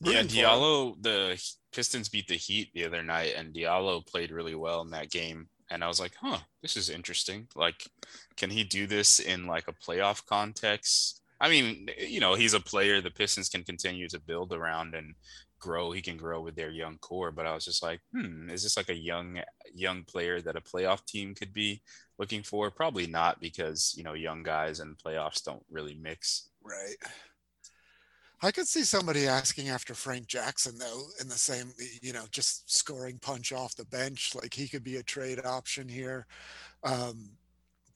Yeah, 0.00 0.22
Diallo. 0.22 0.94
The 1.02 1.42
Pistons 1.72 2.08
beat 2.08 2.28
the 2.28 2.34
Heat 2.34 2.68
the 2.74 2.84
other 2.84 3.02
night, 3.02 3.34
and 3.36 3.54
Diallo 3.54 4.06
played 4.06 4.30
really 4.30 4.54
well 4.54 4.82
in 4.82 4.90
that 4.90 5.10
game 5.10 5.48
and 5.70 5.82
I 5.82 5.88
was 5.88 6.00
like, 6.00 6.12
huh, 6.20 6.38
this 6.62 6.76
is 6.76 6.90
interesting. 6.90 7.48
Like, 7.54 7.88
can 8.36 8.50
he 8.50 8.64
do 8.64 8.86
this 8.86 9.18
in 9.18 9.46
like 9.46 9.68
a 9.68 9.72
playoff 9.72 10.24
context? 10.26 11.22
I 11.40 11.50
mean, 11.50 11.88
you 11.98 12.20
know, 12.20 12.34
he's 12.34 12.54
a 12.54 12.60
player 12.60 13.00
the 13.00 13.10
Pistons 13.10 13.48
can 13.48 13.62
continue 13.62 14.08
to 14.08 14.20
build 14.20 14.52
around 14.52 14.94
and 14.94 15.14
grow. 15.58 15.90
He 15.90 16.00
can 16.00 16.16
grow 16.16 16.40
with 16.40 16.54
their 16.56 16.70
young 16.70 16.98
core. 16.98 17.30
But 17.30 17.46
I 17.46 17.54
was 17.54 17.64
just 17.64 17.82
like, 17.82 18.00
hmm, 18.12 18.48
is 18.50 18.62
this 18.62 18.76
like 18.76 18.88
a 18.88 18.94
young 18.94 19.40
young 19.74 20.04
player 20.04 20.40
that 20.40 20.56
a 20.56 20.60
playoff 20.60 21.04
team 21.04 21.34
could 21.34 21.52
be 21.52 21.82
looking 22.18 22.42
for? 22.42 22.70
Probably 22.70 23.06
not 23.06 23.40
because, 23.40 23.94
you 23.96 24.04
know, 24.04 24.14
young 24.14 24.42
guys 24.42 24.80
and 24.80 24.96
playoffs 24.96 25.44
don't 25.44 25.64
really 25.70 25.94
mix. 25.94 26.48
Right. 26.62 26.96
I 28.42 28.50
could 28.50 28.68
see 28.68 28.82
somebody 28.82 29.26
asking 29.26 29.68
after 29.68 29.94
Frank 29.94 30.26
Jackson 30.26 30.78
though, 30.78 31.04
in 31.20 31.28
the 31.28 31.34
same, 31.34 31.72
you 32.02 32.12
know, 32.12 32.24
just 32.30 32.72
scoring 32.72 33.18
punch 33.18 33.52
off 33.52 33.76
the 33.76 33.84
bench. 33.86 34.34
Like 34.34 34.52
he 34.52 34.68
could 34.68 34.84
be 34.84 34.96
a 34.96 35.02
trade 35.02 35.40
option 35.44 35.88
here. 35.88 36.26
Um, 36.82 37.30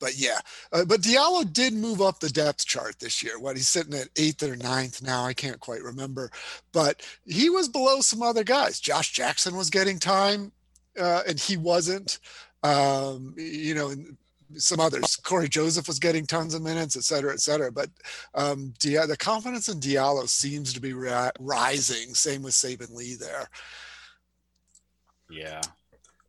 but 0.00 0.16
yeah, 0.16 0.38
uh, 0.72 0.86
but 0.86 1.02
Diallo 1.02 1.50
did 1.52 1.74
move 1.74 2.00
up 2.00 2.20
the 2.20 2.30
depth 2.30 2.66
chart 2.66 2.98
this 2.98 3.22
year. 3.22 3.38
What 3.38 3.56
he's 3.56 3.68
sitting 3.68 3.94
at 3.94 4.08
eighth 4.16 4.42
or 4.42 4.56
ninth 4.56 5.02
now, 5.02 5.24
I 5.24 5.34
can't 5.34 5.60
quite 5.60 5.82
remember. 5.82 6.30
But 6.72 7.06
he 7.26 7.50
was 7.50 7.68
below 7.68 8.00
some 8.00 8.22
other 8.22 8.42
guys. 8.42 8.80
Josh 8.80 9.12
Jackson 9.12 9.56
was 9.56 9.68
getting 9.68 9.98
time, 9.98 10.52
uh, 10.98 11.22
and 11.28 11.38
he 11.38 11.58
wasn't. 11.58 12.18
Um, 12.62 13.34
you 13.36 13.74
know, 13.74 13.94
some 14.56 14.80
others. 14.80 15.16
Corey 15.16 15.48
Joseph 15.48 15.86
was 15.86 15.98
getting 15.98 16.26
tons 16.26 16.54
of 16.54 16.62
minutes, 16.62 16.96
et 16.96 17.04
cetera, 17.04 17.32
et 17.32 17.40
cetera. 17.40 17.70
But 17.70 17.90
um, 18.34 18.72
Dia- 18.78 19.06
the 19.06 19.16
confidence 19.16 19.68
in 19.68 19.80
Diallo 19.80 20.28
seems 20.28 20.72
to 20.72 20.80
be 20.80 20.92
ri- 20.92 21.30
rising. 21.38 22.14
Same 22.14 22.42
with 22.42 22.54
Saben 22.54 22.94
Lee 22.94 23.14
there. 23.14 23.48
Yeah. 25.30 25.60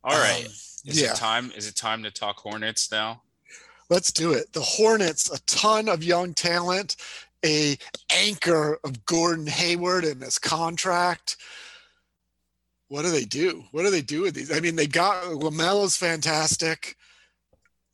All 0.04 0.18
right. 0.18 0.46
Um, 0.46 0.52
is 0.84 1.00
yeah. 1.00 1.12
it 1.12 1.16
time? 1.16 1.52
Is 1.56 1.68
it 1.68 1.76
time 1.76 2.02
to 2.02 2.10
talk 2.10 2.38
Hornets 2.38 2.90
now? 2.90 3.22
Let's 3.90 4.12
do 4.12 4.32
it. 4.32 4.52
The 4.52 4.60
Hornets, 4.60 5.30
a 5.30 5.40
ton 5.42 5.88
of 5.88 6.02
young 6.02 6.34
talent, 6.34 6.96
a 7.44 7.76
anchor 8.10 8.78
of 8.84 9.04
Gordon 9.04 9.46
Hayward 9.46 10.04
and 10.04 10.22
his 10.22 10.38
contract 10.38 11.36
what 12.92 13.06
do 13.06 13.10
they 13.10 13.24
do? 13.24 13.64
What 13.70 13.84
do 13.84 13.90
they 13.90 14.02
do 14.02 14.20
with 14.20 14.34
these? 14.34 14.52
I 14.54 14.60
mean, 14.60 14.76
they 14.76 14.86
got 14.86 15.24
LaMelo's 15.24 15.96
fantastic 15.96 16.94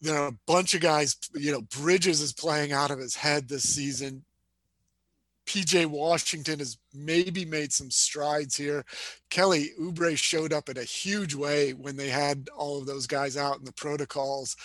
there 0.01 0.17
are 0.17 0.29
a 0.29 0.39
bunch 0.47 0.75
of 0.75 0.81
guys, 0.81 1.17
you 1.35 1.53
know, 1.53 1.63
Bridges 1.63 2.21
is 2.21 2.33
playing 2.33 2.73
out 2.73 2.91
of 2.91 2.99
his 2.99 3.17
head 3.17 3.49
this 3.49 3.65
season. 3.65 4.25
PJ 5.47 5.87
Washington 5.87 6.59
has 6.59 6.77
maybe 6.93 7.45
made 7.45 7.73
some 7.73 7.91
strides 7.91 8.55
here. 8.55 8.85
Kelly 9.31 9.71
Oubre 9.81 10.17
showed 10.17 10.53
up 10.53 10.69
in 10.69 10.77
a 10.77 10.85
huge 10.85 11.35
way 11.35 11.73
when 11.73 11.97
they 11.97 12.11
had 12.11 12.49
all 12.55 12.79
of 12.79 12.87
those 12.87 13.07
guys 13.07 13.37
out 13.37 13.59
in 13.59 13.65
the 13.65 13.73
protocols. 13.73 14.57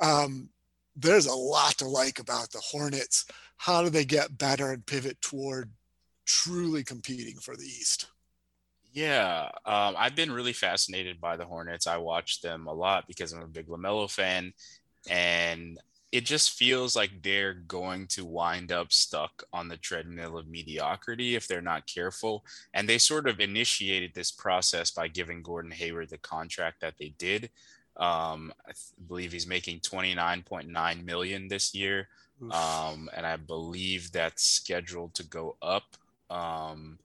Um, 0.00 0.48
there's 0.96 1.26
a 1.26 1.34
lot 1.34 1.78
to 1.78 1.86
like 1.86 2.18
about 2.18 2.50
the 2.50 2.60
Hornets. 2.60 3.24
How 3.56 3.82
do 3.82 3.88
they 3.88 4.04
get 4.04 4.36
better 4.36 4.72
and 4.72 4.84
pivot 4.84 5.20
toward 5.22 5.70
truly 6.26 6.82
competing 6.82 7.36
for 7.36 7.56
the 7.56 7.64
East? 7.64 8.06
Yeah, 8.92 9.48
um, 9.64 9.94
I've 9.96 10.16
been 10.16 10.32
really 10.32 10.52
fascinated 10.52 11.20
by 11.20 11.36
the 11.36 11.46
Hornets. 11.46 11.86
I 11.86 11.96
watch 11.96 12.42
them 12.42 12.66
a 12.66 12.74
lot 12.74 13.06
because 13.06 13.32
I'm 13.32 13.42
a 13.42 13.46
big 13.46 13.68
LaMelo 13.68 14.10
fan 14.10 14.52
and 15.08 15.78
it 16.12 16.26
just 16.26 16.52
feels 16.52 16.94
like 16.94 17.22
they're 17.22 17.54
going 17.54 18.06
to 18.06 18.24
wind 18.24 18.70
up 18.70 18.92
stuck 18.92 19.44
on 19.52 19.68
the 19.68 19.78
treadmill 19.78 20.36
of 20.36 20.46
mediocrity 20.46 21.34
if 21.34 21.48
they're 21.48 21.62
not 21.62 21.86
careful. 21.86 22.44
And 22.74 22.86
they 22.86 22.98
sort 22.98 23.26
of 23.26 23.40
initiated 23.40 24.12
this 24.14 24.30
process 24.30 24.90
by 24.90 25.08
giving 25.08 25.42
Gordon 25.42 25.70
Hayward 25.70 26.10
the 26.10 26.18
contract 26.18 26.82
that 26.82 26.94
they 26.98 27.14
did. 27.16 27.48
Um, 27.96 28.52
I 28.66 28.72
th- 28.72 29.08
believe 29.08 29.32
he's 29.32 29.46
making 29.46 29.80
29.9 29.80 31.04
million 31.04 31.48
this 31.48 31.74
year. 31.74 32.08
Um, 32.50 33.08
and 33.14 33.24
I 33.24 33.36
believe 33.36 34.10
that's 34.10 34.42
scheduled 34.42 35.14
to 35.14 35.24
go 35.24 35.56
up. 35.62 35.84
Um, 36.28 36.98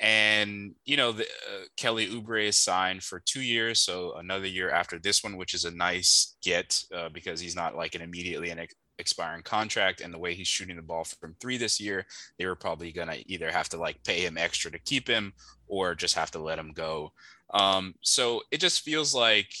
and 0.00 0.74
you 0.86 0.96
know, 0.96 1.12
the, 1.12 1.24
uh, 1.24 1.64
Kelly 1.76 2.08
Oubre 2.08 2.48
is 2.48 2.56
signed 2.56 3.02
for 3.02 3.20
two 3.20 3.42
years, 3.42 3.80
so 3.80 4.14
another 4.14 4.46
year 4.46 4.70
after 4.70 4.98
this 4.98 5.22
one, 5.22 5.36
which 5.36 5.52
is 5.52 5.66
a 5.66 5.70
nice 5.70 6.36
get 6.42 6.82
uh, 6.94 7.10
because 7.10 7.38
he's 7.38 7.54
not 7.54 7.76
like 7.76 7.94
an 7.94 8.00
immediately 8.00 8.50
an 8.50 8.60
ex- 8.60 8.74
expiring 8.98 9.42
contract. 9.42 10.00
And 10.00 10.12
the 10.12 10.18
way 10.18 10.34
he's 10.34 10.48
shooting 10.48 10.76
the 10.76 10.82
ball 10.82 11.04
from 11.04 11.36
three 11.38 11.58
this 11.58 11.78
year, 11.78 12.06
they 12.38 12.46
were 12.46 12.56
probably 12.56 12.92
gonna 12.92 13.18
either 13.26 13.50
have 13.50 13.68
to 13.70 13.76
like 13.76 14.02
pay 14.02 14.20
him 14.20 14.38
extra 14.38 14.70
to 14.70 14.78
keep 14.78 15.06
him 15.06 15.34
or 15.68 15.94
just 15.94 16.14
have 16.14 16.30
to 16.30 16.38
let 16.38 16.58
him 16.58 16.72
go. 16.72 17.12
Um, 17.52 17.94
so 18.00 18.42
it 18.50 18.60
just 18.60 18.82
feels 18.82 19.14
like, 19.14 19.52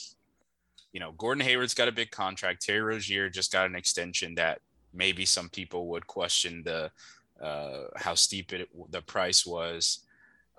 you 0.92 1.00
know, 1.00 1.12
Gordon 1.12 1.44
Hayward's 1.44 1.74
got 1.74 1.88
a 1.88 1.92
big 1.92 2.10
contract. 2.10 2.62
Terry 2.62 2.80
Rozier 2.80 3.28
just 3.28 3.52
got 3.52 3.66
an 3.66 3.76
extension 3.76 4.34
that 4.36 4.60
maybe 4.94 5.24
some 5.24 5.48
people 5.50 5.88
would 5.88 6.06
question 6.06 6.62
the 6.64 6.90
uh, 7.42 7.84
how 7.96 8.14
steep 8.14 8.52
it 8.52 8.68
the 8.90 9.02
price 9.02 9.46
was. 9.46 10.00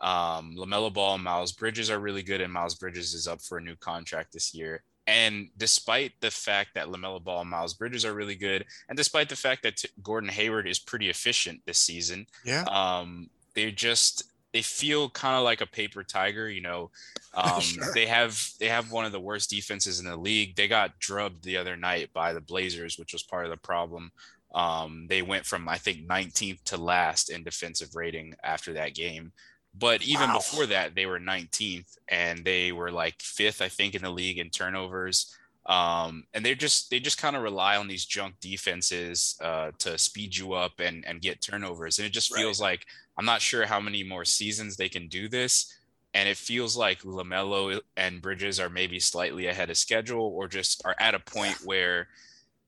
Um, 0.02 0.56
LaMelo 0.58 0.92
Ball 0.92 1.16
and 1.16 1.24
Miles 1.24 1.52
Bridges 1.52 1.90
are 1.92 2.00
really 2.00 2.24
good, 2.24 2.42
and 2.42 2.52
Miles 2.52 2.76
Bridges 2.76 3.14
is 3.14 3.28
up 3.28 3.42
for 3.42 3.58
a 3.60 3.62
new 3.62 3.76
contract 3.76 4.34
this 4.34 4.54
year. 4.54 4.84
And 5.08 5.50
despite 5.58 6.14
the 6.22 6.32
fact 6.32 6.72
that 6.76 6.88
LaMelo 6.88 7.24
Ball 7.24 7.42
and 7.42 7.50
Miles 7.50 7.74
Bridges 7.74 8.06
are 8.06 8.14
really 8.14 8.36
good, 8.36 8.66
and 8.90 8.98
despite 8.98 9.30
the 9.30 9.36
fact 9.36 9.64
that 9.64 9.84
Gordon 10.02 10.30
Hayward 10.30 10.68
is 10.68 10.80
pretty 10.80 11.10
efficient 11.10 11.62
this 11.66 11.80
season, 11.80 12.26
yeah, 12.44 12.64
um, 12.64 13.30
they 13.54 13.72
just 13.72 14.24
they 14.54 14.62
feel 14.62 15.10
kind 15.10 15.36
of 15.36 15.44
like 15.44 15.62
a 15.62 15.66
paper 15.66 16.04
tiger. 16.04 16.50
You 16.50 16.62
know, 16.62 16.92
um, 17.34 17.62
sure. 17.62 17.94
they 17.94 18.08
have 18.08 18.40
they 18.60 18.70
have 18.70 18.92
one 18.92 19.06
of 19.06 19.12
the 19.12 19.20
worst 19.20 19.50
defenses 19.50 20.00
in 20.00 20.06
the 20.06 20.18
league. 20.18 20.56
They 20.56 20.68
got 20.68 21.00
drubbed 21.00 21.44
the 21.44 21.58
other 21.58 21.76
night 21.76 22.12
by 22.14 22.34
the 22.34 22.42
Blazers, 22.42 22.98
which 22.98 23.14
was 23.14 23.24
part 23.24 23.46
of 23.46 23.52
the 23.52 23.58
problem. 23.58 24.12
Um, 24.54 25.08
they 25.08 25.22
went 25.22 25.46
from 25.46 25.70
I 25.70 25.78
think 25.78 26.08
19th 26.08 26.64
to 26.66 26.78
last 26.78 27.30
in 27.30 27.44
defensive 27.44 27.96
rating 27.96 28.36
after 28.44 28.74
that 28.74 28.94
game. 28.94 29.32
But 29.74 30.02
even 30.02 30.30
wow. 30.30 30.38
before 30.38 30.66
that, 30.68 30.96
they 30.96 31.06
were 31.06 31.20
19th 31.20 31.98
and 32.10 32.44
they 32.44 32.72
were 32.72 32.92
like 32.92 33.22
fifth, 33.22 33.62
I 33.62 33.70
think, 33.70 33.96
in 33.96 34.02
the 34.02 34.10
league 34.10 34.38
in 34.38 34.50
turnovers. 34.50 35.36
Um, 35.66 36.26
and 36.34 36.44
they 36.44 36.56
just 36.56 36.90
they 36.90 37.00
just 37.00 37.22
kind 37.22 37.36
of 37.36 37.44
rely 37.44 37.78
on 37.78 37.88
these 37.88 38.06
junk 38.06 38.36
defenses 38.42 39.38
uh, 39.42 39.72
to 39.80 39.98
speed 39.98 40.36
you 40.36 40.54
up 40.54 40.74
and 40.80 41.06
and 41.06 41.22
get 41.22 41.42
turnovers. 41.42 42.00
And 42.00 42.06
it 42.06 42.12
just 42.12 42.36
feels 42.36 42.60
right. 42.60 42.72
like 42.72 42.88
I'm 43.18 43.26
not 43.26 43.42
sure 43.42 43.66
how 43.66 43.80
many 43.80 44.04
more 44.04 44.26
seasons 44.26 44.76
they 44.76 44.90
can 44.90 45.08
do 45.08 45.30
this. 45.30 45.78
And 46.14 46.28
it 46.28 46.36
feels 46.36 46.76
like 46.76 47.04
Lamelo 47.04 47.80
and 47.96 48.22
Bridges 48.22 48.60
are 48.60 48.70
maybe 48.70 49.00
slightly 49.00 49.48
ahead 49.48 49.70
of 49.70 49.78
schedule, 49.78 50.26
or 50.36 50.50
just 50.50 50.82
are 50.84 50.96
at 51.00 51.16
a 51.16 51.20
point 51.20 51.60
where 51.64 52.10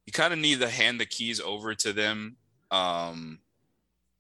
you 0.06 0.14
kind 0.14 0.32
of 0.32 0.40
need 0.40 0.62
to 0.62 0.70
hand 0.70 1.00
the 1.00 1.06
keys 1.06 1.42
over 1.42 1.76
to 1.76 1.92
them 1.92 2.38
um, 2.72 3.40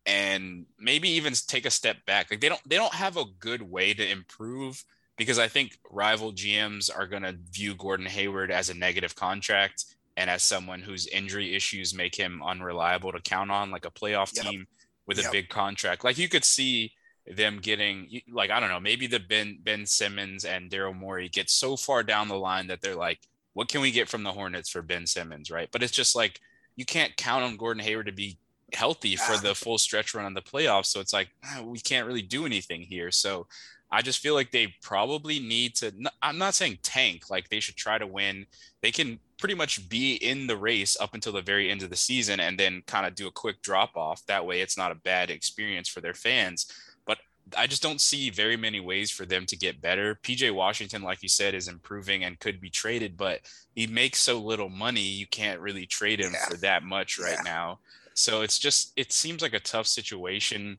and 0.05 0.65
maybe 0.79 1.09
even 1.09 1.33
take 1.47 1.65
a 1.65 1.71
step 1.71 1.97
back. 2.05 2.29
Like 2.29 2.41
they 2.41 2.49
don't 2.49 2.61
they 2.67 2.75
don't 2.75 2.93
have 2.93 3.17
a 3.17 3.25
good 3.39 3.61
way 3.61 3.93
to 3.93 4.09
improve 4.09 4.83
because 5.17 5.39
I 5.39 5.47
think 5.47 5.77
rival 5.89 6.33
GMs 6.33 6.89
are 6.93 7.07
going 7.07 7.23
to 7.23 7.37
view 7.51 7.75
Gordon 7.75 8.07
Hayward 8.07 8.51
as 8.51 8.69
a 8.69 8.73
negative 8.73 9.15
contract 9.15 9.85
and 10.17 10.29
as 10.29 10.43
someone 10.43 10.81
whose 10.81 11.07
injury 11.07 11.55
issues 11.55 11.93
make 11.93 12.15
him 12.15 12.41
unreliable 12.43 13.11
to 13.11 13.21
count 13.21 13.51
on, 13.51 13.71
like 13.71 13.85
a 13.85 13.91
playoff 13.91 14.35
yep. 14.35 14.45
team 14.45 14.67
with 15.07 15.17
yep. 15.17 15.27
a 15.27 15.31
big 15.31 15.49
contract. 15.49 16.03
Like 16.03 16.17
you 16.17 16.29
could 16.29 16.45
see 16.45 16.91
them 17.25 17.59
getting 17.61 18.21
like 18.31 18.49
I 18.49 18.59
don't 18.59 18.69
know, 18.69 18.79
maybe 18.79 19.07
the 19.07 19.19
Ben 19.19 19.59
Ben 19.63 19.85
Simmons 19.85 20.43
and 20.43 20.69
Daryl 20.69 20.95
Morey 20.95 21.29
get 21.29 21.49
so 21.49 21.77
far 21.77 22.03
down 22.03 22.27
the 22.27 22.35
line 22.35 22.67
that 22.67 22.81
they're 22.81 22.95
like, 22.95 23.19
what 23.53 23.69
can 23.69 23.81
we 23.81 23.91
get 23.91 24.09
from 24.09 24.23
the 24.23 24.31
Hornets 24.31 24.69
for 24.69 24.81
Ben 24.81 25.07
Simmons, 25.07 25.49
right? 25.49 25.69
But 25.71 25.83
it's 25.83 25.93
just 25.93 26.15
like 26.15 26.39
you 26.75 26.85
can't 26.85 27.15
count 27.15 27.43
on 27.43 27.57
Gordon 27.57 27.83
Hayward 27.83 28.07
to 28.07 28.11
be 28.11 28.37
healthy 28.73 29.15
for 29.15 29.37
the 29.37 29.55
full 29.55 29.77
stretch 29.77 30.13
run 30.13 30.25
on 30.25 30.33
the 30.33 30.41
playoffs. 30.41 30.87
So 30.87 30.99
it's 30.99 31.13
like 31.13 31.29
ah, 31.45 31.61
we 31.63 31.79
can't 31.79 32.07
really 32.07 32.21
do 32.21 32.45
anything 32.45 32.81
here. 32.81 33.11
So 33.11 33.47
I 33.93 34.01
just 34.01 34.19
feel 34.19 34.33
like 34.33 34.49
they 34.49 34.73
probably 34.81 35.39
need 35.39 35.75
to. 35.75 35.93
I'm 36.21 36.39
not 36.39 36.55
saying 36.55 36.79
tank, 36.81 37.29
like 37.29 37.49
they 37.49 37.59
should 37.59 37.75
try 37.75 37.99
to 37.99 38.07
win. 38.07 38.47
They 38.81 38.91
can 38.91 39.19
pretty 39.37 39.53
much 39.53 39.87
be 39.87 40.15
in 40.15 40.47
the 40.47 40.57
race 40.57 40.97
up 40.99 41.13
until 41.13 41.31
the 41.31 41.43
very 41.43 41.69
end 41.69 41.83
of 41.83 41.91
the 41.91 41.95
season 41.95 42.39
and 42.39 42.59
then 42.59 42.81
kind 42.87 43.05
of 43.05 43.13
do 43.13 43.27
a 43.27 43.31
quick 43.31 43.61
drop 43.61 43.95
off. 43.95 44.25
That 44.25 44.47
way, 44.47 44.61
it's 44.61 44.77
not 44.77 44.91
a 44.91 44.95
bad 44.95 45.29
experience 45.29 45.87
for 45.87 46.01
their 46.01 46.15
fans. 46.15 46.65
But 47.05 47.19
I 47.55 47.67
just 47.67 47.83
don't 47.83 48.01
see 48.01 48.31
very 48.31 48.57
many 48.57 48.79
ways 48.79 49.11
for 49.11 49.27
them 49.27 49.45
to 49.45 49.55
get 49.55 49.79
better. 49.79 50.17
PJ 50.23 50.51
Washington, 50.55 51.03
like 51.03 51.21
you 51.21 51.29
said, 51.29 51.53
is 51.53 51.67
improving 51.67 52.23
and 52.23 52.39
could 52.39 52.59
be 52.59 52.71
traded, 52.71 53.15
but 53.15 53.41
he 53.75 53.85
makes 53.85 54.23
so 54.23 54.39
little 54.39 54.69
money, 54.69 55.01
you 55.01 55.27
can't 55.27 55.59
really 55.59 55.85
trade 55.85 56.19
him 56.19 56.31
yeah. 56.33 56.45
for 56.45 56.57
that 56.57 56.81
much 56.81 57.19
right 57.19 57.37
yeah. 57.45 57.51
now. 57.51 57.79
So 58.13 58.41
it's 58.41 58.59
just 58.59 58.93
it 58.95 59.11
seems 59.11 59.41
like 59.41 59.53
a 59.53 59.59
tough 59.59 59.87
situation. 59.87 60.77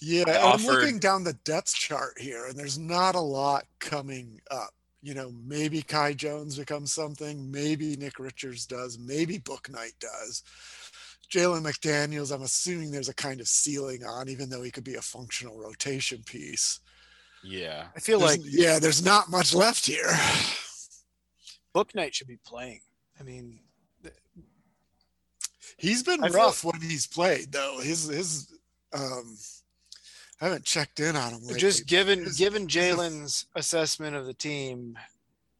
Yeah, 0.00 0.24
I'm 0.26 0.64
looking 0.64 0.98
down 0.98 1.22
the 1.22 1.38
depth 1.44 1.74
chart 1.74 2.18
here, 2.18 2.46
and 2.46 2.56
there's 2.56 2.78
not 2.78 3.14
a 3.14 3.20
lot 3.20 3.64
coming 3.78 4.40
up. 4.50 4.70
You 5.00 5.14
know, 5.14 5.32
maybe 5.44 5.82
Kai 5.82 6.14
Jones 6.14 6.56
becomes 6.58 6.92
something, 6.92 7.50
maybe 7.50 7.96
Nick 7.96 8.18
Richards 8.18 8.66
does, 8.66 8.98
maybe 8.98 9.38
Bouknight 9.38 9.98
does. 10.00 10.42
Jalen 11.32 11.62
McDaniels, 11.62 12.32
I'm 12.32 12.42
assuming 12.42 12.90
there's 12.90 13.08
a 13.08 13.14
kind 13.14 13.40
of 13.40 13.48
ceiling 13.48 14.04
on, 14.04 14.28
even 14.28 14.50
though 14.50 14.62
he 14.62 14.70
could 14.70 14.84
be 14.84 14.96
a 14.96 15.02
functional 15.02 15.58
rotation 15.58 16.22
piece. 16.24 16.80
Yeah. 17.42 17.86
I 17.96 18.00
feel 18.00 18.20
there's, 18.20 18.38
like 18.38 18.40
yeah, 18.44 18.78
there's 18.78 19.04
not 19.04 19.30
much 19.30 19.54
left 19.54 19.86
here. 19.86 20.06
Bouknight 21.74 22.12
should 22.12 22.28
be 22.28 22.38
playing. 22.44 22.80
I 23.18 23.22
mean, 23.22 23.60
He's 25.82 26.04
been 26.04 26.22
I 26.22 26.28
rough 26.28 26.58
feel, 26.58 26.70
when 26.70 26.80
he's 26.80 27.08
played 27.08 27.50
though. 27.50 27.80
His 27.82 28.06
his 28.06 28.54
um 28.92 29.36
I 30.40 30.44
haven't 30.44 30.64
checked 30.64 31.00
in 31.00 31.16
on 31.16 31.32
him 31.32 31.40
lately. 31.42 31.58
Just 31.58 31.86
given 31.86 32.20
his, 32.20 32.38
given 32.38 32.68
Jalen's 32.68 33.46
assessment 33.56 34.14
of 34.14 34.26
the 34.26 34.32
team, 34.32 34.96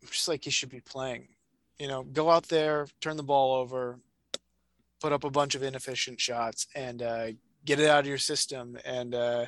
just 0.08 0.28
like 0.28 0.44
he 0.44 0.50
should 0.50 0.70
be 0.70 0.80
playing. 0.80 1.26
You 1.80 1.88
know, 1.88 2.04
go 2.04 2.30
out 2.30 2.44
there, 2.44 2.86
turn 3.00 3.16
the 3.16 3.24
ball 3.24 3.56
over, 3.56 3.98
put 5.00 5.12
up 5.12 5.24
a 5.24 5.30
bunch 5.30 5.56
of 5.56 5.64
inefficient 5.64 6.20
shots, 6.20 6.68
and 6.76 7.02
uh, 7.02 7.26
get 7.64 7.80
it 7.80 7.88
out 7.88 8.00
of 8.00 8.06
your 8.06 8.18
system, 8.18 8.78
and 8.84 9.16
uh, 9.16 9.46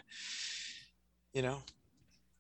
you 1.33 1.43
know, 1.43 1.63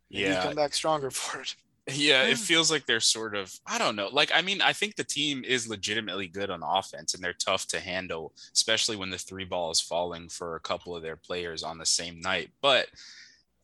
yeah, 0.09 0.43
come 0.43 0.57
back 0.57 0.75
stronger 0.75 1.11
for 1.13 1.41
it. 1.41 1.55
Yeah, 1.87 2.23
it 2.23 2.39
feels 2.39 2.71
like 2.71 2.87
they're 2.87 2.99
sort 3.01 3.35
of, 3.35 3.53
I 3.67 3.77
don't 3.77 3.95
know. 3.95 4.09
Like, 4.11 4.31
I 4.35 4.41
mean, 4.41 4.63
I 4.63 4.73
think 4.73 4.97
the 4.97 5.05
team 5.05 5.45
is 5.45 5.69
legitimately 5.69 6.29
good 6.29 6.49
on 6.49 6.63
offense 6.63 7.13
and 7.13 7.23
they're 7.23 7.35
tough 7.35 7.67
to 7.69 7.81
handle, 7.81 8.33
especially 8.55 8.97
when 8.97 9.11
the 9.11 9.19
three 9.19 9.45
ball 9.45 9.71
is 9.71 9.83
falling 9.83 10.31
for 10.31 10.57
a 10.57 10.61
couple 10.61 10.97
of 10.97 11.03
their 11.03 11.17
players 11.17 11.63
on 11.63 11.77
the 11.77 11.85
same 11.85 12.21
night. 12.21 12.49
But 12.63 12.87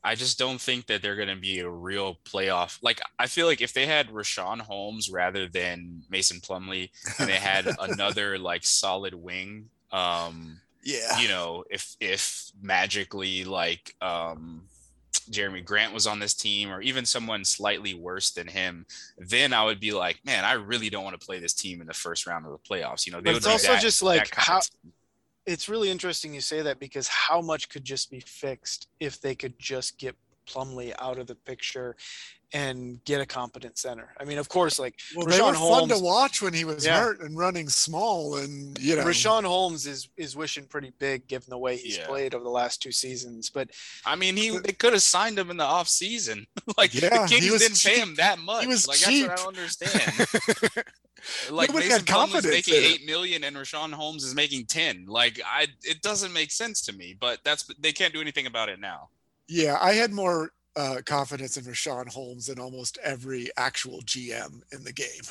I 0.05 0.17
just 0.17 0.39
don't 0.39 0.61
think 0.61 0.87
that 0.87 1.01
they're 1.01 1.17
going 1.17 1.35
to 1.35 1.37
be 1.37 1.61
a 1.61 1.69
real 1.69 2.19
playoff. 2.27 2.79
Like, 2.83 3.01
I 3.19 3.27
feel 3.27 3.47
like 3.47 3.63
if 3.63 3.73
they 3.73 3.87
had 3.87 4.11
Richaun 4.11 4.61
Holmes 4.61 5.11
rather 5.11 5.49
than 5.49 6.03
Mason 6.11 6.41
Plumlee 6.41 6.91
and 7.19 7.29
they 7.29 7.37
had 7.37 7.75
another 7.81 8.39
like 8.39 8.65
solid 8.65 9.15
wing, 9.15 9.71
um, 9.93 10.61
yeah, 10.83 11.19
you 11.21 11.29
know, 11.29 11.65
if, 11.71 11.97
if 12.01 12.51
magically 12.61 13.45
like, 13.45 13.95
um, 14.03 14.65
Jerami 15.31 15.65
Grant 15.65 15.95
was 15.95 16.07
on 16.07 16.19
this 16.19 16.35
team, 16.35 16.71
or 16.71 16.81
even 16.81 17.05
someone 17.05 17.45
slightly 17.45 17.95
worse 17.95 18.31
than 18.31 18.47
him, 18.47 18.87
then 19.19 19.53
I 19.53 19.65
would 19.65 19.81
be 19.81 19.93
like, 19.93 20.21
man, 20.25 20.45
I 20.45 20.53
really 20.53 20.91
don't 20.91 21.05
want 21.05 21.19
to 21.19 21.25
play 21.25 21.39
this 21.39 21.55
team 21.55 21.81
in 21.81 21.87
the 21.87 21.95
first 21.95 22.27
round 22.27 22.47
of 22.47 22.53
the 22.53 22.59
playoffs. 22.59 23.07
You 23.07 23.13
know, 23.13 23.21
but 23.21 23.37
it's 23.37 23.47
also 23.47 23.73
that, 23.73 23.83
just 23.83 24.03
like 24.03 24.35
how. 24.35 24.61
It's 25.47 25.69
really 25.69 25.91
interesting 25.91 26.35
you 26.35 26.41
say 26.41 26.63
that 26.63 26.79
because 26.79 27.09
how 27.09 27.41
much 27.41 27.71
could 27.71 27.85
just 27.85 28.11
be 28.11 28.21
fixed 28.21 28.89
if 29.01 29.21
they 29.21 29.35
could 29.35 29.59
just 29.59 29.99
get 29.99 30.15
Plumlee 30.47 30.93
out 30.99 31.19
of 31.19 31.27
the 31.27 31.35
picture 31.35 31.97
and 32.53 33.03
get 33.05 33.21
a 33.21 33.27
competent 33.27 33.79
center. 33.79 34.13
I 34.19 34.25
mean, 34.25 34.39
of 34.39 34.49
course, 34.49 34.79
like 34.79 34.99
well, 35.15 35.27
Richaun 35.27 35.31
they 35.31 35.43
were 35.43 35.55
Holmes, 35.55 35.91
fun 35.91 35.99
to 35.99 36.05
watch 36.05 36.43
when 36.43 36.53
he 36.53 36.65
was 36.65 36.85
yeah. 36.85 37.01
hurt 37.01 37.21
and 37.21 37.37
running 37.37 37.69
small, 37.69 38.37
and 38.37 38.79
you 38.81 38.97
know, 38.97 39.05
Richaun 39.05 39.45
Holmes 39.45 39.87
is 39.87 40.09
is 40.17 40.37
wishing 40.37 40.65
pretty 40.65 40.93
big 40.99 41.27
given 41.29 41.47
the 41.49 41.59
way 41.59 41.77
he's 41.77 41.99
yeah. 41.99 42.07
played 42.07 42.35
over 42.35 42.43
the 42.43 42.51
last 42.51 42.83
two 42.83 42.93
seasons. 42.93 43.51
But 43.51 43.71
I 44.05 44.17
mean, 44.17 44.37
he 44.37 44.59
they 44.59 44.73
could 44.73 44.93
have 44.93 45.03
signed 45.03 45.39
him 45.39 45.51
in 45.51 45.57
the 45.57 45.65
off 45.65 45.89
season. 45.89 46.47
like 46.77 46.95
yeah, 46.95 47.23
the 47.23 47.29
Kings 47.29 47.59
didn't 47.59 47.77
cheap. 47.77 47.95
pay 47.95 48.01
him 48.01 48.15
that 48.17 48.39
much. 48.39 48.63
He 48.63 48.69
was 48.69 48.89
like 48.89 48.99
cheap. 48.99 49.29
that's 49.29 49.43
what 49.43 49.49
I 49.49 49.53
don't 49.53 49.59
understand. 49.59 50.85
like 51.51 51.69
Nobody 51.69 51.89
Mason 51.89 52.05
Plum 52.05 52.35
is 52.35 52.47
making 52.47 52.75
eight 52.75 53.07
million 53.07 53.45
and 53.45 53.57
Richaun 53.57 53.93
Holmes 53.93 54.25
is 54.25 54.35
making 54.35 54.67
ten. 54.67 55.05
Like 55.07 55.41
I, 55.47 55.69
it 55.85 56.03
doesn't 56.03 56.33
make 56.33 56.51
sense 56.51 56.83
to 56.83 56.93
me. 56.93 57.17
But 57.19 57.39
that's 57.45 57.65
they 57.79 57.93
can't 57.93 58.13
do 58.13 58.21
anything 58.21 58.47
about 58.47 58.69
it 58.69 58.81
now. 58.81 59.11
Yeah, 59.49 59.79
I 59.81 59.93
had 59.95 60.13
more 60.13 60.53
uh, 60.77 60.99
confidence 61.05 61.57
in 61.57 61.65
Richaun 61.65 62.09
Holmes 62.09 62.47
than 62.47 62.59
almost 62.59 62.99
every 63.03 63.49
actual 63.57 64.01
GM 64.03 64.63
in 64.73 64.85
the 64.85 64.93
game. 64.93 65.25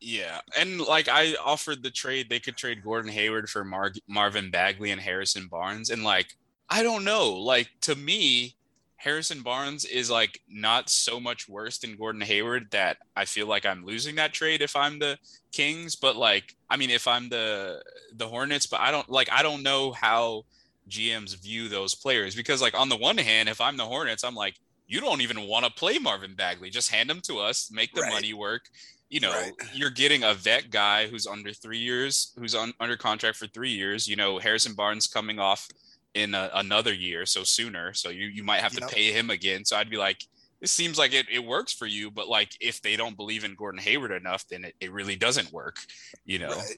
Yeah, 0.00 0.40
and 0.58 0.80
like 0.80 1.08
I 1.08 1.34
offered 1.44 1.82
the 1.82 1.90
trade, 1.90 2.28
they 2.28 2.40
could 2.40 2.56
trade 2.56 2.82
Gordon 2.82 3.10
Hayward 3.10 3.50
for 3.50 3.64
Mar- 3.64 3.92
Marvin 4.08 4.50
Bagley 4.50 4.90
and 4.90 5.00
Harrison 5.00 5.46
Barnes, 5.46 5.90
and 5.90 6.02
like 6.02 6.36
I 6.70 6.82
don't 6.82 7.04
know, 7.04 7.32
like 7.32 7.68
to 7.82 7.94
me, 7.94 8.56
Harrison 8.96 9.42
Barnes 9.42 9.84
is 9.84 10.10
like 10.10 10.40
not 10.48 10.88
so 10.88 11.20
much 11.20 11.48
worse 11.48 11.78
than 11.78 11.96
Gordon 11.96 12.20
Hayward 12.22 12.70
that 12.70 12.98
I 13.16 13.24
feel 13.24 13.46
like 13.46 13.66
I'm 13.66 13.84
losing 13.84 14.14
that 14.16 14.32
trade 14.32 14.62
if 14.62 14.76
I'm 14.76 14.98
the 14.98 15.18
Kings, 15.52 15.96
but 15.96 16.16
like 16.16 16.54
I 16.68 16.76
mean 16.76 16.90
if 16.90 17.06
I'm 17.08 17.28
the 17.28 17.82
the 18.14 18.28
Hornets, 18.28 18.66
but 18.66 18.80
I 18.80 18.90
don't 18.90 19.08
like 19.08 19.30
I 19.30 19.42
don't 19.42 19.62
know 19.62 19.92
how 19.92 20.44
GMs 20.90 21.40
view 21.40 21.68
those 21.68 21.94
players 21.94 22.34
because 22.34 22.60
like 22.60 22.78
on 22.78 22.88
the 22.88 22.96
one 22.96 23.18
hand, 23.18 23.48
if 23.48 23.60
I'm 23.60 23.76
the 23.76 23.84
Hornets, 23.86 24.24
I'm 24.24 24.34
like 24.34 24.56
you 24.86 25.00
don't 25.00 25.20
even 25.20 25.46
want 25.46 25.64
to 25.64 25.70
play 25.70 25.98
Marvin 25.98 26.34
Bagley, 26.34 26.68
just 26.68 26.90
hand 26.90 27.10
him 27.10 27.20
to 27.22 27.38
us, 27.38 27.70
make 27.72 27.94
the 27.94 28.02
right. 28.02 28.12
money 28.12 28.34
work 28.34 28.62
you 29.10 29.18
know, 29.18 29.32
right. 29.32 29.52
you're 29.74 29.90
getting 29.90 30.22
a 30.22 30.32
vet 30.32 30.70
guy 30.70 31.08
who's 31.08 31.26
under 31.26 31.52
three 31.52 31.78
years, 31.78 32.32
who's 32.38 32.54
on, 32.54 32.72
under 32.78 32.96
contract 32.96 33.36
for 33.36 33.48
three 33.48 33.70
years. 33.70 34.06
You 34.08 34.14
know, 34.14 34.38
Harrison 34.38 34.74
Barnes 34.74 35.08
coming 35.08 35.40
off 35.40 35.68
in 36.14 36.32
a, 36.32 36.48
another 36.54 36.94
year, 36.94 37.26
so 37.26 37.42
sooner. 37.42 37.92
So 37.92 38.08
you 38.08 38.26
you 38.26 38.44
might 38.44 38.60
have 38.60 38.72
to 38.72 38.80
yep. 38.80 38.90
pay 38.90 39.10
him 39.10 39.30
again. 39.30 39.64
So 39.64 39.76
I'd 39.76 39.90
be 39.90 39.96
like, 39.96 40.24
this 40.60 40.70
seems 40.70 40.96
like 40.96 41.12
it, 41.12 41.26
it 41.30 41.44
works 41.44 41.72
for 41.72 41.86
you, 41.86 42.10
but 42.12 42.28
like 42.28 42.52
if 42.60 42.80
they 42.82 42.94
don't 42.94 43.16
believe 43.16 43.42
in 43.42 43.56
Gordon 43.56 43.80
Hayward 43.80 44.12
enough, 44.12 44.46
then 44.48 44.64
it, 44.64 44.76
it 44.80 44.92
really 44.92 45.16
doesn't 45.16 45.52
work. 45.52 45.78
You 46.24 46.38
know. 46.38 46.50
Right. 46.50 46.76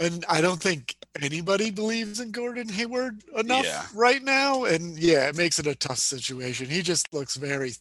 And 0.00 0.24
I 0.28 0.40
don't 0.40 0.60
think 0.60 0.96
anybody 1.20 1.70
believes 1.70 2.20
in 2.20 2.30
Gordon 2.30 2.68
Hayward 2.68 3.22
enough 3.36 3.64
yeah. 3.64 3.86
right 3.94 4.22
now. 4.22 4.64
And 4.64 4.98
yeah, 4.98 5.28
it 5.28 5.36
makes 5.36 5.58
it 5.58 5.66
a 5.66 5.74
tough 5.74 5.98
situation. 5.98 6.68
He 6.68 6.82
just 6.82 7.12
looks 7.12 7.36
very 7.36 7.72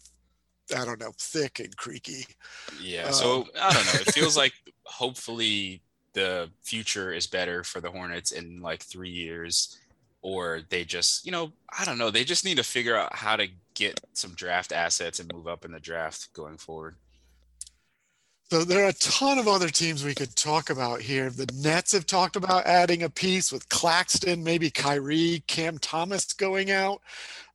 I 0.76 0.86
don't 0.86 1.00
know, 1.00 1.12
thick 1.18 1.60
and 1.60 1.76
creaky. 1.76 2.26
Yeah. 2.82 3.08
Um, 3.08 3.14
so 3.14 3.48
I 3.60 3.74
don't 3.74 3.86
know. 3.86 4.02
It 4.02 4.14
feels 4.14 4.38
like 4.38 4.54
hopefully 4.84 5.82
the 6.14 6.50
future 6.64 7.12
is 7.12 7.28
better 7.28 7.64
for 7.64 7.82
the 7.82 7.92
Hornets 7.92 8.32
in 8.32 8.62
like 8.62 8.82
three 8.82 9.10
years, 9.10 9.78
or 10.22 10.62
they 10.70 10.84
just, 10.84 11.26
you 11.26 11.32
know, 11.32 11.52
I 11.78 11.86
don't 11.86 11.98
know. 11.98 12.12
They 12.12 12.24
just 12.24 12.46
need 12.46 12.58
to 12.58 12.64
figure 12.64 12.96
out 12.96 13.16
how 13.16 13.36
to 13.36 13.48
get 13.74 14.00
some 14.14 14.32
draft 14.32 14.72
assets 14.72 15.20
and 15.20 15.32
move 15.34 15.48
up 15.48 15.66
in 15.66 15.72
the 15.72 15.80
draft 15.80 16.34
going 16.34 16.58
forward. 16.58 16.96
So 18.52 18.66
there 18.66 18.84
are 18.84 18.90
a 18.90 18.94
ton 18.94 19.40
of 19.40 19.48
other 19.48 19.70
teams 19.70 20.04
we 20.04 20.14
could 20.14 20.36
talk 20.36 20.70
about 20.70 21.00
here. 21.00 21.30
The 21.30 21.50
Nets 21.56 21.94
have 21.94 22.06
talked 22.06 22.36
about 22.36 22.66
adding 22.66 23.02
a 23.02 23.10
piece 23.10 23.50
with 23.50 23.70
Claxton, 23.70 24.44
maybe 24.44 24.70
Kyrie, 24.70 25.42
Cam 25.48 25.78
Thomas 25.78 26.34
going 26.34 26.70
out. 26.70 27.02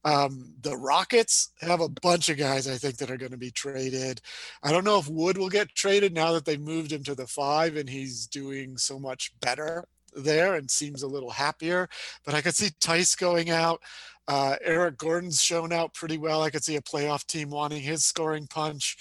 Um, 0.07 0.55
the 0.63 0.75
Rockets 0.75 1.51
have 1.61 1.83
a 1.83 1.91
bunch 1.91 2.31
of 2.31 2.39
guys 2.39 2.67
I 2.67 2.77
think 2.77 2.97
that 2.97 3.11
are 3.11 3.19
going 3.19 3.33
to 3.33 3.37
be 3.37 3.51
traded. 3.51 4.23
I 4.63 4.73
don't 4.73 4.85
know 4.85 4.99
if 4.99 5.07
Wood 5.07 5.37
will 5.37 5.51
get 5.51 5.75
traded 5.75 6.15
now 6.15 6.33
that 6.33 6.47
they 6.47 6.57
moved 6.57 6.93
him 6.93 7.05
to 7.05 7.15
the 7.15 7.27
five 7.27 7.77
and 7.77 7.91
he's 7.91 8.27
doing 8.27 8.79
so 8.79 8.99
much 8.99 9.39
better 9.43 9.85
there 10.15 10.55
and 10.55 10.71
seems 10.71 11.03
a 11.03 11.09
little 11.09 11.29
happier. 11.29 11.91
But 12.25 12.35
I 12.35 12.41
could 12.41 12.55
see 12.55 12.71
Theis 12.81 13.15
going 13.15 13.51
out. 13.51 13.83
Uh, 14.29 14.57
Eric 14.65 14.97
Gordon's 14.97 15.43
shown 15.43 15.73
out 15.75 15.93
pretty 15.93 16.17
well. 16.17 16.43
I 16.43 16.51
could 16.51 16.65
see 16.65 16.77
a 16.77 16.81
playoff 16.81 17.27
team 17.27 17.51
wanting 17.51 17.83
his 17.83 18.05
scoring 18.05 18.47
punch. 18.47 18.97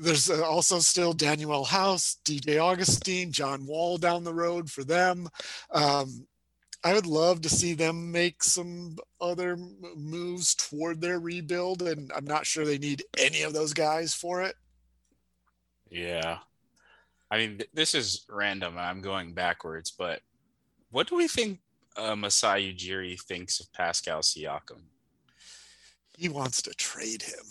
There's 0.00 0.30
uh, 0.30 0.44
also 0.44 0.78
still 0.78 1.14
Danuel 1.14 1.66
House, 1.66 2.18
DJ 2.24 2.58
Augustin, 2.58 3.32
John 3.32 3.66
Wall 3.66 3.98
down 3.98 4.24
the 4.24 4.34
road 4.34 4.70
for 4.70 4.84
them. 4.84 5.28
Um, 5.72 6.26
I 6.82 6.94
would 6.94 7.06
love 7.06 7.42
to 7.42 7.48
see 7.48 7.74
them 7.74 8.10
make 8.10 8.42
some 8.42 8.96
other 9.20 9.56
moves 9.96 10.54
toward 10.54 11.00
their 11.00 11.18
rebuild, 11.18 11.82
and 11.82 12.10
I'm 12.14 12.24
not 12.24 12.46
sure 12.46 12.64
they 12.64 12.78
need 12.78 13.02
any 13.18 13.42
of 13.42 13.52
those 13.52 13.74
guys 13.74 14.14
for 14.14 14.42
it. 14.42 14.54
Yeah, 15.90 16.38
I 17.30 17.36
mean, 17.38 17.58
th- 17.58 17.70
this 17.74 17.94
is 17.94 18.24
random, 18.28 18.76
and 18.76 18.86
I'm 18.86 19.02
going 19.02 19.34
backwards. 19.34 19.90
But 19.90 20.22
what 20.90 21.08
do 21.08 21.16
we 21.16 21.28
think 21.28 21.58
uh, 21.96 22.16
Masai 22.16 22.74
Ujiri 22.74 23.20
thinks 23.20 23.60
of 23.60 23.72
Pascal 23.72 24.20
Siakam? 24.20 24.82
He 26.16 26.28
wants 26.28 26.62
to 26.62 26.70
trade 26.74 27.22
him. 27.22 27.44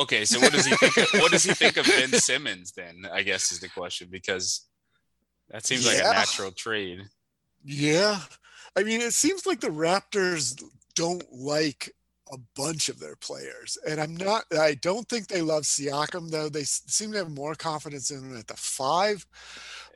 Okay, 0.00 0.24
so 0.24 0.40
what 0.40 0.52
does 0.52 0.66
he 0.66 0.74
think? 0.76 0.96
Of, 0.96 1.20
what 1.20 1.32
does 1.32 1.44
he 1.44 1.54
think 1.54 1.76
of 1.76 1.86
Ben 1.86 2.10
Simmons? 2.12 2.72
Then 2.72 3.06
I 3.12 3.22
guess 3.22 3.52
is 3.52 3.60
the 3.60 3.68
question 3.68 4.08
because 4.10 4.66
that 5.50 5.66
seems 5.66 5.84
yeah. 5.84 5.92
like 5.92 6.00
a 6.00 6.18
natural 6.18 6.50
trade. 6.52 7.02
Yeah. 7.64 8.20
I 8.76 8.82
mean, 8.82 9.00
it 9.00 9.14
seems 9.14 9.46
like 9.46 9.60
the 9.60 9.68
Raptors 9.68 10.62
don't 10.94 11.24
like 11.32 11.92
a 12.32 12.38
bunch 12.56 12.88
of 12.88 13.00
their 13.00 13.16
players. 13.16 13.76
And 13.88 14.00
I'm 14.00 14.16
not, 14.16 14.44
I 14.52 14.74
don't 14.74 15.08
think 15.08 15.26
they 15.26 15.42
love 15.42 15.64
Siakam, 15.64 16.30
though. 16.30 16.48
They 16.48 16.62
seem 16.64 17.12
to 17.12 17.18
have 17.18 17.30
more 17.30 17.54
confidence 17.54 18.10
in 18.10 18.18
him 18.18 18.36
at 18.36 18.46
the 18.46 18.56
five. 18.56 19.26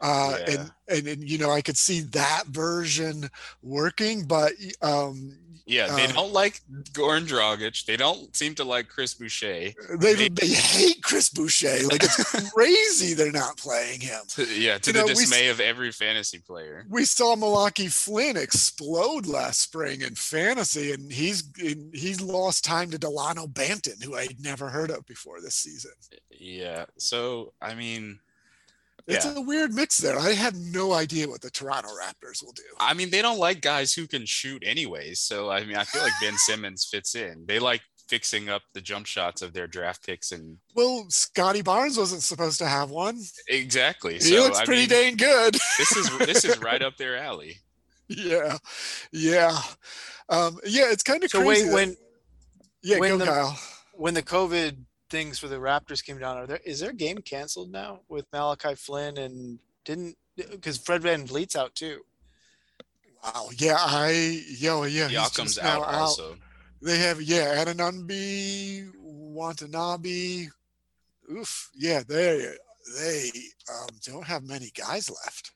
Uh, 0.00 0.36
yeah. 0.38 0.50
and, 0.52 0.72
and, 0.88 1.06
and, 1.06 1.30
you 1.30 1.38
know, 1.38 1.50
I 1.50 1.62
could 1.62 1.76
see 1.76 2.00
that 2.00 2.44
version 2.46 3.30
working, 3.62 4.24
but 4.26 4.52
um, 4.82 5.36
yeah, 5.66 5.94
they 5.96 6.04
um, 6.04 6.12
don't 6.12 6.32
like 6.32 6.60
Goran 6.92 7.26
Dragic. 7.26 7.86
They 7.86 7.96
don't 7.96 8.34
seem 8.36 8.54
to 8.56 8.64
like 8.64 8.88
Chris 8.88 9.14
Boucher. 9.14 9.72
They, 9.98 10.14
they, 10.14 10.28
they 10.28 10.48
hate 10.48 11.02
Chris 11.02 11.30
Boucher. 11.30 11.86
Like 11.88 12.04
it's 12.04 12.52
crazy 12.52 13.14
they're 13.14 13.32
not 13.32 13.56
playing 13.56 14.00
him. 14.00 14.20
Yeah, 14.36 14.76
to 14.78 14.90
you 14.90 14.92
the 14.92 15.00
know, 15.00 15.06
dismay 15.06 15.44
we, 15.44 15.48
of 15.48 15.60
every 15.60 15.90
fantasy 15.90 16.38
player. 16.38 16.84
We 16.90 17.06
saw 17.06 17.34
Malachi 17.34 17.86
Flynn 17.86 18.36
explode 18.36 19.26
last 19.26 19.62
spring 19.62 20.02
in 20.02 20.14
fantasy, 20.14 20.92
and 20.92 21.10
he's 21.10 21.50
he's 21.94 22.20
lost 22.20 22.62
time 22.64 22.90
to 22.90 22.98
Dalano 22.98 23.50
Banton, 23.50 24.02
who 24.04 24.16
I'd 24.16 24.42
never 24.42 24.68
heard 24.68 24.90
of 24.90 25.06
before 25.06 25.40
this 25.40 25.54
season. 25.54 25.92
Yeah. 26.30 26.84
So 26.98 27.54
I 27.62 27.74
mean 27.74 28.18
it's 29.06 29.26
yeah. 29.26 29.34
a 29.36 29.40
weird 29.40 29.74
mix 29.74 29.98
there. 29.98 30.18
I 30.18 30.32
have 30.32 30.54
no 30.54 30.92
idea 30.92 31.28
what 31.28 31.42
the 31.42 31.50
Toronto 31.50 31.90
Raptors 31.90 32.42
will 32.42 32.52
do. 32.52 32.62
I 32.80 32.94
mean, 32.94 33.10
they 33.10 33.20
don't 33.20 33.38
like 33.38 33.60
guys 33.60 33.92
who 33.92 34.06
can 34.06 34.24
shoot 34.24 34.62
anyways. 34.64 35.20
So 35.20 35.50
I 35.50 35.64
mean, 35.64 35.76
I 35.76 35.84
feel 35.84 36.02
like 36.02 36.12
Ben 36.20 36.36
Simmons 36.36 36.88
fits 36.90 37.14
in. 37.14 37.44
They 37.46 37.58
like 37.58 37.82
fixing 38.08 38.48
up 38.48 38.62
the 38.72 38.80
jump 38.80 39.06
shots 39.06 39.42
of 39.42 39.52
their 39.52 39.66
draft 39.66 40.04
picks 40.04 40.32
and 40.32 40.58
well 40.74 41.06
scottie 41.08 41.62
barnes 41.62 41.96
wasn't 41.96 42.22
supposed 42.22 42.58
to 42.58 42.66
have 42.66 42.90
one 42.90 43.18
exactly 43.48 44.14
he 44.14 44.20
so, 44.20 44.36
looks 44.36 44.58
I 44.58 44.64
pretty 44.64 44.82
mean, 44.82 44.88
dang 44.88 45.16
good 45.16 45.54
this 45.78 45.96
is 45.96 46.18
this 46.18 46.44
is 46.44 46.58
right 46.58 46.82
up 46.82 46.96
their 46.96 47.16
alley 47.16 47.56
yeah 48.08 48.58
yeah 49.10 49.56
um 50.28 50.58
yeah 50.66 50.90
it's 50.90 51.02
kind 51.02 51.24
of 51.24 51.30
so 51.30 51.42
crazy 51.42 51.62
wait 51.62 51.68
that, 51.70 51.74
when 51.74 51.96
yeah 52.82 52.98
when 52.98 53.10
go 53.12 53.18
the, 53.18 53.24
Kyle. 53.24 53.58
when 53.94 54.14
the 54.14 54.22
covid 54.22 54.76
things 55.14 55.38
for 55.38 55.46
the 55.46 55.56
Raptors 55.56 56.04
came 56.04 56.18
down. 56.18 56.36
Are 56.36 56.46
there 56.46 56.60
is 56.64 56.80
their 56.80 56.92
game 56.92 57.18
canceled 57.18 57.70
now 57.70 58.00
with 58.08 58.26
Malachi 58.32 58.74
Flynn 58.74 59.16
and 59.16 59.60
didn't 59.84 60.16
because 60.36 60.76
Fred 60.76 61.02
VanVleet's 61.02 61.54
out 61.54 61.74
too? 61.76 62.00
Wow. 63.22 63.48
Yeah, 63.56 63.76
I 63.78 64.42
yeah 64.58 64.84
yeah. 64.86 65.08
Siakam's 65.08 65.58
out, 65.58 65.82
out 65.82 65.94
also. 65.94 66.36
They 66.82 66.98
have 66.98 67.22
yeah 67.22 67.64
Anunoby, 67.64 68.90
Watanabe. 68.98 70.48
Oof. 71.32 71.70
Yeah, 71.76 72.02
they 72.06 72.48
they 72.98 73.30
um, 73.72 73.88
don't 74.04 74.26
have 74.26 74.42
many 74.42 74.70
guys 74.74 75.08
left. 75.08 75.52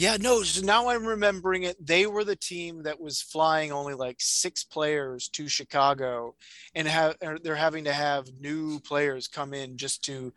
Yeah, 0.00 0.16
no. 0.18 0.42
So 0.42 0.64
now 0.64 0.88
I'm 0.88 1.04
remembering 1.04 1.64
it. 1.64 1.76
They 1.78 2.06
were 2.06 2.24
the 2.24 2.34
team 2.34 2.84
that 2.84 2.98
was 2.98 3.20
flying 3.20 3.70
only 3.70 3.92
like 3.92 4.16
six 4.18 4.64
players 4.64 5.28
to 5.34 5.46
Chicago, 5.46 6.36
and 6.74 6.88
have 6.88 7.16
they're 7.42 7.54
having 7.54 7.84
to 7.84 7.92
have 7.92 8.26
new 8.40 8.80
players 8.80 9.28
come 9.28 9.52
in 9.52 9.76
just 9.76 10.02
to 10.04 10.32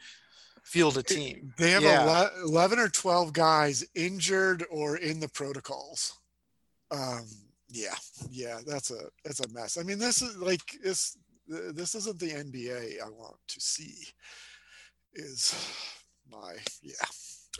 field 0.66 0.98
a 0.98 1.04
team. 1.04 1.54
They 1.58 1.72
have 1.72 1.82
yeah. 1.82 2.28
11 2.44 2.78
or 2.78 2.90
12 2.90 3.32
guys 3.32 3.86
injured 3.96 4.66
or 4.70 4.98
in 4.98 5.22
the 5.22 5.30
protocols. 5.30 6.20
Um, 6.92 7.26
yeah, 7.70 7.96
yeah, 8.30 8.60
that's 8.68 8.92
a 8.92 9.06
that's 9.24 9.40
a 9.40 9.54
mess. 9.54 9.78
I 9.78 9.84
mean, 9.84 9.98
this 9.98 10.22
is 10.22 10.36
like 10.40 10.78
this 10.84 11.18
this 11.48 11.96
isn't 11.96 12.20
the 12.20 12.32
NBA 12.32 13.02
I 13.02 13.10
want 13.10 13.38
to 13.48 13.62
see. 13.62 13.96
Is 15.14 15.56
my 16.30 16.56
yeah. 16.82 17.08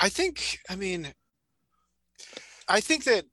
I 0.02 0.10
think. 0.10 0.60
I 0.70 0.76
mean, 0.76 1.14
I 2.68 2.80
think 2.80 3.04
that 3.06 3.26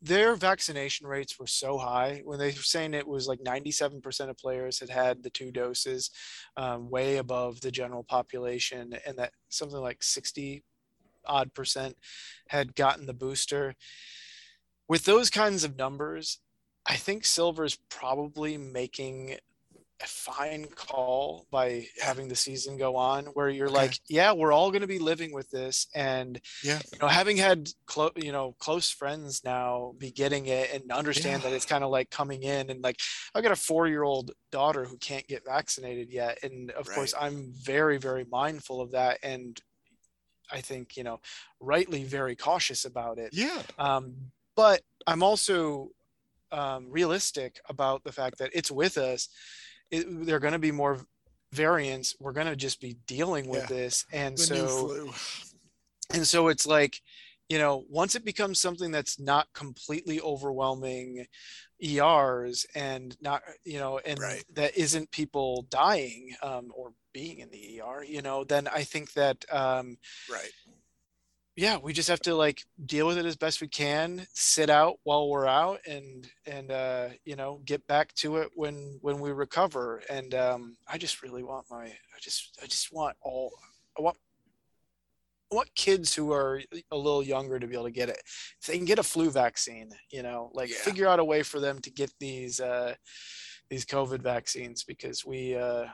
their 0.00 0.36
vaccination 0.36 1.06
rates 1.06 1.38
were 1.38 1.46
so 1.46 1.78
high 1.78 2.22
when 2.24 2.38
they 2.38 2.46
were 2.46 2.52
saying 2.52 2.94
it 2.94 3.06
was 3.06 3.26
like 3.26 3.40
97% 3.40 4.28
of 4.28 4.38
players 4.38 4.78
had 4.78 4.90
had 4.90 5.22
the 5.22 5.30
two 5.30 5.50
doses, 5.50 6.10
um, 6.56 6.88
way 6.88 7.16
above 7.16 7.60
the 7.60 7.70
general 7.70 8.04
population, 8.04 8.96
and 9.04 9.18
that 9.18 9.32
something 9.48 9.78
like 9.78 10.02
60 10.02 10.62
odd 11.26 11.52
percent 11.54 11.96
had 12.48 12.76
gotten 12.76 13.06
the 13.06 13.14
booster. 13.14 13.74
With 14.88 15.04
those 15.04 15.30
kinds 15.30 15.64
of 15.64 15.76
numbers, 15.76 16.38
I 16.86 16.94
think 16.94 17.24
Silver's 17.24 17.78
probably 17.88 18.56
making 18.56 19.38
a 20.02 20.06
fine 20.06 20.66
call 20.74 21.46
by 21.50 21.86
having 22.02 22.28
the 22.28 22.36
season 22.36 22.76
go 22.76 22.96
on 22.96 23.24
where 23.26 23.48
you're 23.48 23.68
okay. 23.68 23.76
like 23.76 24.00
yeah 24.08 24.32
we're 24.32 24.52
all 24.52 24.70
going 24.70 24.82
to 24.82 24.86
be 24.86 24.98
living 24.98 25.32
with 25.32 25.48
this 25.50 25.86
and 25.94 26.38
yeah 26.62 26.78
you 26.92 26.98
know 26.98 27.06
having 27.06 27.36
had 27.36 27.70
close 27.86 28.12
you 28.16 28.30
know 28.30 28.54
close 28.58 28.90
friends 28.90 29.42
now 29.42 29.94
be 29.96 30.10
getting 30.10 30.46
it 30.46 30.70
and 30.74 30.92
understand 30.92 31.42
yeah. 31.42 31.48
that 31.48 31.56
it's 31.56 31.64
kind 31.64 31.82
of 31.82 31.90
like 31.90 32.10
coming 32.10 32.42
in 32.42 32.68
and 32.68 32.82
like 32.82 32.98
i've 33.34 33.42
got 33.42 33.52
a 33.52 33.56
four 33.56 33.88
year 33.88 34.02
old 34.02 34.32
daughter 34.52 34.84
who 34.84 34.98
can't 34.98 35.26
get 35.28 35.44
vaccinated 35.46 36.12
yet 36.12 36.38
and 36.42 36.70
of 36.72 36.86
right. 36.88 36.94
course 36.94 37.14
i'm 37.18 37.50
very 37.62 37.96
very 37.96 38.26
mindful 38.30 38.82
of 38.82 38.90
that 38.92 39.18
and 39.22 39.62
i 40.52 40.60
think 40.60 40.96
you 40.96 41.04
know 41.04 41.18
rightly 41.58 42.04
very 42.04 42.36
cautious 42.36 42.84
about 42.84 43.18
it 43.18 43.30
yeah 43.32 43.62
um 43.78 44.14
but 44.56 44.82
i'm 45.06 45.22
also 45.22 45.88
um, 46.52 46.86
realistic 46.88 47.60
about 47.68 48.04
the 48.04 48.12
fact 48.12 48.38
that 48.38 48.50
it's 48.54 48.70
with 48.70 48.98
us 48.98 49.28
it, 49.90 50.26
there 50.26 50.36
are 50.36 50.40
going 50.40 50.52
to 50.52 50.58
be 50.58 50.72
more 50.72 50.98
variants 51.52 52.14
we're 52.20 52.32
going 52.32 52.46
to 52.46 52.56
just 52.56 52.80
be 52.80 52.96
dealing 53.06 53.48
with 53.48 53.62
yeah. 53.62 53.76
this 53.76 54.04
and 54.12 54.36
the 54.36 54.42
so 54.42 55.10
and 56.12 56.26
so 56.26 56.48
it's 56.48 56.66
like 56.66 57.00
you 57.48 57.58
know 57.58 57.84
once 57.88 58.14
it 58.14 58.24
becomes 58.24 58.60
something 58.60 58.90
that's 58.90 59.20
not 59.20 59.46
completely 59.54 60.20
overwhelming 60.20 61.24
ers 61.82 62.66
and 62.74 63.16
not 63.20 63.42
you 63.64 63.78
know 63.78 63.98
and 64.04 64.18
right. 64.18 64.44
that 64.54 64.76
isn't 64.76 65.10
people 65.12 65.66
dying 65.70 66.34
um, 66.42 66.72
or 66.74 66.92
being 67.12 67.38
in 67.38 67.48
the 67.50 67.80
er 67.80 68.04
you 68.04 68.22
know 68.22 68.44
then 68.44 68.68
i 68.68 68.82
think 68.82 69.12
that 69.12 69.44
um, 69.50 69.96
right 70.30 70.50
yeah, 71.56 71.78
we 71.78 71.94
just 71.94 72.10
have 72.10 72.20
to 72.20 72.34
like 72.34 72.62
deal 72.84 73.06
with 73.06 73.16
it 73.16 73.24
as 73.24 73.34
best 73.34 73.62
we 73.62 73.68
can, 73.68 74.26
sit 74.34 74.68
out 74.68 74.98
while 75.04 75.30
we're 75.30 75.46
out, 75.46 75.80
and 75.86 76.28
and 76.44 76.70
uh, 76.70 77.08
you 77.24 77.34
know 77.34 77.62
get 77.64 77.86
back 77.86 78.12
to 78.16 78.36
it 78.36 78.50
when 78.54 78.98
when 79.00 79.20
we 79.20 79.32
recover. 79.32 80.02
And 80.10 80.34
um, 80.34 80.76
I 80.86 80.98
just 80.98 81.22
really 81.22 81.42
want 81.42 81.64
my, 81.70 81.84
I 81.84 82.18
just 82.20 82.58
I 82.62 82.66
just 82.66 82.92
want 82.92 83.16
all, 83.22 83.52
I 83.98 84.02
want 84.02 84.18
I 85.50 85.54
want 85.54 85.74
kids 85.74 86.14
who 86.14 86.30
are 86.32 86.60
a 86.90 86.96
little 86.96 87.22
younger 87.22 87.58
to 87.58 87.66
be 87.66 87.74
able 87.74 87.84
to 87.84 87.90
get 87.90 88.10
it. 88.10 88.20
If 88.60 88.66
they 88.66 88.76
can 88.76 88.84
get 88.84 88.98
a 88.98 89.02
flu 89.02 89.30
vaccine, 89.30 89.88
you 90.10 90.22
know, 90.22 90.50
like 90.52 90.68
yeah. 90.68 90.76
figure 90.76 91.06
out 91.06 91.20
a 91.20 91.24
way 91.24 91.42
for 91.42 91.58
them 91.58 91.78
to 91.80 91.90
get 91.90 92.12
these 92.20 92.60
uh, 92.60 92.94
these 93.70 93.86
COVID 93.86 94.20
vaccines 94.20 94.84
because 94.84 95.24
we 95.24 95.56
uh, 95.56 95.86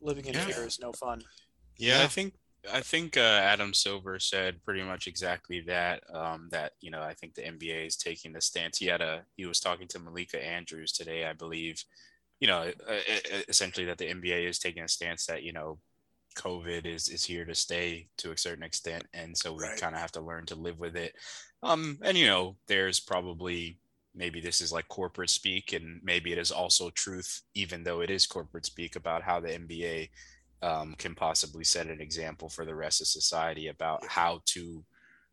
living 0.00 0.26
in 0.26 0.34
yeah. 0.34 0.44
fear 0.44 0.64
is 0.64 0.78
no 0.78 0.92
fun. 0.92 1.22
Yeah, 1.76 1.98
yeah, 1.98 2.04
I 2.04 2.06
think 2.06 2.34
I 2.72 2.80
think 2.80 3.16
uh, 3.16 3.20
Adam 3.20 3.74
Silver 3.74 4.18
said 4.18 4.62
pretty 4.64 4.82
much 4.82 5.06
exactly 5.06 5.60
that. 5.62 6.02
Um, 6.12 6.48
that 6.50 6.72
you 6.80 6.90
know, 6.90 7.02
I 7.02 7.14
think 7.14 7.34
the 7.34 7.42
NBA 7.42 7.86
is 7.86 7.96
taking 7.96 8.32
the 8.32 8.40
stance. 8.40 8.78
He 8.78 8.86
had 8.86 9.00
a 9.00 9.24
he 9.36 9.46
was 9.46 9.60
talking 9.60 9.88
to 9.88 9.98
Malika 9.98 10.44
Andrews 10.44 10.92
today, 10.92 11.26
I 11.26 11.32
believe. 11.32 11.82
You 12.40 12.48
know, 12.48 12.70
essentially 13.48 13.86
that 13.86 13.98
the 13.98 14.08
NBA 14.08 14.48
is 14.48 14.58
taking 14.58 14.82
a 14.82 14.88
stance 14.88 15.26
that 15.26 15.42
you 15.42 15.52
know, 15.52 15.78
COVID 16.36 16.86
is 16.86 17.08
is 17.08 17.24
here 17.24 17.44
to 17.44 17.54
stay 17.54 18.08
to 18.18 18.32
a 18.32 18.38
certain 18.38 18.64
extent, 18.64 19.04
and 19.12 19.36
so 19.36 19.52
we 19.52 19.62
right. 19.62 19.80
kind 19.80 19.94
of 19.94 20.00
have 20.00 20.12
to 20.12 20.20
learn 20.20 20.46
to 20.46 20.54
live 20.54 20.78
with 20.78 20.96
it. 20.96 21.14
Um, 21.62 21.98
and 22.02 22.16
you 22.16 22.26
know, 22.26 22.56
there's 22.66 23.00
probably 23.00 23.78
maybe 24.14 24.40
this 24.40 24.60
is 24.60 24.72
like 24.72 24.88
corporate 24.88 25.30
speak, 25.30 25.72
and 25.72 26.00
maybe 26.02 26.32
it 26.32 26.38
is 26.38 26.50
also 26.50 26.90
truth, 26.90 27.42
even 27.54 27.84
though 27.84 28.00
it 28.00 28.10
is 28.10 28.26
corporate 28.26 28.66
speak 28.66 28.96
about 28.96 29.22
how 29.22 29.40
the 29.40 29.48
NBA 29.48 30.08
um, 30.64 30.94
can 30.96 31.14
possibly 31.14 31.62
set 31.62 31.88
an 31.88 32.00
example 32.00 32.48
for 32.48 32.64
the 32.64 32.74
rest 32.74 33.02
of 33.02 33.06
society 33.06 33.68
about 33.68 34.04
how 34.06 34.40
to 34.46 34.82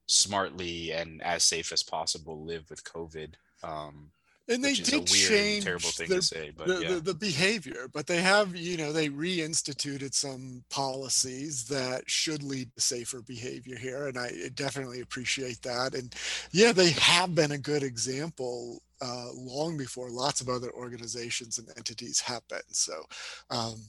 smartly 0.05 0.91
and 0.91 1.23
as 1.23 1.43
safe 1.43 1.71
as 1.71 1.84
possible 1.84 2.43
live 2.43 2.69
with 2.69 2.84
COVID. 2.84 3.36
Um, 3.63 4.11
and 4.49 4.61
they 4.61 4.73
did 4.73 5.07
change 5.07 5.63
terrible 5.63 5.88
thing 5.88 6.09
their, 6.09 6.19
to 6.19 6.25
say, 6.25 6.51
but 6.53 6.67
the, 6.67 6.79
yeah. 6.82 6.89
the, 6.95 6.99
the, 6.99 7.13
behavior. 7.13 7.88
But 7.93 8.07
they 8.07 8.21
have, 8.21 8.53
you 8.53 8.75
know, 8.75 8.91
they 8.91 9.07
reinstituted 9.07 10.13
some 10.13 10.65
policies 10.69 11.63
that 11.65 12.09
should 12.09 12.43
lead 12.43 12.73
to 12.75 12.82
safer 12.82 13.21
behavior 13.21 13.77
here, 13.77 14.07
and 14.07 14.17
I 14.17 14.49
definitely 14.55 14.99
appreciate 14.99 15.61
that. 15.61 15.93
And 15.93 16.13
yeah, 16.51 16.73
they 16.73 16.89
have 16.91 17.34
been 17.34 17.51
a 17.51 17.57
good 17.57 17.84
example 17.84 18.82
uh, 18.99 19.29
long 19.34 19.77
before 19.77 20.09
lots 20.09 20.41
of 20.41 20.49
other 20.49 20.71
organizations 20.71 21.57
and 21.57 21.69
entities 21.77 22.19
have 22.19 22.45
been. 22.49 22.59
So, 22.71 23.05
um, 23.49 23.82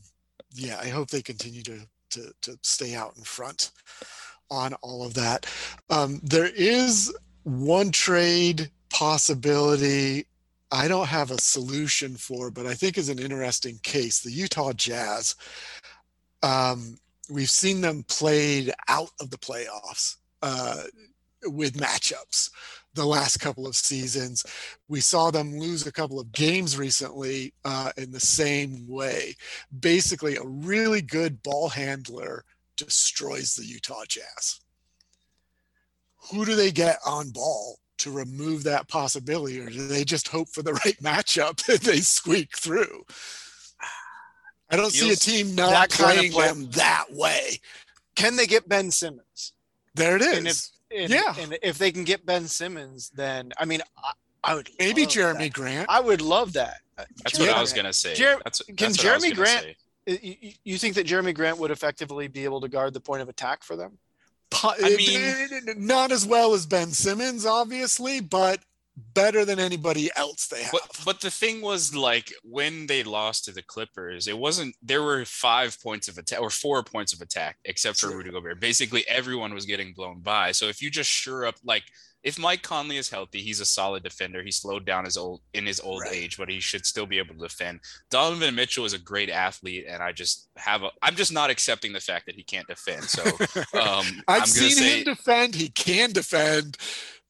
yeah, 0.55 0.79
I 0.81 0.89
hope 0.89 1.11
they 1.11 1.23
continue 1.23 1.63
to 1.63 1.81
to, 2.11 2.33
to 2.43 2.59
stay 2.63 2.95
out 2.95 3.17
in 3.17 3.25
front 3.25 3.71
on 4.51 4.75
all 4.83 5.05
of 5.05 5.15
that. 5.15 5.47
Um, 5.89 6.21
there 6.23 6.51
is 6.55 7.15
one 7.45 7.91
trade 7.91 8.71
possibility 8.91 10.27
I 10.71 10.89
don't 10.89 11.09
have 11.09 11.31
a 11.31 11.39
solution 11.39 12.17
for, 12.17 12.51
but 12.51 12.67
I 12.67 12.73
think 12.73 12.97
is 12.97 13.11
an 13.11 13.19
interesting 13.19 13.79
case. 13.83 14.21
The 14.21 14.33
Utah 14.33 14.73
Jazz. 14.73 15.35
Um, 16.43 16.99
we've 17.31 17.51
seen 17.51 17.83
them 17.83 18.05
played 18.09 18.73
out 18.89 19.11
of 19.21 19.31
the 19.31 19.37
playoffs 19.37 20.17
uh, 20.41 20.85
with 21.45 21.77
matchups 21.77 22.51
the 22.95 23.07
last 23.07 23.39
couple 23.39 23.67
of 23.67 23.75
seasons. 23.75 24.45
We 24.89 25.01
saw 25.01 25.31
them 25.31 25.59
lose 25.59 25.87
a 25.87 25.93
couple 25.93 26.21
of 26.21 26.33
games 26.33 26.77
recently 26.77 27.55
uh, 27.65 27.93
in 27.97 28.13
the 28.13 28.21
same 28.21 28.87
way. 28.89 29.37
Basically, 29.81 30.37
a 30.37 30.45
really 30.45 31.03
good 31.03 31.43
ball 31.43 31.69
handler 31.69 32.45
destroys 32.77 33.55
the 33.55 33.65
Utah 33.65 34.05
Jazz. 34.07 34.61
Who 36.31 36.45
do 36.45 36.55
they 36.55 36.71
get 36.71 36.99
on 37.07 37.31
ball 37.31 37.79
to 37.99 38.11
remove 38.11 38.65
that 38.65 38.89
possibility, 38.89 39.61
or 39.61 39.71
do 39.71 39.87
they 39.87 40.05
just 40.05 40.29
hope 40.29 40.49
for 40.49 40.63
the 40.63 40.73
right 40.85 40.97
matchup 41.03 41.65
that 41.67 41.81
they 41.81 42.01
squeak 42.01 42.57
through? 42.57 43.05
I 44.71 44.77
don't 44.77 44.91
see 44.91 45.13
a 45.13 45.17
team 45.17 45.55
not 45.55 45.91
playing 45.91 46.33
play. 46.33 46.49
them 46.49 46.71
that 46.71 47.05
way. 47.11 47.61
Can 48.17 48.37
they 48.37 48.47
get 48.47 48.69
Ben 48.69 48.91
Simmons? 48.91 49.53
There 49.95 50.17
it 50.17 50.23
is. 50.23 50.73
And, 50.95 51.11
yeah. 51.11 51.35
And 51.39 51.59
if 51.63 51.79
they 51.79 51.93
can 51.93 52.05
get 52.05 52.25
Ben 52.27 52.47
Simmons, 52.47 53.11
then 53.11 53.53
I 53.59 53.65
mean, 53.65 53.81
I, 53.97 54.13
I 54.45 54.55
would 54.55 54.69
maybe 54.79 55.07
Jerami 55.07 55.39
that. 55.39 55.53
Grant. 55.53 55.87
I 55.89 56.01
would 56.01 56.21
love 56.21 56.53
that. 56.55 56.79
That's 56.97 57.39
Jerami, 57.39 57.49
what 57.49 57.57
I 57.57 57.61
was 57.61 57.73
gonna 57.73 57.93
say. 57.93 58.15
Jer- 58.15 58.41
that's, 58.45 58.63
can 58.77 58.93
Jerami 58.93 59.35
Grant? 59.35 59.67
You, 60.07 60.53
you 60.65 60.79
think 60.79 60.97
that 60.97 61.07
Jerami 61.07 61.35
Grant 61.35 61.59
would 61.59 61.71
effectively 61.71 62.29
be 62.29 62.45
able 62.45 62.61
to 62.61 62.69
guard 62.69 62.93
the 62.93 63.01
point 63.01 63.23
of 63.23 63.29
attack 63.29 63.63
for 63.63 63.77
them? 63.77 63.99
I 64.63 64.75
eh, 64.81 64.97
mean, 64.97 65.21
eh, 65.21 65.47
eh, 65.69 65.75
not 65.77 66.13
as 66.13 66.27
well 66.27 66.55
as 66.55 66.67
Ben 66.67 66.91
Simmons, 66.91 67.47
obviously, 67.47 68.21
but 68.21 68.61
better 69.15 69.45
than 69.45 69.59
anybody 69.59 70.11
else 70.17 70.47
they 70.47 70.63
have. 70.63 70.73
But, 70.73 71.01
but 71.05 71.21
the 71.21 71.31
thing 71.31 71.61
was 71.61 71.95
like 71.95 72.33
when 72.45 72.87
they 72.87 73.03
lost 73.03 73.45
to 73.45 73.53
the 73.53 73.63
Clippers, 73.63 74.29
it 74.29 74.39
wasn't 74.39 74.77
there 74.83 75.03
were 75.03 75.25
five 75.25 75.81
points 75.83 76.09
of 76.09 76.19
attack 76.19 76.41
or 76.41 76.51
four 76.51 76.83
points 76.83 77.13
of 77.13 77.21
attack 77.21 77.57
except 77.65 78.01
for 78.01 78.09
Rudy 78.09 78.31
Gobert. 78.31 78.61
Basically 78.61 79.05
everyone 79.09 79.55
was 79.55 79.67
getting 79.67 79.93
blown 79.93 80.21
by. 80.21 80.53
So 80.53 80.67
if 80.67 80.83
you 80.83 80.91
just 80.91 81.11
sure 81.11 81.47
up 81.47 81.57
like 81.65 81.85
if 82.23 82.39
Mike 82.39 82.63
Conley 82.63 82.99
is 82.99 83.11
healthy, 83.11 83.41
he's 83.41 83.61
a 83.61 83.65
solid 83.65 84.05
defender. 84.05 84.43
He 84.43 84.53
slowed 84.53 84.85
down 84.85 85.05
his 85.05 85.17
old 85.17 85.41
in 85.55 85.67
his 85.67 85.81
old 85.81 86.03
right. 86.03 86.15
age, 86.15 86.37
but 86.39 86.49
he 86.49 86.61
should 86.61 86.87
still 86.87 87.07
be 87.07 87.19
able 87.19 87.35
to 87.35 87.41
defend. 87.41 87.81
Donovan 88.11 88.55
Mitchell 88.55 88.85
is 88.85 88.93
a 88.93 88.99
great 88.99 89.29
athlete, 89.29 89.87
and 89.89 90.03
I 90.03 90.13
just 90.13 90.49
have 90.57 90.85
a. 90.85 90.91
I'm 91.03 91.17
just 91.17 91.33
not 91.33 91.51
accepting 91.51 91.93
the 91.93 92.01
fact 92.01 92.27
that 92.27 92.37
he 92.37 92.45
can't 92.45 92.69
defend. 92.69 93.05
So 93.05 93.25
um, 93.81 94.23
I've 94.29 94.47
seen 94.47 94.71
say, 94.71 94.99
him 94.99 95.05
defend. 95.05 95.55
He 95.57 95.69
can 95.71 96.13
defend 96.13 96.77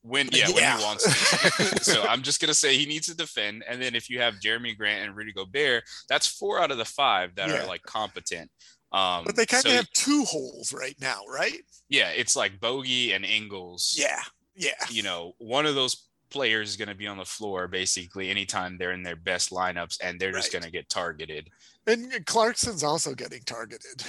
when 0.02 0.28
yeah, 0.32 0.48
yeah. 0.48 0.54
when 0.54 0.78
he 0.78 0.84
wants 0.84 1.04
to. 1.04 1.84
so 1.90 2.02
I'm 2.02 2.22
just 2.22 2.40
gonna 2.40 2.54
say 2.54 2.76
he 2.76 2.86
needs 2.86 3.06
to 3.06 3.16
defend, 3.16 3.64
and 3.68 3.80
then 3.80 3.94
if 3.94 4.10
you 4.10 4.20
have 4.20 4.34
Jerami 4.34 4.76
Grant 4.76 5.06
and 5.06 5.16
Rudy 5.16 5.32
Gobert, 5.32 5.84
that's 6.08 6.26
four 6.26 6.60
out 6.60 6.70
of 6.70 6.78
the 6.78 6.84
five 6.84 7.34
that 7.36 7.48
yeah. 7.48 7.62
are 7.62 7.66
like 7.66 7.82
competent. 7.82 8.50
Um, 8.92 9.24
but 9.24 9.36
they 9.36 9.46
kind 9.46 9.64
of 9.64 9.70
so, 9.70 9.76
have 9.76 9.90
two 9.92 10.24
holes 10.24 10.72
right 10.72 10.96
now, 11.00 11.20
right? 11.32 11.60
Yeah, 11.88 12.10
it's 12.10 12.36
like 12.36 12.60
Bogey 12.60 13.12
and 13.12 13.24
Ingles. 13.24 13.94
Yeah, 13.96 14.20
yeah. 14.54 14.84
You 14.90 15.02
know, 15.02 15.34
one 15.38 15.64
of 15.64 15.74
those 15.74 16.08
players 16.30 16.70
is 16.70 16.76
going 16.76 16.88
to 16.88 16.94
be 16.94 17.06
on 17.06 17.18
the 17.18 17.24
floor 17.24 17.68
basically 17.68 18.28
anytime 18.28 18.76
they're 18.76 18.92
in 18.92 19.02
their 19.02 19.16
best 19.16 19.50
lineups, 19.50 19.98
and 20.02 20.18
they're 20.18 20.32
just 20.32 20.52
going 20.52 20.64
to 20.64 20.70
get 20.70 20.88
targeted. 20.88 21.48
And 21.86 22.24
Clarkson's 22.26 22.82
also 22.82 23.14
getting 23.14 23.42
targeted 23.44 24.02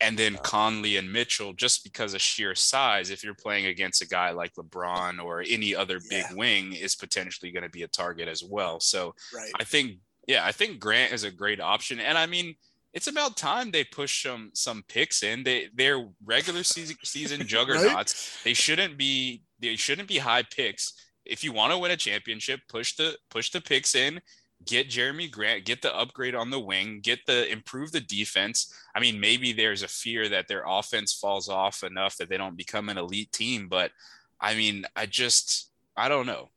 and 0.00 0.18
then 0.18 0.36
Conley 0.42 0.96
and 0.96 1.10
Mitchell, 1.10 1.54
just 1.54 1.82
because 1.82 2.12
of 2.12 2.20
sheer 2.20 2.54
size, 2.54 3.10
if 3.10 3.24
you're 3.24 3.34
playing 3.34 3.66
against 3.66 4.02
a 4.02 4.06
guy 4.06 4.30
like 4.30 4.54
LeBron 4.54 5.22
or 5.22 5.42
any 5.48 5.74
other 5.74 6.00
big 6.10 6.24
yeah. 6.30 6.34
wing, 6.34 6.72
is 6.74 6.94
potentially 6.94 7.50
going 7.50 7.62
to 7.62 7.70
be 7.70 7.82
a 7.82 7.88
target 7.88 8.28
as 8.28 8.42
well. 8.42 8.78
So 8.78 9.14
right. 9.34 9.50
I 9.58 9.64
think, 9.64 9.98
yeah, 10.26 10.44
I 10.44 10.52
think 10.52 10.80
Grant 10.80 11.12
is 11.12 11.24
a 11.24 11.30
great 11.30 11.60
option. 11.60 11.98
And 11.98 12.18
I 12.18 12.26
mean, 12.26 12.56
it's 12.92 13.06
about 13.06 13.36
time 13.36 13.70
they 13.70 13.84
push 13.84 14.22
some 14.22 14.50
some 14.54 14.82
picks 14.88 15.22
in. 15.22 15.44
They 15.44 15.68
they're 15.74 16.08
regular 16.24 16.62
season 16.62 16.96
season 17.04 17.46
juggernauts. 17.46 17.92
right? 17.94 18.40
They 18.44 18.54
shouldn't 18.54 18.98
be 18.98 19.42
they 19.60 19.76
shouldn't 19.76 20.08
be 20.08 20.18
high 20.18 20.42
picks. 20.42 20.92
If 21.24 21.42
you 21.42 21.52
want 21.52 21.72
to 21.72 21.78
win 21.78 21.90
a 21.90 21.96
championship, 21.96 22.60
push 22.68 22.96
the 22.96 23.16
push 23.30 23.50
the 23.50 23.60
picks 23.60 23.94
in 23.94 24.20
get 24.64 24.88
Jerami 24.88 25.30
Grant, 25.30 25.64
get 25.64 25.82
the 25.82 25.94
upgrade 25.94 26.34
on 26.34 26.50
the 26.50 26.60
wing, 26.60 27.00
get 27.00 27.20
the 27.26 27.50
improve 27.50 27.92
the 27.92 28.00
defense. 28.00 28.74
I 28.94 29.00
mean, 29.00 29.20
maybe 29.20 29.52
there's 29.52 29.82
a 29.82 29.88
fear 29.88 30.28
that 30.28 30.48
their 30.48 30.64
offense 30.66 31.12
falls 31.12 31.48
off 31.48 31.82
enough 31.82 32.16
that 32.16 32.28
they 32.28 32.36
don't 32.36 32.56
become 32.56 32.88
an 32.88 32.98
elite 32.98 33.32
team, 33.32 33.68
but 33.68 33.92
I 34.40 34.54
mean, 34.54 34.84
I 34.94 35.06
just 35.06 35.70
I 35.96 36.08
don't 36.08 36.26
know. 36.26 36.50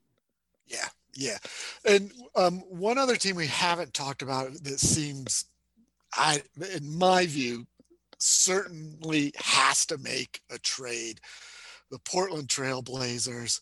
Yeah. 0.67 0.87
Yeah. 1.15 1.37
And 1.85 2.11
um, 2.35 2.59
one 2.69 2.97
other 2.97 3.15
team 3.15 3.35
we 3.35 3.47
haven't 3.47 3.93
talked 3.93 4.21
about 4.21 4.53
that 4.63 4.79
seems, 4.79 5.45
I, 6.13 6.41
in 6.75 6.97
my 6.97 7.25
view, 7.25 7.65
certainly 8.19 9.33
has 9.37 9.85
to 9.87 9.97
make 9.97 10.41
a 10.51 10.59
trade. 10.59 11.19
The 11.89 11.99
Portland 11.99 12.47
Trailblazers, 12.47 13.61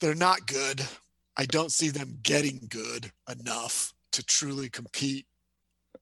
they're 0.00 0.14
not 0.14 0.46
good. 0.46 0.82
I 1.38 1.46
don't 1.46 1.72
see 1.72 1.88
them 1.88 2.18
getting 2.22 2.66
good 2.68 3.12
enough 3.30 3.94
to 4.12 4.24
truly 4.24 4.68
compete 4.68 5.26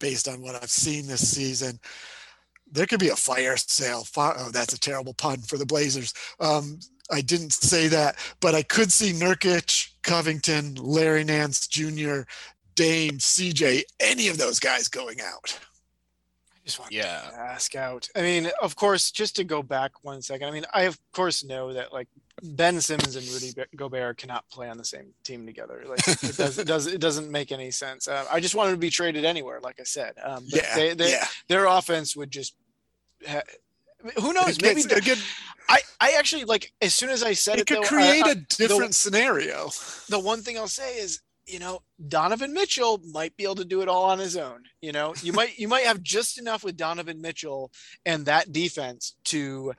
based 0.00 0.28
on 0.28 0.40
what 0.40 0.54
I've 0.54 0.70
seen 0.70 1.06
this 1.06 1.28
season. 1.28 1.78
There 2.70 2.86
could 2.86 3.00
be 3.00 3.10
a 3.10 3.16
fire 3.16 3.56
sale. 3.56 4.04
Fire, 4.04 4.34
oh, 4.38 4.50
that's 4.50 4.72
a 4.72 4.80
terrible 4.80 5.14
pun 5.14 5.38
for 5.42 5.58
the 5.58 5.66
Blazers. 5.66 6.12
Um, 6.40 6.80
I 7.10 7.20
didn't 7.20 7.52
say 7.52 7.86
that, 7.88 8.16
but 8.40 8.54
I 8.54 8.62
could 8.62 8.90
see 8.90 9.12
Nurkic, 9.12 9.90
Covington, 10.02 10.74
Larry 10.74 11.22
Nance 11.22 11.68
Jr., 11.68 12.22
Dame, 12.74 13.18
CJ, 13.18 13.82
any 14.00 14.28
of 14.28 14.38
those 14.38 14.58
guys 14.58 14.88
going 14.88 15.20
out. 15.20 15.58
I 16.52 16.58
just 16.64 16.80
want 16.80 16.92
yeah. 16.92 17.20
to 17.30 17.36
ask 17.38 17.76
out. 17.76 18.08
I 18.16 18.22
mean, 18.22 18.50
of 18.60 18.74
course, 18.74 19.10
just 19.10 19.36
to 19.36 19.44
go 19.44 19.62
back 19.62 19.92
one 20.02 20.20
second. 20.20 20.48
I 20.48 20.50
mean, 20.50 20.66
I 20.74 20.82
of 20.82 20.98
course 21.12 21.44
know 21.44 21.72
that 21.72 21.92
like 21.92 22.08
Ben 22.42 22.80
Simmons 22.80 23.16
and 23.16 23.26
Rudy 23.28 23.52
Gobert 23.74 24.18
cannot 24.18 24.48
play 24.50 24.68
on 24.68 24.76
the 24.76 24.84
same 24.84 25.14
team 25.24 25.46
together. 25.46 25.84
Like 25.88 26.06
it 26.06 26.36
does, 26.36 26.58
it 26.58 26.66
does, 26.66 26.86
it 26.86 27.00
doesn't 27.00 27.30
make 27.30 27.50
any 27.50 27.70
sense. 27.70 28.08
Uh, 28.08 28.26
I 28.30 28.40
just 28.40 28.54
wanted 28.54 28.72
to 28.72 28.76
be 28.76 28.90
traded 28.90 29.24
anywhere, 29.24 29.60
like 29.60 29.80
I 29.80 29.84
said. 29.84 30.14
Um, 30.22 30.44
yeah, 30.46 30.74
they, 30.74 30.94
they, 30.94 31.12
yeah. 31.12 31.26
Their 31.48 31.64
offense 31.66 32.14
would 32.14 32.30
just. 32.30 32.54
Ha- 33.26 33.42
who 34.20 34.32
knows? 34.32 34.60
Maybe 34.60 34.82
again, 34.82 35.16
I, 35.68 35.80
I 36.00 36.12
actually 36.18 36.44
like 36.44 36.72
as 36.82 36.94
soon 36.94 37.10
as 37.10 37.22
I 37.22 37.32
said 37.32 37.58
it, 37.58 37.62
it 37.62 37.66
could 37.66 37.78
though, 37.78 37.88
create 37.88 38.24
I, 38.24 38.32
a 38.32 38.34
different 38.34 38.88
the, 38.88 38.94
scenario. 38.94 39.70
The 40.08 40.18
one 40.18 40.42
thing 40.42 40.58
I'll 40.58 40.68
say 40.68 40.98
is, 40.98 41.22
you 41.46 41.58
know, 41.58 41.82
Donovan 42.08 42.52
Mitchell 42.52 43.00
might 43.10 43.36
be 43.36 43.44
able 43.44 43.54
to 43.56 43.64
do 43.64 43.80
it 43.80 43.88
all 43.88 44.04
on 44.04 44.18
his 44.18 44.36
own. 44.36 44.64
You 44.80 44.92
know, 44.92 45.14
you 45.22 45.32
might 45.32 45.58
you 45.58 45.68
might 45.68 45.84
have 45.84 46.02
just 46.02 46.38
enough 46.38 46.62
with 46.62 46.76
Donovan 46.76 47.20
Mitchell 47.20 47.72
and 48.04 48.26
that 48.26 48.52
defense 48.52 49.14
to 49.24 49.72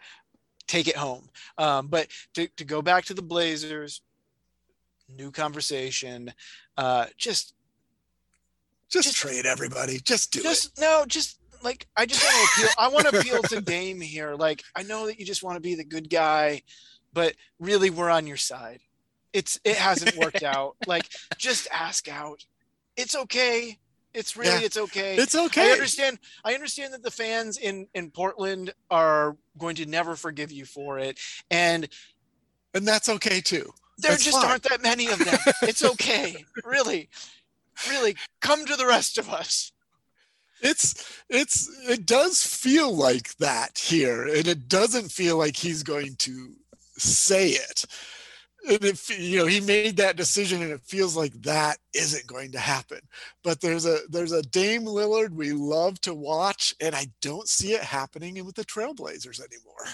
take 0.67 0.87
it 0.87 0.95
home. 0.95 1.29
Um, 1.57 1.87
but 1.87 2.07
to, 2.35 2.47
to 2.57 2.65
go 2.65 2.81
back 2.81 3.05
to 3.05 3.13
the 3.13 3.21
Blazers, 3.21 4.01
new 5.09 5.31
conversation, 5.31 6.33
uh, 6.77 7.05
just 7.17 7.53
just, 8.89 9.07
just 9.07 9.17
trade 9.17 9.45
everybody. 9.45 9.99
Just 9.99 10.31
do 10.31 10.41
just, 10.41 10.77
it. 10.77 10.81
No, 10.81 11.03
just 11.07 11.39
like 11.63 11.87
I 11.97 12.05
just 12.05 12.23
want 12.23 12.35
to 12.35 12.61
appeal. 12.61 12.73
I 12.77 12.87
want 12.87 13.07
to 13.07 13.19
appeal 13.19 13.41
to 13.43 13.61
Dame 13.61 14.01
here. 14.01 14.35
Like 14.35 14.63
I 14.75 14.83
know 14.83 15.07
that 15.07 15.19
you 15.19 15.25
just 15.25 15.43
want 15.43 15.55
to 15.55 15.61
be 15.61 15.75
the 15.75 15.83
good 15.83 16.09
guy, 16.09 16.61
but 17.13 17.33
really 17.59 17.89
we're 17.89 18.09
on 18.09 18.27
your 18.27 18.37
side. 18.37 18.79
It's 19.33 19.59
it 19.63 19.75
hasn't 19.75 20.15
worked 20.17 20.43
out. 20.43 20.75
Like 20.87 21.09
just 21.37 21.67
ask 21.71 22.07
out. 22.07 22.45
It's 22.95 23.15
okay. 23.15 23.77
It's 24.17 24.35
really 24.35 24.51
yeah. 24.51 24.65
it's 24.65 24.77
okay. 24.77 25.15
It's 25.15 25.35
okay. 25.35 25.69
I 25.69 25.73
understand. 25.73 26.19
I 26.43 26.53
understand 26.53 26.93
that 26.93 27.03
the 27.03 27.11
fans 27.11 27.57
in 27.57 27.87
in 27.93 28.11
Portland 28.11 28.73
are 28.89 29.37
going 29.57 29.75
to 29.75 29.85
never 29.85 30.15
forgive 30.15 30.51
you 30.51 30.65
for 30.65 30.99
it, 30.99 31.19
and 31.51 31.87
and 32.73 32.87
that's 32.87 33.09
okay 33.09 33.41
too. 33.41 33.71
There 33.99 34.11
that's 34.11 34.25
just 34.25 34.41
fine. 34.41 34.51
aren't 34.51 34.63
that 34.63 34.81
many 34.81 35.07
of 35.07 35.19
them. 35.19 35.37
it's 35.61 35.83
okay. 35.83 36.45
really, 36.65 37.09
really, 37.89 38.15
come 38.41 38.65
to 38.65 38.75
the 38.75 38.85
rest 38.85 39.17
of 39.17 39.29
us 39.29 39.71
it's 40.61 41.21
it's 41.29 41.69
it 41.87 42.05
does 42.05 42.41
feel 42.41 42.91
like 42.91 43.35
that 43.37 43.77
here 43.77 44.23
and 44.23 44.47
it 44.47 44.67
doesn't 44.67 45.11
feel 45.11 45.37
like 45.37 45.55
he's 45.55 45.83
going 45.83 46.15
to 46.15 46.53
say 46.97 47.49
it 47.49 47.85
and 48.69 48.83
if 48.83 49.09
you 49.19 49.39
know 49.39 49.45
he 49.45 49.61
made 49.61 49.97
that 49.97 50.17
decision 50.17 50.61
and 50.61 50.71
it 50.71 50.81
feels 50.81 51.15
like 51.15 51.33
that 51.43 51.77
isn't 51.93 52.27
going 52.27 52.51
to 52.51 52.59
happen. 52.59 52.99
But 53.43 53.61
there's 53.61 53.85
a 53.85 53.99
there's 54.09 54.31
a 54.31 54.41
dame 54.41 54.85
lillard 54.85 55.31
we 55.31 55.51
love 55.53 55.99
to 56.01 56.13
watch 56.13 56.73
and 56.81 56.95
i 56.95 57.07
don't 57.21 57.47
see 57.47 57.73
it 57.73 57.83
happening 57.83 58.43
with 58.45 58.55
the 58.55 58.65
trailblazers 58.65 59.39
anymore. 59.39 59.85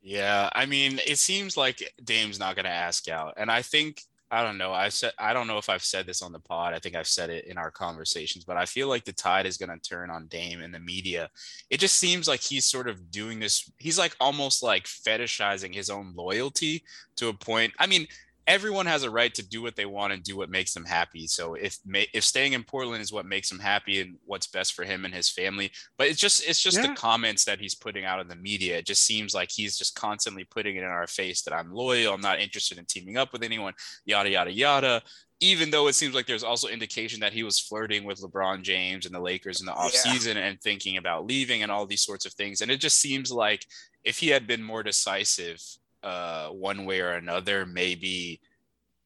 Yeah 0.00 0.50
i 0.54 0.66
mean 0.66 1.00
it 1.06 1.18
seems 1.18 1.56
like 1.56 1.92
dame's 2.02 2.38
not 2.38 2.54
going 2.54 2.64
to 2.64 2.70
ask 2.70 3.08
out. 3.08 3.34
And 3.36 3.50
i 3.50 3.62
think 3.62 4.02
I 4.30 4.42
don't 4.42 4.58
know. 4.58 4.72
I 4.72 4.88
said 4.88 5.12
I 5.18 5.32
don't 5.32 5.46
know 5.46 5.58
if 5.58 5.68
I've 5.68 5.84
said 5.84 6.04
this 6.06 6.20
on 6.20 6.32
the 6.32 6.40
pod. 6.40 6.74
I 6.74 6.80
think 6.80 6.96
I've 6.96 7.06
said 7.06 7.30
it 7.30 7.46
in 7.46 7.58
our 7.58 7.70
conversations, 7.70 8.44
but 8.44 8.56
I 8.56 8.64
feel 8.66 8.88
like 8.88 9.04
the 9.04 9.12
tide 9.12 9.46
is 9.46 9.56
going 9.56 9.70
to 9.70 9.88
turn 9.88 10.10
on 10.10 10.26
Dame 10.26 10.62
in 10.62 10.72
the 10.72 10.80
media. 10.80 11.30
It 11.70 11.78
just 11.78 11.98
seems 11.98 12.26
like 12.26 12.40
he's 12.40 12.64
sort 12.64 12.88
of 12.88 13.10
doing 13.12 13.38
this. 13.38 13.70
He's 13.78 13.98
like 13.98 14.16
almost 14.18 14.64
like 14.64 14.84
fetishizing 14.84 15.72
his 15.72 15.90
own 15.90 16.12
loyalty 16.16 16.82
to 17.16 17.28
a 17.28 17.34
point. 17.34 17.72
I 17.78 17.86
mean, 17.86 18.08
everyone 18.46 18.86
has 18.86 19.02
a 19.02 19.10
right 19.10 19.34
to 19.34 19.46
do 19.46 19.60
what 19.60 19.74
they 19.74 19.86
want 19.86 20.12
and 20.12 20.22
do 20.22 20.36
what 20.36 20.50
makes 20.50 20.72
them 20.72 20.84
happy. 20.84 21.26
So 21.26 21.54
if 21.54 21.78
if 22.14 22.24
staying 22.24 22.52
in 22.52 22.62
Portland 22.62 23.02
is 23.02 23.12
what 23.12 23.26
makes 23.26 23.50
him 23.50 23.58
happy 23.58 24.00
and 24.00 24.16
what's 24.24 24.46
best 24.46 24.74
for 24.74 24.84
him 24.84 25.04
and 25.04 25.12
his 25.12 25.28
family, 25.28 25.72
but 25.98 26.06
it's 26.06 26.20
just 26.20 26.48
it's 26.48 26.62
just 26.62 26.78
yeah. 26.78 26.86
the 26.86 26.94
comments 26.94 27.44
that 27.44 27.60
he's 27.60 27.74
putting 27.74 28.04
out 28.04 28.20
in 28.20 28.28
the 28.28 28.36
media. 28.36 28.78
It 28.78 28.86
just 28.86 29.02
seems 29.02 29.34
like 29.34 29.50
he's 29.50 29.76
just 29.76 29.96
constantly 29.96 30.44
putting 30.44 30.76
it 30.76 30.84
in 30.84 30.88
our 30.88 31.08
face 31.08 31.42
that 31.42 31.54
I'm 31.54 31.72
loyal, 31.72 32.14
I'm 32.14 32.20
not 32.20 32.40
interested 32.40 32.78
in 32.78 32.84
teaming 32.84 33.16
up 33.16 33.32
with 33.32 33.42
anyone, 33.42 33.74
yada 34.04 34.30
yada 34.30 34.52
yada. 34.52 35.02
Even 35.40 35.70
though 35.70 35.88
it 35.88 35.94
seems 35.94 36.14
like 36.14 36.26
there's 36.26 36.44
also 36.44 36.68
indication 36.68 37.20
that 37.20 37.34
he 37.34 37.42
was 37.42 37.60
flirting 37.60 38.04
with 38.04 38.22
LeBron 38.22 38.62
James 38.62 39.04
and 39.04 39.14
the 39.14 39.20
Lakers 39.20 39.60
in 39.60 39.66
the 39.66 39.72
offseason 39.72 40.36
yeah. 40.36 40.46
and 40.46 40.60
thinking 40.62 40.96
about 40.96 41.26
leaving 41.26 41.62
and 41.62 41.70
all 41.70 41.84
these 41.84 42.00
sorts 42.00 42.24
of 42.24 42.32
things. 42.32 42.62
And 42.62 42.70
it 42.70 42.80
just 42.80 42.98
seems 43.00 43.30
like 43.30 43.66
if 44.02 44.18
he 44.18 44.28
had 44.28 44.46
been 44.46 44.62
more 44.62 44.82
decisive 44.82 45.60
uh, 46.02 46.48
one 46.48 46.84
way 46.84 47.00
or 47.00 47.12
another. 47.12 47.66
Maybe, 47.66 48.40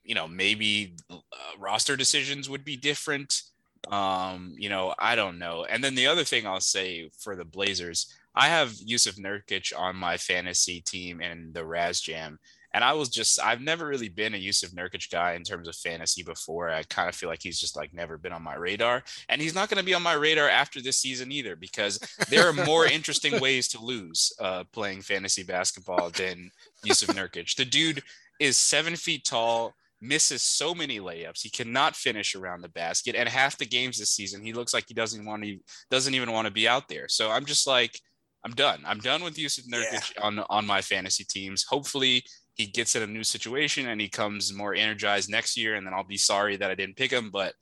you 0.02 0.14
know, 0.14 0.28
maybe 0.28 0.96
uh, 1.10 1.18
roster 1.58 1.96
decisions 1.96 2.48
would 2.48 2.64
be 2.64 2.76
different. 2.76 3.42
Um, 3.88 4.54
you 4.58 4.68
know, 4.68 4.94
I 4.98 5.16
don't 5.16 5.38
know. 5.38 5.64
And 5.68 5.82
then 5.82 5.94
the 5.94 6.06
other 6.06 6.24
thing 6.24 6.46
I'll 6.46 6.60
say 6.60 7.10
for 7.18 7.34
the 7.34 7.44
Blazers, 7.44 8.14
I 8.34 8.48
have 8.48 8.70
Jusuf 8.70 9.18
Nurkic 9.18 9.72
on 9.76 9.96
my 9.96 10.16
fantasy 10.16 10.80
team 10.80 11.20
and 11.20 11.52
the 11.52 11.64
Raz 11.64 12.00
Jam. 12.00 12.38
And 12.72 12.84
I 12.84 12.92
was 12.92 13.08
just, 13.08 13.40
I've 13.40 13.60
never 13.60 13.86
really 13.86 14.08
been 14.08 14.34
a 14.34 14.38
Jusuf 14.38 14.72
Nurkic 14.74 15.10
guy 15.10 15.32
in 15.32 15.42
terms 15.42 15.66
of 15.68 15.74
fantasy 15.74 16.22
before. 16.22 16.70
I 16.70 16.82
kind 16.84 17.08
of 17.08 17.14
feel 17.14 17.28
like 17.28 17.42
he's 17.42 17.58
just 17.58 17.76
like 17.76 17.92
never 17.92 18.16
been 18.16 18.32
on 18.32 18.42
my 18.42 18.54
radar. 18.54 19.02
And 19.28 19.40
he's 19.40 19.54
not 19.54 19.68
going 19.68 19.78
to 19.78 19.84
be 19.84 19.94
on 19.94 20.02
my 20.02 20.12
radar 20.12 20.48
after 20.48 20.80
this 20.80 20.98
season 20.98 21.32
either, 21.32 21.56
because 21.56 21.98
there 22.28 22.48
are 22.48 22.52
more 22.52 22.86
interesting 22.92 23.40
ways 23.40 23.66
to 23.68 23.84
lose 23.84 24.32
uh, 24.40 24.64
playing 24.72 25.02
fantasy 25.02 25.42
basketball 25.42 26.10
than 26.10 26.50
Jusuf 26.86 27.14
Nurkic. 27.14 27.56
The 27.56 27.64
dude 27.64 28.02
is 28.38 28.56
seven 28.56 28.94
feet 28.94 29.24
tall, 29.24 29.74
misses 30.00 30.42
so 30.42 30.72
many 30.72 31.00
layups. 31.00 31.42
He 31.42 31.50
cannot 31.50 31.96
finish 31.96 32.36
around 32.36 32.62
the 32.62 32.68
basket. 32.68 33.16
And 33.16 33.28
half 33.28 33.58
the 33.58 33.66
games 33.66 33.98
this 33.98 34.10
season, 34.10 34.44
he 34.44 34.52
looks 34.52 34.72
like 34.72 34.84
he 34.86 34.94
doesn't 34.94 35.24
want 35.24 35.42
to, 35.42 35.58
doesn't 35.90 36.14
even 36.14 36.32
want 36.32 36.46
to 36.46 36.52
be 36.52 36.68
out 36.68 36.88
there. 36.88 37.08
So 37.08 37.30
I'm 37.30 37.44
just 37.44 37.66
like, 37.66 37.98
I'm 38.44 38.52
done. 38.52 38.80
I'm 38.86 39.00
done 39.00 39.22
with 39.22 39.36
Jusuf 39.36 39.68
Nurkic 39.68 40.14
yeah. 40.16 40.22
on 40.22 40.38
on 40.48 40.66
my 40.66 40.80
fantasy 40.80 41.24
teams. 41.24 41.64
Hopefully, 41.64 42.24
he 42.54 42.66
gets 42.66 42.96
in 42.96 43.02
a 43.02 43.06
new 43.06 43.24
situation 43.24 43.88
and 43.88 44.00
he 44.00 44.08
comes 44.08 44.52
more 44.52 44.74
energized 44.74 45.30
next 45.30 45.56
year, 45.56 45.74
and 45.74 45.86
then 45.86 45.94
I'll 45.94 46.04
be 46.04 46.16
sorry 46.16 46.56
that 46.56 46.70
I 46.70 46.74
didn't 46.74 46.96
pick 46.96 47.12
him. 47.12 47.30
But 47.30 47.54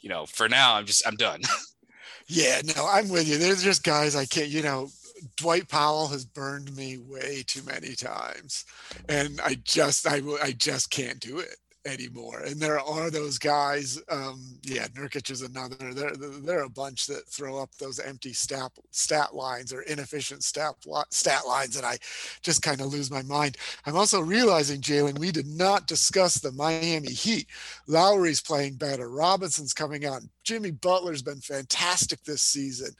you 0.00 0.08
know, 0.08 0.26
for 0.26 0.48
now, 0.48 0.74
I'm 0.74 0.86
just 0.86 1.06
I'm 1.06 1.16
done. 1.16 1.42
yeah, 2.26 2.60
no, 2.76 2.86
I'm 2.86 3.08
with 3.08 3.28
you. 3.28 3.38
There's 3.38 3.62
just 3.62 3.84
guys 3.84 4.16
I 4.16 4.26
can't. 4.26 4.48
You 4.48 4.62
know, 4.62 4.88
Dwight 5.36 5.68
Powell 5.68 6.08
has 6.08 6.24
burned 6.24 6.74
me 6.76 6.98
way 6.98 7.44
too 7.46 7.62
many 7.62 7.94
times, 7.94 8.64
and 9.08 9.40
I 9.44 9.56
just 9.64 10.06
I 10.06 10.20
I 10.42 10.52
just 10.52 10.90
can't 10.90 11.20
do 11.20 11.38
it 11.38 11.56
anymore. 11.86 12.42
And 12.46 12.60
there 12.60 12.80
are 12.80 13.10
those 13.10 13.38
guys. 13.38 14.00
Um, 14.08 14.58
yeah, 14.62 14.86
Nurkic 14.88 15.30
is 15.30 15.42
another. 15.42 15.92
There, 15.92 16.12
there 16.16 16.60
are 16.60 16.64
a 16.64 16.70
bunch 16.70 17.06
that 17.06 17.28
throw 17.28 17.60
up 17.60 17.74
those 17.76 17.98
empty 17.98 18.32
stat 18.32 18.72
stat 18.90 19.34
lines 19.34 19.72
or 19.72 19.82
inefficient 19.82 20.44
stat 20.44 20.74
stat 21.10 21.46
lines, 21.46 21.76
and 21.76 21.86
I 21.86 21.98
just 22.42 22.62
kind 22.62 22.80
of 22.80 22.86
lose 22.86 23.10
my 23.10 23.22
mind. 23.22 23.56
I'm 23.86 23.96
also 23.96 24.20
realizing, 24.20 24.80
Jalen, 24.80 25.18
we 25.18 25.32
did 25.32 25.46
not 25.46 25.86
discuss 25.86 26.36
the 26.36 26.52
Miami 26.52 27.12
Heat. 27.12 27.48
Lowry's 27.86 28.40
playing 28.40 28.74
better. 28.74 29.08
Robinson's 29.08 29.74
coming 29.74 30.04
out. 30.04 30.22
Jimmy 30.44 30.70
Butler's 30.70 31.22
been 31.22 31.40
fantastic 31.40 32.22
this 32.24 32.42
season. 32.42 32.90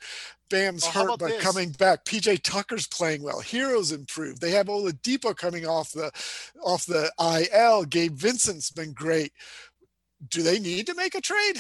Bam's 0.51 0.85
well, 0.95 1.09
hurt 1.09 1.19
but 1.19 1.29
this? 1.29 1.43
coming 1.43 1.71
back. 1.71 2.05
PJ 2.05 2.43
Tucker's 2.43 2.87
playing 2.87 3.23
well. 3.23 3.41
Herro's 3.41 3.93
improved. 3.93 4.41
They 4.41 4.51
have 4.51 4.67
Oladipo 4.67 5.37
coming 5.37 5.67
off 5.67 5.93
the 5.93 6.11
off 6.63 6.87
the 6.87 7.11
IL. 7.19 7.85
Gabe 7.85 8.15
Vincent's 8.15 8.71
been 8.71 8.93
great. 8.93 9.33
Do 10.29 10.43
they 10.43 10.59
need 10.59 10.87
to 10.87 10.95
make 10.95 11.15
a 11.15 11.21
trade? 11.21 11.59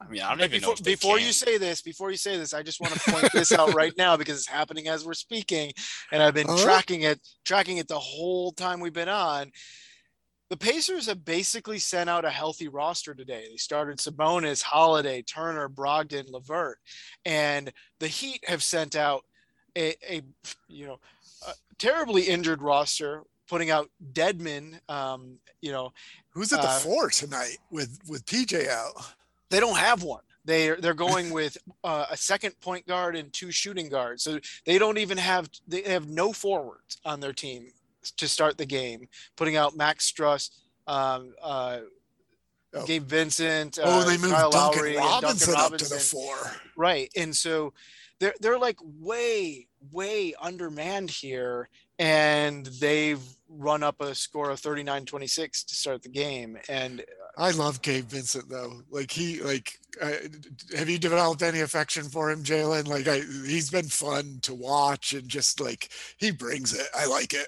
I 0.00 0.08
mean, 0.08 0.22
I 0.22 0.30
don't 0.30 0.40
even 0.40 0.60
before, 0.60 0.74
know. 0.74 0.82
before 0.84 1.18
you 1.18 1.32
say 1.32 1.56
this, 1.56 1.80
before 1.80 2.10
you 2.10 2.16
say 2.16 2.36
this, 2.36 2.52
I 2.52 2.62
just 2.62 2.80
want 2.80 2.92
to 2.92 3.10
point 3.10 3.32
this 3.32 3.52
out 3.52 3.72
right 3.74 3.92
now 3.96 4.16
because 4.16 4.36
it's 4.36 4.48
happening 4.48 4.88
as 4.88 5.04
we're 5.06 5.14
speaking, 5.14 5.72
and 6.12 6.22
I've 6.22 6.34
been 6.34 6.56
tracking 6.58 7.02
it, 7.02 7.20
tracking 7.44 7.78
it 7.78 7.88
the 7.88 7.98
whole 7.98 8.52
time 8.52 8.80
we've 8.80 8.92
been 8.92 9.08
on 9.08 9.50
the 10.50 10.56
Pacers 10.56 11.06
have 11.06 11.24
basically 11.24 11.78
sent 11.78 12.10
out 12.10 12.24
a 12.24 12.30
healthy 12.30 12.68
roster 12.68 13.14
today. 13.14 13.46
They 13.50 13.56
started 13.56 13.98
Sabonis, 13.98 14.62
Holiday, 14.62 15.22
Turner, 15.22 15.68
Brogdon, 15.68 16.30
LeVert, 16.30 16.78
and 17.24 17.72
the 17.98 18.08
Heat 18.08 18.44
have 18.46 18.62
sent 18.62 18.94
out 18.94 19.24
a, 19.76 19.94
a 20.08 20.22
you 20.68 20.86
know 20.86 21.00
a 21.46 21.52
terribly 21.78 22.22
injured 22.22 22.62
roster 22.62 23.22
putting 23.48 23.70
out 23.70 23.90
Dedmon. 24.12 24.78
Um, 24.88 25.38
you 25.60 25.72
know, 25.72 25.92
who's 26.30 26.52
at 26.52 26.62
the 26.62 26.68
uh, 26.68 26.78
four 26.78 27.10
tonight 27.10 27.58
with 27.70 27.98
with 28.08 28.26
PJ 28.26 28.68
out? 28.68 28.92
They 29.50 29.60
don't 29.60 29.78
have 29.78 30.02
one. 30.02 30.22
They 30.44 30.70
they're 30.78 30.94
going 30.94 31.30
with 31.30 31.56
uh, 31.82 32.06
a 32.10 32.16
second 32.16 32.58
point 32.60 32.86
guard 32.86 33.16
and 33.16 33.32
two 33.32 33.50
shooting 33.50 33.88
guards. 33.88 34.22
So 34.22 34.38
they 34.66 34.78
don't 34.78 34.98
even 34.98 35.16
have 35.18 35.48
they 35.66 35.82
have 35.82 36.08
no 36.08 36.32
forwards 36.32 36.98
on 37.04 37.20
their 37.20 37.32
team 37.32 37.72
to 38.12 38.28
start 38.28 38.58
the 38.58 38.66
game. 38.66 39.08
Putting 39.36 39.56
out 39.56 39.76
Max 39.76 40.10
Strus, 40.10 40.50
um, 40.86 41.34
uh, 41.42 41.80
Oh. 42.76 42.84
Gabe 42.86 43.04
Vincent. 43.04 43.78
oh, 43.80 44.00
uh, 44.00 44.04
they 44.04 44.18
moved 44.18 44.34
Kyle 44.34 44.50
Duncan 44.50 44.78
Lowry 44.80 44.96
and 44.96 45.04
Robinson, 45.04 45.54
Duncan 45.54 45.74
up 45.74 45.78
to 45.78 45.88
the 45.88 46.00
four. 46.00 46.34
Right. 46.76 47.08
And 47.16 47.34
so 47.34 47.72
they're 48.18 48.34
they're 48.40 48.58
like 48.58 48.78
way, 48.82 49.68
way 49.92 50.34
undermanned 50.40 51.10
here. 51.10 51.68
And 52.00 52.66
they've 52.66 53.22
run 53.48 53.84
up 53.84 54.00
a 54.00 54.16
score 54.16 54.50
of 54.50 54.60
39-26 54.60 55.66
to 55.66 55.74
start 55.76 56.02
the 56.02 56.08
game. 56.08 56.58
And 56.68 57.04
I 57.38 57.52
love 57.52 57.80
Gabe 57.82 58.06
Vincent 58.06 58.48
though. 58.48 58.82
Like 58.90 59.12
he 59.12 59.40
like 59.40 59.78
uh, 60.02 60.10
have 60.76 60.88
you 60.88 60.98
developed 60.98 61.42
any 61.42 61.60
affection 61.60 62.08
for 62.08 62.32
him, 62.32 62.42
Jalen? 62.42 62.88
Like 62.88 63.06
I, 63.06 63.18
he's 63.46 63.70
been 63.70 63.86
fun 63.86 64.40
to 64.42 64.52
watch 64.54 65.12
and 65.12 65.28
just 65.28 65.60
like 65.60 65.90
he 66.16 66.32
brings 66.32 66.74
it. 66.74 66.88
I 66.96 67.06
like 67.06 67.32
it. 67.34 67.46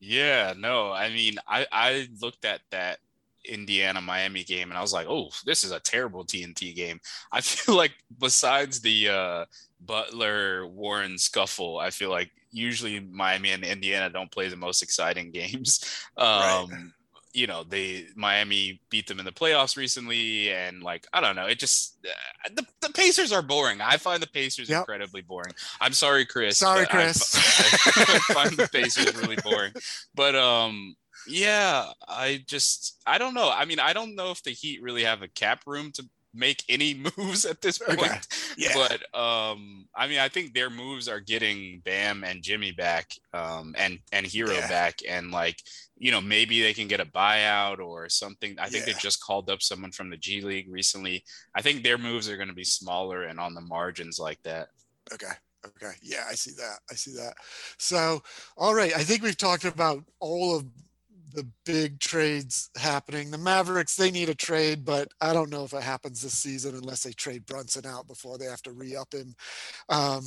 Yeah, 0.00 0.54
no, 0.56 0.92
I 0.92 1.10
mean, 1.10 1.36
I 1.46 1.66
I 1.72 2.08
looked 2.20 2.44
at 2.44 2.60
that 2.70 2.98
Indiana 3.44 4.00
Miami 4.00 4.44
game 4.44 4.70
and 4.70 4.78
I 4.78 4.82
was 4.82 4.92
like, 4.92 5.06
oh, 5.08 5.30
this 5.44 5.64
is 5.64 5.72
a 5.72 5.80
terrible 5.80 6.24
TNT 6.24 6.74
game. 6.74 7.00
I 7.32 7.40
feel 7.40 7.76
like 7.76 7.92
besides 8.18 8.80
the 8.80 9.08
uh, 9.08 9.44
Butler 9.80 10.66
Warren 10.66 11.18
scuffle, 11.18 11.78
I 11.78 11.90
feel 11.90 12.10
like 12.10 12.30
usually 12.50 13.00
Miami 13.00 13.50
and 13.50 13.64
Indiana 13.64 14.10
don't 14.10 14.30
play 14.30 14.48
the 14.48 14.56
most 14.56 14.82
exciting 14.82 15.30
games. 15.32 15.84
Um, 16.16 16.70
Right. 16.70 16.92
You 17.34 17.46
know, 17.46 17.62
they 17.62 18.06
Miami 18.16 18.80
beat 18.90 19.06
them 19.06 19.18
in 19.18 19.24
the 19.24 19.32
playoffs 19.32 19.76
recently, 19.76 20.50
and 20.50 20.82
like 20.82 21.06
I 21.12 21.20
don't 21.20 21.36
know, 21.36 21.46
it 21.46 21.58
just 21.58 21.98
uh, 22.06 22.48
the, 22.54 22.66
the 22.80 22.90
Pacers 22.92 23.32
are 23.32 23.42
boring. 23.42 23.80
I 23.80 23.96
find 23.98 24.22
the 24.22 24.26
Pacers 24.28 24.68
Yep. 24.68 24.80
incredibly 24.80 25.20
boring. 25.22 25.52
I'm 25.80 25.92
sorry, 25.92 26.24
Chris. 26.26 26.58
Sorry, 26.58 26.84
but 26.86 26.94
I- 26.94 27.04
Chris. 27.04 27.34
I 27.96 28.18
find 28.34 28.56
the 28.56 28.68
Pacers 28.72 29.14
really 29.16 29.36
boring. 29.36 29.72
But 30.14 30.34
um, 30.34 30.96
yeah, 31.26 31.86
I 32.08 32.42
just 32.46 32.96
I 33.06 33.18
don't 33.18 33.34
know. 33.34 33.50
I 33.50 33.64
mean, 33.66 33.78
I 33.80 33.92
don't 33.92 34.14
know 34.14 34.30
if 34.30 34.42
the 34.42 34.50
Heat 34.50 34.82
really 34.82 35.04
have 35.04 35.22
a 35.22 35.28
cap 35.28 35.62
room 35.66 35.92
to 35.92 36.04
make 36.34 36.62
any 36.68 36.94
moves 37.18 37.44
at 37.44 37.60
this 37.62 37.78
point. 37.78 37.98
Okay. 38.00 38.18
Yeah. 38.56 38.72
But 38.74 39.18
um, 39.18 39.86
I 39.94 40.06
mean, 40.06 40.18
I 40.18 40.28
think 40.28 40.54
their 40.54 40.70
moves 40.70 41.08
are 41.08 41.20
getting 41.20 41.80
Bam 41.84 42.22
and 42.24 42.42
Jimmy 42.42 42.72
back, 42.72 43.12
um, 43.34 43.74
and 43.78 43.98
and 44.12 44.24
Herro 44.26 44.54
Yeah. 44.54 44.68
back, 44.68 45.00
and 45.08 45.30
like 45.30 45.62
you 45.98 46.10
know 46.10 46.20
maybe 46.20 46.62
they 46.62 46.74
can 46.74 46.88
get 46.88 47.00
a 47.00 47.04
buyout 47.04 47.80
or 47.80 48.08
something. 48.08 48.56
I 48.58 48.68
think 48.68 48.86
Yeah. 48.86 48.94
they 48.94 48.98
just 49.00 49.22
called 49.22 49.50
up 49.50 49.62
someone 49.62 49.92
from 49.92 50.10
the 50.10 50.16
G 50.16 50.40
League 50.40 50.70
recently. 50.70 51.24
I 51.54 51.62
think 51.62 51.82
their 51.82 51.98
moves 51.98 52.28
are 52.28 52.36
going 52.36 52.48
to 52.48 52.54
be 52.54 52.64
smaller 52.64 53.24
and 53.24 53.40
on 53.40 53.54
the 53.54 53.60
margins 53.60 54.18
like 54.18 54.42
that. 54.44 54.68
Okay. 55.12 55.32
Okay. 55.66 55.92
Yeah, 56.02 56.24
I 56.28 56.34
see 56.34 56.52
that. 56.52 56.78
I 56.90 56.94
see 56.94 57.12
that. 57.16 57.34
So, 57.78 58.22
all 58.56 58.74
right. 58.74 58.94
I 58.96 59.02
think 59.02 59.22
we've 59.22 59.36
talked 59.36 59.64
about 59.64 60.04
all 60.20 60.56
of 60.56 60.64
the 61.34 61.46
big 61.66 61.98
trades 61.98 62.70
happening. 62.76 63.30
The 63.30 63.38
Mavericks, 63.38 63.96
they 63.96 64.10
need 64.10 64.28
a 64.28 64.34
trade, 64.34 64.84
but 64.84 65.08
I 65.20 65.32
don't 65.32 65.50
know 65.50 65.64
if 65.64 65.72
it 65.74 65.82
happens 65.82 66.22
this 66.22 66.32
season 66.38 66.74
unless 66.76 67.02
they 67.02 67.12
trade 67.12 67.44
Brunson 67.44 67.86
out 67.86 68.06
before 68.06 68.38
they 68.38 68.46
have 68.46 68.62
to 68.62 68.72
re 68.72 68.94
up 68.96 69.12
him. 69.12 69.34
Um, 69.88 70.24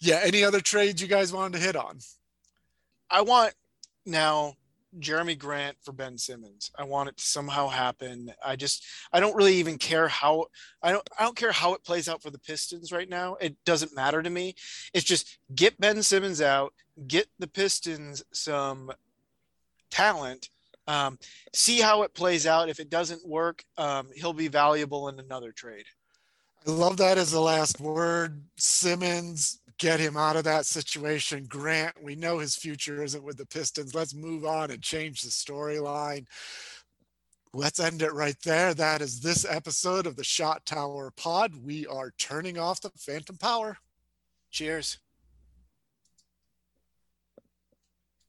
yeah. 0.00 0.20
Any 0.22 0.44
other 0.44 0.60
trades 0.60 1.02
you 1.02 1.08
guys 1.08 1.32
wanted 1.32 1.58
to 1.58 1.64
hit 1.64 1.76
on? 1.76 1.98
I 3.10 3.22
want 3.22 3.52
now 4.06 4.54
Jerami 4.98 5.38
Grant 5.38 5.76
for 5.82 5.92
Ben 5.92 6.18
Simmons. 6.18 6.70
I 6.76 6.84
want 6.84 7.08
it 7.08 7.16
to 7.16 7.24
somehow 7.24 7.68
happen. 7.68 8.32
I 8.44 8.56
just 8.56 8.84
I 9.12 9.20
don't 9.20 9.36
really 9.36 9.54
even 9.54 9.78
care 9.78 10.08
how 10.08 10.46
I 10.82 10.92
don't 10.92 11.08
I 11.18 11.22
don't 11.24 11.36
care 11.36 11.52
how 11.52 11.74
it 11.74 11.84
plays 11.84 12.08
out 12.08 12.22
for 12.22 12.30
the 12.30 12.38
Pistons 12.38 12.92
right 12.92 13.08
now. 13.08 13.36
It 13.40 13.56
doesn't 13.64 13.94
matter 13.94 14.22
to 14.22 14.30
me. 14.30 14.54
It's 14.92 15.04
just 15.04 15.38
get 15.54 15.78
Ben 15.80 16.02
Simmons 16.02 16.40
out, 16.40 16.74
get 17.06 17.28
the 17.38 17.46
Pistons 17.46 18.22
some 18.32 18.90
talent. 19.90 20.50
Um, 20.86 21.18
see 21.54 21.80
how 21.80 22.02
it 22.02 22.14
plays 22.14 22.46
out. 22.46 22.68
If 22.68 22.80
it 22.80 22.90
doesn't 22.90 23.26
work, 23.26 23.64
um, 23.78 24.08
he'll 24.14 24.32
be 24.32 24.48
valuable 24.48 25.08
in 25.08 25.20
another 25.20 25.52
trade. 25.52 25.84
I 26.66 26.72
love 26.72 26.96
that 26.96 27.16
as 27.16 27.30
the 27.30 27.40
last 27.40 27.80
word. 27.80 28.42
Simmons, 28.56 29.60
get 29.80 29.98
him 29.98 30.16
out 30.16 30.36
of 30.36 30.44
that 30.44 30.66
situation. 30.66 31.46
Grant, 31.48 32.00
we 32.00 32.14
know 32.14 32.38
his 32.38 32.54
future 32.54 33.02
isn't 33.02 33.24
with 33.24 33.38
the 33.38 33.46
Pistons. 33.46 33.94
Let's 33.94 34.14
move 34.14 34.44
on 34.44 34.70
and 34.70 34.80
change 34.80 35.22
the 35.22 35.30
storyline. 35.30 36.26
Let's 37.52 37.80
end 37.80 38.02
it 38.02 38.12
right 38.12 38.36
there. 38.44 38.74
That 38.74 39.00
is 39.00 39.20
this 39.20 39.44
episode 39.48 40.06
of 40.06 40.14
the 40.14 40.22
Shot 40.22 40.64
Tower 40.66 41.10
Pod. 41.16 41.54
We 41.64 41.86
are 41.86 42.12
turning 42.18 42.58
off 42.58 42.82
the 42.82 42.92
Phantom 42.96 43.36
Power. 43.38 43.78
Cheers. 44.52 44.98